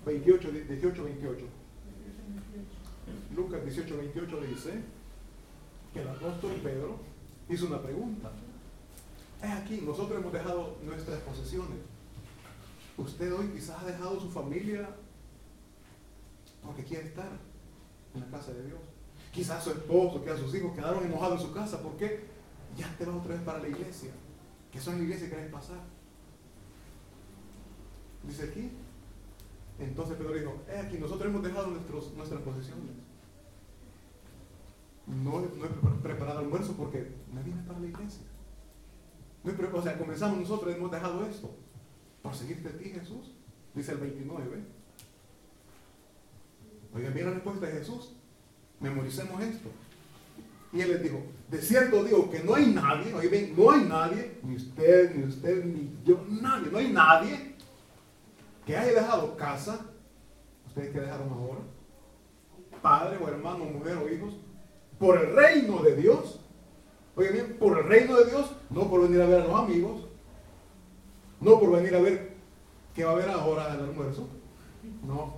Veintiocho, 0.05 0.51
18, 0.51 1.05
28. 1.05 1.47
Lucas 3.37 3.64
18, 3.64 3.97
28 3.97 4.41
dice 4.43 4.83
que 5.93 6.03
el 6.03 6.09
apóstol 6.09 6.53
Pedro 6.62 6.99
hizo 7.49 7.66
una 7.66 7.83
pregunta. 7.83 8.31
Es 9.43 9.51
aquí, 9.51 9.81
nosotros 9.83 10.18
hemos 10.18 10.33
dejado 10.33 10.76
nuestras 10.85 11.20
posesiones. 11.20 11.78
Usted 12.97 13.33
hoy 13.33 13.49
quizás 13.49 13.83
ha 13.83 13.87
dejado 13.87 14.20
su 14.20 14.31
familia 14.31 14.89
porque 16.62 16.85
quiere 16.85 17.07
estar 17.07 17.31
en 18.14 18.20
la 18.20 18.26
casa 18.26 18.53
de 18.53 18.66
Dios. 18.66 18.81
Quizás 19.33 19.62
su 19.62 19.70
esposo, 19.70 20.20
quizás 20.22 20.41
sus 20.41 20.55
hijos 20.55 20.74
quedaron 20.74 21.05
enojados 21.05 21.41
en 21.41 21.47
su 21.47 21.55
casa. 21.55 21.81
¿Por 21.81 21.97
qué? 21.97 22.24
Ya 22.76 22.93
te 22.99 23.05
vas 23.05 23.16
otra 23.16 23.35
vez 23.35 23.43
para 23.43 23.61
la 23.61 23.68
iglesia. 23.68 24.11
Que 24.72 24.81
son 24.81 24.97
la 24.97 25.05
iglesia 25.05 25.28
que 25.28 25.37
querés 25.37 25.53
pasar. 25.53 25.78
Dice 28.24 28.45
aquí. 28.45 28.70
Entonces 29.78 30.16
Pedro 30.16 30.35
dijo, 30.35 30.62
aquí 30.85 30.99
nosotros 30.99 31.31
hemos 31.31 31.43
dejado 31.43 31.68
nuestros, 31.68 32.12
nuestras 32.14 32.43
posesiones. 32.43 32.93
No, 35.07 35.41
he 35.43 35.49
preparado 36.03 36.41
almuerzo 36.41 36.74
porque 36.74 37.14
me 37.33 37.43
vine 37.43 37.62
para 37.62 37.78
la 37.78 37.87
iglesia. 37.87 38.22
O 39.72 39.83
sea, 39.83 39.97
comenzamos 39.97 40.39
nosotros, 40.39 40.74
hemos 40.74 40.91
dejado 40.91 41.24
esto. 41.24 41.51
Por 42.22 42.35
seguirte 42.35 42.68
a 42.68 42.76
ti, 42.76 42.91
Jesús. 42.91 43.35
Dice 43.74 43.93
el 43.93 43.99
29. 43.99 44.64
Oigan 46.93 47.14
bien 47.14 47.26
la 47.26 47.33
respuesta 47.33 47.66
de 47.66 47.72
Jesús 47.72 48.19
memoricemos 48.81 49.43
esto. 49.43 49.68
Y 50.72 50.81
él 50.81 50.91
les 50.91 51.03
dijo, 51.03 51.22
de 51.51 51.61
cierto 51.61 52.05
digo 52.05 52.31
que 52.31 52.41
no 52.41 52.55
hay 52.55 52.66
nadie, 52.66 53.12
oye 53.12 53.28
ven, 53.28 53.55
no 53.57 53.70
hay 53.72 53.85
nadie, 53.85 54.39
ni 54.43 54.57
usted, 54.57 55.14
ni 55.14 55.24
usted, 55.24 55.64
ni 55.64 55.91
yo, 56.05 56.24
nadie, 56.28 56.70
no 56.70 56.78
hay 56.78 56.93
nadie 56.93 57.57
que 58.64 58.76
haya 58.76 59.01
dejado 59.01 59.37
casa, 59.37 59.81
ustedes 60.66 60.91
que 60.91 61.01
dejaron 61.01 61.28
ahora, 61.31 61.61
padre 62.81 63.18
o 63.20 63.28
hermano, 63.28 63.64
mujer 63.64 63.97
o 63.97 64.09
hijos, 64.09 64.35
por 64.99 65.18
el 65.18 65.35
reino 65.35 65.83
de 65.83 65.97
Dios. 65.97 66.41
Oigan 67.16 67.35
bien, 67.35 67.57
por 67.59 67.76
el 67.78 67.85
reino 67.85 68.16
de 68.16 68.26
Dios, 68.26 68.53
no 68.70 68.89
por 68.89 69.03
venir 69.03 69.20
a 69.20 69.26
ver 69.26 69.41
a 69.41 69.47
los 69.47 69.59
amigos, 69.59 70.07
no 71.41 71.59
por 71.59 71.72
venir 71.72 71.95
a 71.97 72.01
ver 72.01 72.37
qué 72.95 73.05
va 73.05 73.11
a 73.11 73.14
haber 73.14 73.31
ahora 73.31 73.74
el 73.74 73.81
almuerzo. 73.81 74.28
No. 75.05 75.35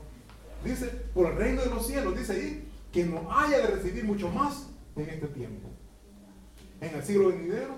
Dice, 0.64 0.86
por 1.14 1.30
el 1.30 1.36
reino 1.36 1.62
de 1.62 1.70
los 1.70 1.86
cielos, 1.86 2.16
dice 2.16 2.32
ahí, 2.34 2.71
que 2.92 3.04
no 3.06 3.26
haya 3.32 3.58
de 3.58 3.66
recibir 3.68 4.04
mucho 4.04 4.28
más 4.28 4.68
en 4.96 5.08
este 5.08 5.26
tiempo. 5.28 5.70
En 6.80 6.94
el 6.94 7.02
siglo 7.02 7.28
venidero. 7.28 7.74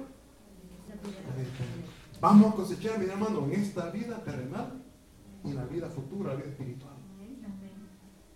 Vamos 2.21 2.53
a 2.53 2.57
cosechar, 2.57 2.99
mi 2.99 3.07
hermano, 3.07 3.45
en 3.45 3.53
esta 3.53 3.91
vida 3.91 4.23
terrenal 4.25 4.83
y 5.45 5.51
en 5.51 5.57
la 5.57 5.65
vida 5.67 5.89
futura, 5.89 6.31
la 6.31 6.37
vida 6.37 6.51
espiritual. 6.51 6.95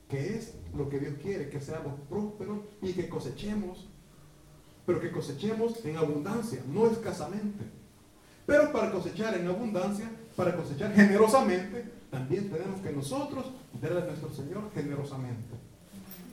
Que 0.08 0.36
es 0.36 0.54
lo 0.74 0.88
que 0.88 1.00
Dios 1.00 1.14
quiere, 1.20 1.50
que 1.50 1.60
seamos 1.60 1.94
prósperos 2.08 2.60
y 2.80 2.92
que 2.92 3.08
cosechemos, 3.08 3.88
pero 4.86 5.00
que 5.00 5.10
cosechemos 5.10 5.84
en 5.84 5.96
abundancia, 5.96 6.62
no 6.72 6.86
escasamente. 6.86 7.64
Pero 8.46 8.72
para 8.72 8.90
cosechar 8.90 9.34
en 9.34 9.46
abundancia, 9.48 10.10
para 10.36 10.56
cosechar 10.56 10.94
generosamente, 10.94 11.92
también 12.10 12.48
tenemos 12.48 12.80
que 12.80 12.92
nosotros 12.92 13.46
darle 13.80 14.02
a 14.02 14.04
nuestro 14.06 14.32
Señor 14.32 14.70
generosamente. 14.72 15.57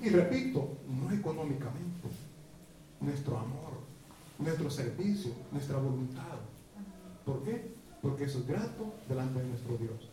Y 0.06 0.10
repito, 0.10 0.78
no 0.88 1.12
económicamente, 1.12 2.10
nuestro 3.02 3.40
amor, 3.40 3.74
nuestro 4.38 4.70
servicio, 4.70 5.32
nuestra 5.52 5.78
voluntad. 5.78 6.38
¿Por 7.26 7.42
qué? 7.42 7.74
Porque 8.04 8.26
eso 8.26 8.38
es 8.38 8.48
grato 8.48 8.94
delante 9.10 9.42
de 9.42 9.48
nuestro 9.50 9.76
Dios. 9.78 10.12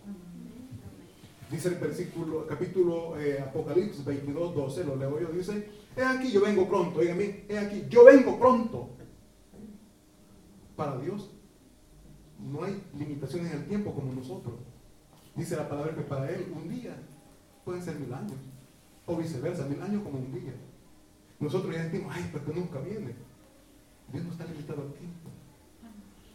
Dice 1.50 1.68
el 1.68 1.74
versículo, 1.74 2.46
capítulo 2.46 3.20
eh, 3.20 3.38
Apocalipsis 3.38 4.02
22, 4.02 4.54
12, 4.54 4.84
lo 4.84 4.96
leo 4.96 5.20
yo, 5.20 5.28
dice, 5.28 5.68
he 5.94 6.02
aquí 6.02 6.32
yo 6.32 6.40
vengo 6.40 6.66
pronto, 6.66 7.00
oigan 7.00 7.20
he 7.20 7.58
aquí, 7.58 7.84
yo 7.90 8.06
vengo 8.06 8.38
pronto. 8.38 8.88
Para 10.74 10.96
Dios 11.00 11.28
no 12.50 12.64
hay 12.64 12.82
limitaciones 12.98 13.52
en 13.52 13.58
el 13.58 13.66
tiempo 13.66 13.92
como 13.92 14.10
nosotros. 14.14 14.54
Dice 15.36 15.54
la 15.54 15.68
palabra 15.68 15.94
que 15.94 16.00
para 16.00 16.30
Él 16.30 16.50
un 16.56 16.66
día 16.70 16.96
pueden 17.62 17.82
ser 17.82 18.00
mil 18.00 18.14
años, 18.14 18.38
o 19.06 19.16
viceversa, 19.16 19.66
mil 19.66 19.82
años 19.82 20.02
como 20.02 20.18
un 20.18 20.32
día. 20.32 20.52
Nosotros 21.40 21.74
ya 21.74 21.84
decimos, 21.84 22.12
ay, 22.14 22.28
porque 22.32 22.52
nunca 22.52 22.78
viene. 22.80 23.14
Dios 24.12 24.24
no 24.24 24.32
está 24.32 24.44
limitado 24.44 24.82
al 24.82 24.92
tiempo. 24.92 25.30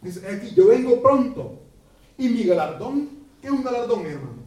Dice, 0.02 0.28
aquí 0.28 0.54
yo 0.54 0.68
vengo 0.68 1.02
pronto. 1.02 1.60
Y 2.18 2.30
mi 2.30 2.44
galardón, 2.44 3.10
¿qué 3.42 3.48
es 3.48 3.54
un 3.54 3.64
galardón, 3.64 4.06
hermano? 4.06 4.38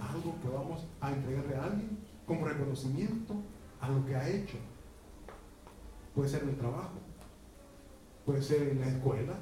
Algo 0.00 0.34
que 0.42 0.48
vamos 0.48 0.84
a 1.00 1.12
entregarle 1.12 1.56
a 1.56 1.64
alguien 1.64 1.98
como 2.26 2.46
reconocimiento 2.46 3.34
a 3.80 3.88
lo 3.88 4.04
que 4.04 4.16
ha 4.16 4.28
hecho. 4.28 4.56
Puede 6.14 6.28
ser 6.28 6.42
en 6.42 6.50
el 6.50 6.56
trabajo, 6.56 6.98
puede 8.24 8.42
ser 8.42 8.68
en 8.68 8.80
la 8.80 8.88
escuela. 8.88 9.34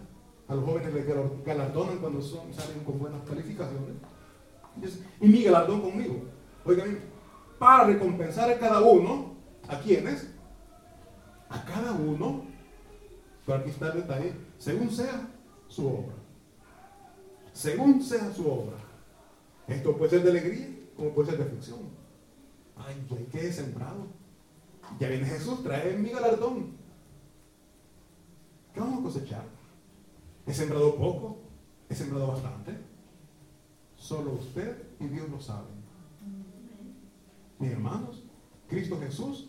A 0.48 0.54
los 0.54 0.64
jóvenes 0.64 0.94
les 0.94 1.06
galardonan 1.44 1.98
cuando 1.98 2.20
salen 2.22 2.84
con 2.84 2.98
buenas 2.98 3.22
calificaciones. 3.28 3.96
Y 5.20 5.28
mi 5.28 5.42
galardón 5.42 5.82
conmigo. 5.82 6.22
Oigan, 6.64 6.98
para 7.58 7.84
recompensar 7.84 8.50
a 8.50 8.58
cada 8.58 8.80
uno, 8.80 9.34
¿a 9.68 9.78
quiénes? 9.80 10.28
A 11.48 11.64
cada 11.64 11.92
uno, 11.92 12.44
pero 13.44 13.58
aquí 13.58 13.70
está 13.70 13.88
el 13.92 14.02
detalle, 14.02 14.34
según 14.58 14.90
sea 14.90 15.28
su 15.66 15.86
obra. 15.86 16.14
Según 17.52 18.02
sea 18.02 18.32
su 18.32 18.46
obra. 18.50 18.76
Esto 19.66 19.96
puede 19.96 20.10
ser 20.10 20.22
de 20.22 20.30
alegría, 20.30 20.68
como 20.96 21.10
puede 21.10 21.30
ser 21.30 21.38
de 21.38 21.44
aflicción. 21.44 21.80
Ay, 22.76 23.06
¿qué 23.32 23.48
he 23.48 23.52
sembrado? 23.52 24.06
Ya 24.98 25.08
viene 25.08 25.26
Jesús, 25.26 25.62
trae 25.62 25.96
mi 25.96 26.10
galardón. 26.10 26.76
¿Qué 28.72 28.80
vamos 28.80 29.00
a 29.00 29.02
cosechar? 29.02 29.44
¿He 30.46 30.54
sembrado 30.54 30.94
poco? 30.94 31.38
¿He 31.88 31.94
sembrado 31.94 32.28
bastante? 32.28 32.78
Solo 33.96 34.32
usted 34.32 34.82
y 35.00 35.08
Dios 35.08 35.28
lo 35.28 35.40
saben. 35.40 35.77
Mis 37.58 37.70
hermanos, 37.72 38.22
Cristo 38.68 38.98
Jesús 39.00 39.48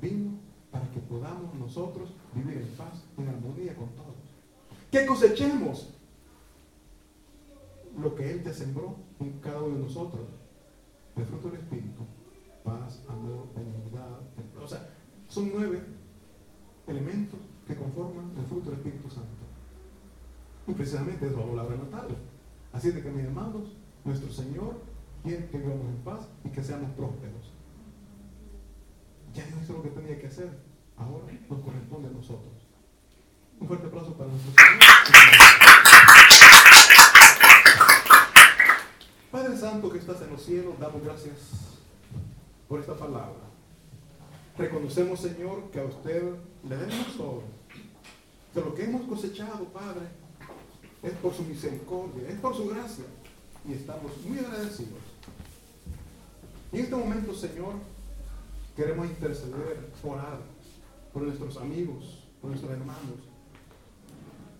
vino 0.00 0.32
para 0.70 0.90
que 0.90 1.00
podamos 1.00 1.54
nosotros 1.54 2.14
vivir 2.34 2.58
en 2.58 2.68
paz, 2.76 3.04
en 3.16 3.28
armonía 3.28 3.76
con 3.76 3.88
todos. 3.90 4.14
Que 4.90 5.06
cosechemos 5.06 5.94
lo 7.96 8.14
que 8.14 8.30
Él 8.30 8.42
te 8.42 8.52
sembró 8.52 8.96
en 9.20 9.38
cada 9.40 9.62
uno 9.62 9.76
de 9.76 9.82
nosotros. 9.82 10.22
El 11.16 11.24
fruto 11.24 11.48
del 11.48 11.60
Espíritu, 11.60 12.02
paz, 12.64 13.02
amor, 13.08 13.46
benignidad. 13.54 14.20
O 14.60 14.66
sea, 14.66 14.90
son 15.28 15.50
nueve 15.54 15.80
elementos 16.86 17.40
que 17.66 17.76
conforman 17.76 18.32
el 18.36 18.44
fruto 18.46 18.70
del 18.70 18.78
Espíritu 18.80 19.08
Santo. 19.10 19.44
Y 20.66 20.72
precisamente 20.72 21.26
eso 21.26 21.36
vamos 21.36 21.58
a 21.58 21.62
hablar 21.62 21.78
en 21.78 21.84
la 21.84 21.98
tarde. 21.98 22.14
Así 22.72 22.90
de 22.90 23.02
que 23.02 23.10
mis 23.10 23.24
hermanos, 23.24 23.76
nuestro 24.04 24.32
Señor 24.32 24.80
quiere 25.24 25.48
que 25.48 25.56
vivamos 25.56 25.86
en 25.86 25.96
paz 26.04 26.28
y 26.44 26.50
que 26.50 26.62
seamos 26.62 26.90
prósperos. 26.90 27.50
Ya 29.32 29.44
Dios 29.46 29.58
hizo 29.64 29.72
lo 29.72 29.82
que 29.82 29.88
tenía 29.88 30.20
que 30.20 30.26
hacer. 30.26 30.50
Ahora 30.96 31.24
nos 31.48 31.60
corresponde 31.60 32.08
a 32.08 32.12
nosotros. 32.12 32.52
Un 33.58 33.66
fuerte 33.66 33.86
aplauso 33.86 34.12
para 34.16 34.30
nuestro 34.30 34.52
Señor. 34.52 34.78
Padre 39.32 39.56
Santo 39.56 39.90
que 39.90 39.98
estás 39.98 40.20
en 40.22 40.30
los 40.30 40.42
cielos, 40.42 40.78
damos 40.78 41.02
gracias 41.02 41.34
por 42.68 42.80
esta 42.80 42.94
palabra. 42.94 43.40
Reconocemos, 44.58 45.20
Señor, 45.20 45.70
que 45.72 45.80
a 45.80 45.84
usted 45.84 46.34
le 46.68 46.76
debemos 46.76 47.16
todo. 47.16 47.42
Que 48.52 48.60
lo 48.60 48.74
que 48.74 48.84
hemos 48.84 49.02
cosechado, 49.08 49.64
Padre, 49.64 50.06
es 51.02 51.12
por 51.14 51.34
su 51.34 51.42
misericordia, 51.42 52.28
es 52.28 52.38
por 52.38 52.54
su 52.54 52.68
gracia. 52.68 53.04
Y 53.66 53.72
estamos 53.72 54.12
muy 54.24 54.38
agradecidos. 54.38 55.13
En 56.74 56.80
este 56.80 56.96
momento, 56.96 57.32
Señor, 57.32 57.74
queremos 58.74 59.06
interceder, 59.06 59.92
orar 60.02 60.40
por 61.12 61.22
nuestros 61.22 61.56
amigos, 61.56 62.26
por 62.40 62.50
nuestros 62.50 62.72
hermanos, 62.72 63.20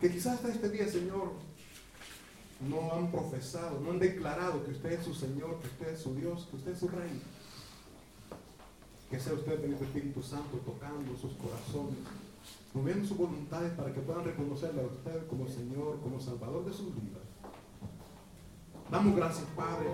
que 0.01 0.13
quizás 0.13 0.35
hasta 0.35 0.51
este 0.51 0.71
día, 0.71 0.87
Señor, 0.87 1.33
no 2.71 2.93
han 2.93 3.11
profesado, 3.11 3.81
no 3.81 3.91
han 3.91 3.99
declarado 3.99 4.65
que 4.65 4.71
usted 4.71 4.93
es 4.93 5.05
su 5.05 5.13
Señor, 5.13 5.59
que 5.59 5.67
usted 5.67 5.89
es 5.89 6.01
su 6.03 6.15
Dios, 6.15 6.47
que 6.49 6.57
usted 6.57 6.71
es 6.71 6.79
su 6.79 6.87
Rey. 6.87 7.21
Que 9.11 9.19
sea 9.19 9.33
usted 9.33 9.65
el 9.65 9.75
Espíritu 9.75 10.23
Santo 10.23 10.59
tocando 10.59 11.17
sus 11.17 11.33
corazones, 11.33 11.99
moviendo 12.75 13.09
sus 13.09 13.17
voluntades 13.17 13.73
para 13.73 13.93
que 13.93 13.99
puedan 13.99 14.25
reconocerle 14.25 14.83
a 14.83 14.87
usted 14.87 15.27
como 15.27 15.49
Señor, 15.49 15.99
como 16.01 16.21
Salvador 16.21 16.65
de 16.65 16.73
sus 16.73 16.95
vidas. 16.95 17.25
Damos 18.89 19.17
gracias, 19.17 19.49
Padre. 19.57 19.89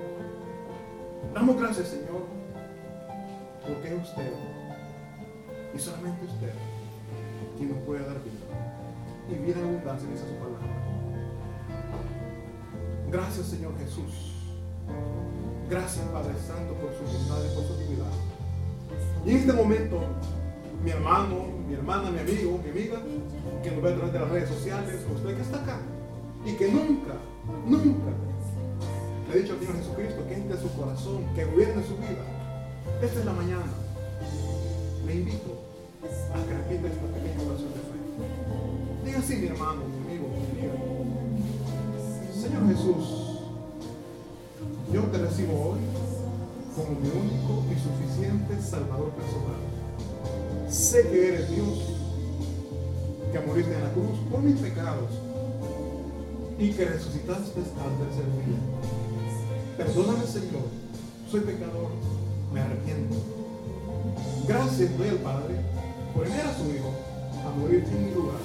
Damos 1.35 1.57
gracias, 1.61 1.89
Señor, 1.89 2.27
porque 3.66 3.95
es 3.95 4.03
usted 4.03 4.33
y 5.75 5.79
solamente 5.79 6.27
usted 6.27 6.53
quien 7.57 7.71
nos 7.71 7.79
puede 7.85 8.01
dar 8.01 8.16
vida. 8.23 8.41
Y 9.31 9.35
vida 9.47 9.61
en 9.61 9.68
abundancia, 9.68 10.09
dice 10.11 10.25
su 10.25 10.35
palabra. 10.35 10.66
Gracias, 13.11 13.47
Señor 13.47 13.79
Jesús. 13.79 14.35
Gracias, 15.68 16.05
Padre 16.07 16.35
Santo, 16.45 16.75
por 16.75 16.91
su 16.95 17.05
bondad 17.05 17.45
y 17.45 17.55
por 17.55 17.64
su 17.64 17.77
divinidad. 17.79 18.07
Y 19.25 19.31
en 19.31 19.37
este 19.37 19.53
momento, 19.53 20.01
mi 20.83 20.91
hermano, 20.91 21.45
mi 21.68 21.75
hermana, 21.75 22.11
mi 22.11 22.18
amigo, 22.18 22.59
mi 22.64 22.71
amiga, 22.71 22.99
que 23.62 23.71
nos 23.71 23.83
ve 23.83 23.91
a 23.91 23.95
través 23.95 24.12
de 24.12 24.18
las 24.18 24.31
redes 24.31 24.49
sociales, 24.49 24.97
usted 25.14 25.37
que 25.37 25.43
está 25.43 25.62
acá, 25.62 25.79
y 26.45 26.55
que 26.55 26.73
nunca, 26.73 27.14
nunca 27.66 28.11
le 29.31 29.37
he 29.37 29.43
dicho 29.43 29.55
al 29.55 29.61
Señor 29.61 29.76
Jesucristo 29.76 30.26
que 30.26 30.35
entre 30.35 30.61
su 30.61 30.68
corazón, 30.72 31.24
que 31.35 31.45
gobierne 31.45 31.83
su 31.87 31.97
vida. 31.97 32.24
Esta 33.01 33.20
es 33.20 33.24
la 33.24 33.33
mañana. 33.33 33.72
Le 35.07 35.14
invito 35.14 35.62
a 36.03 36.43
que 36.45 36.55
repita 36.55 36.89
esta 36.89 37.07
pequeña 37.07 37.43
oración 37.47 37.70
de 37.70 37.83
fe. 37.87 37.99
Diga 39.05 39.18
así, 39.18 39.37
mi 39.37 39.47
hermano, 39.47 39.83
mi 39.87 40.11
amigo, 40.11 40.28
mi 40.28 40.61
amiga. 40.61 40.74
Señor 42.35 42.66
Jesús, 42.68 43.05
yo 44.93 45.03
te 45.03 45.18
recibo 45.18 45.53
hoy 45.53 45.81
como 46.74 46.99
mi 47.01 47.09
único 47.09 47.64
y 47.70 47.76
suficiente 47.78 48.61
Salvador 48.61 49.11
personal. 49.11 49.61
Sé 50.68 51.09
que 51.09 51.28
eres 51.28 51.51
Dios, 51.51 51.78
que 53.33 53.41
moriste 53.41 53.74
en 53.74 53.85
la 53.85 53.93
cruz 53.93 54.18
por 54.31 54.41
mis 54.41 54.59
pecados 54.59 55.11
y 56.59 56.72
que 56.72 56.85
resucitaste 56.85 57.61
al 57.61 58.09
tercer 58.09 58.26
día. 58.45 58.99
Perdóname, 59.81 60.26
Señor, 60.26 60.68
soy 61.31 61.41
pecador, 61.41 61.89
me 62.53 62.61
arrepiento. 62.61 63.16
Gracias 64.47 64.99
doy 64.99 65.09
al 65.09 65.16
Padre 65.16 65.55
por 66.14 66.26
enviar 66.26 66.49
a 66.49 66.55
su 66.55 66.64
Hijo 66.64 66.93
a 67.47 67.59
morir 67.59 67.83
en 67.91 68.05
mi 68.05 68.14
lugar. 68.14 68.37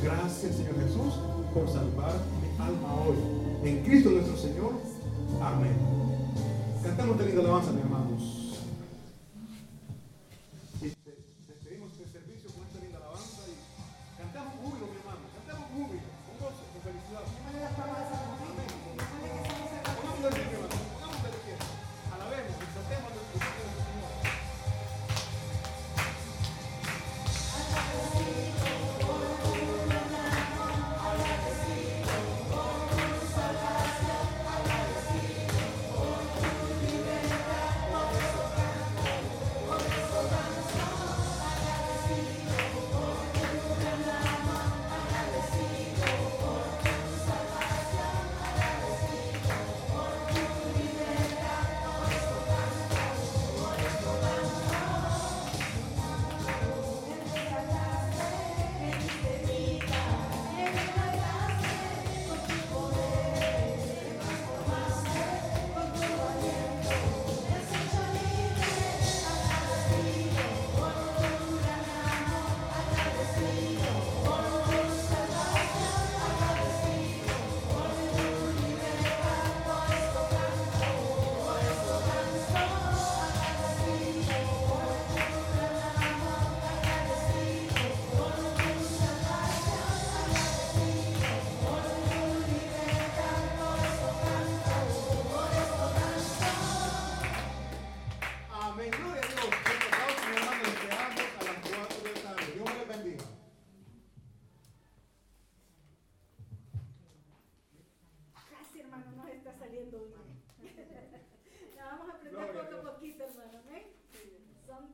Gracias, 0.00 0.54
Señor 0.54 0.76
Jesús, 0.76 1.14
por 1.52 1.68
salvar 1.68 2.14
mi 2.40 2.64
alma 2.64 2.94
hoy. 3.02 3.68
En 3.68 3.82
Cristo 3.82 4.10
nuestro 4.10 4.36
Señor. 4.36 4.74
Amén. 5.42 5.74
Cantamos 6.84 7.18
de 7.18 7.26
linda 7.26 7.40
alabanza, 7.40 7.72
mis 7.72 7.82
hermanos. 7.82 8.41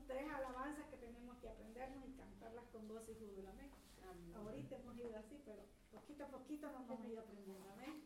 tres 0.07 0.28
alabanzas 0.30 0.86
que 0.91 0.97
tenemos 0.97 1.36
que 1.39 1.49
aprendernos 1.49 2.05
y 2.09 2.12
cantarlas 2.12 2.64
con 2.72 2.89
voz 2.89 3.03
y 3.09 3.14
júbilo. 3.14 3.51
Amén. 3.51 3.70
Ahorita 4.34 4.76
hemos 4.76 4.97
ido 4.97 5.16
así, 5.16 5.41
pero 5.45 5.62
poquito 5.91 6.24
a 6.24 6.28
poquito 6.28 6.70
nos 6.70 6.84
hemos 6.84 7.09
ido 7.09 7.20
aprendiendo. 7.20 7.70
Amén. 7.72 8.03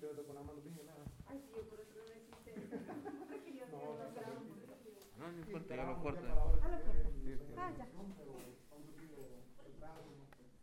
caldito 0.00 0.14
de 0.14 0.24
con 0.24 0.34
la 0.34 0.42
mano 0.42 0.60
bien 0.62 0.78
helada. 0.78 1.04
Ay, 1.28 1.38
sí, 1.44 1.50
yo 1.56 1.62
por 1.68 1.78
eso 1.80 1.92
no 1.94 2.00
No, 5.20 5.28
importa, 5.38 5.76
lo 5.76 6.02
corto. 6.02 6.19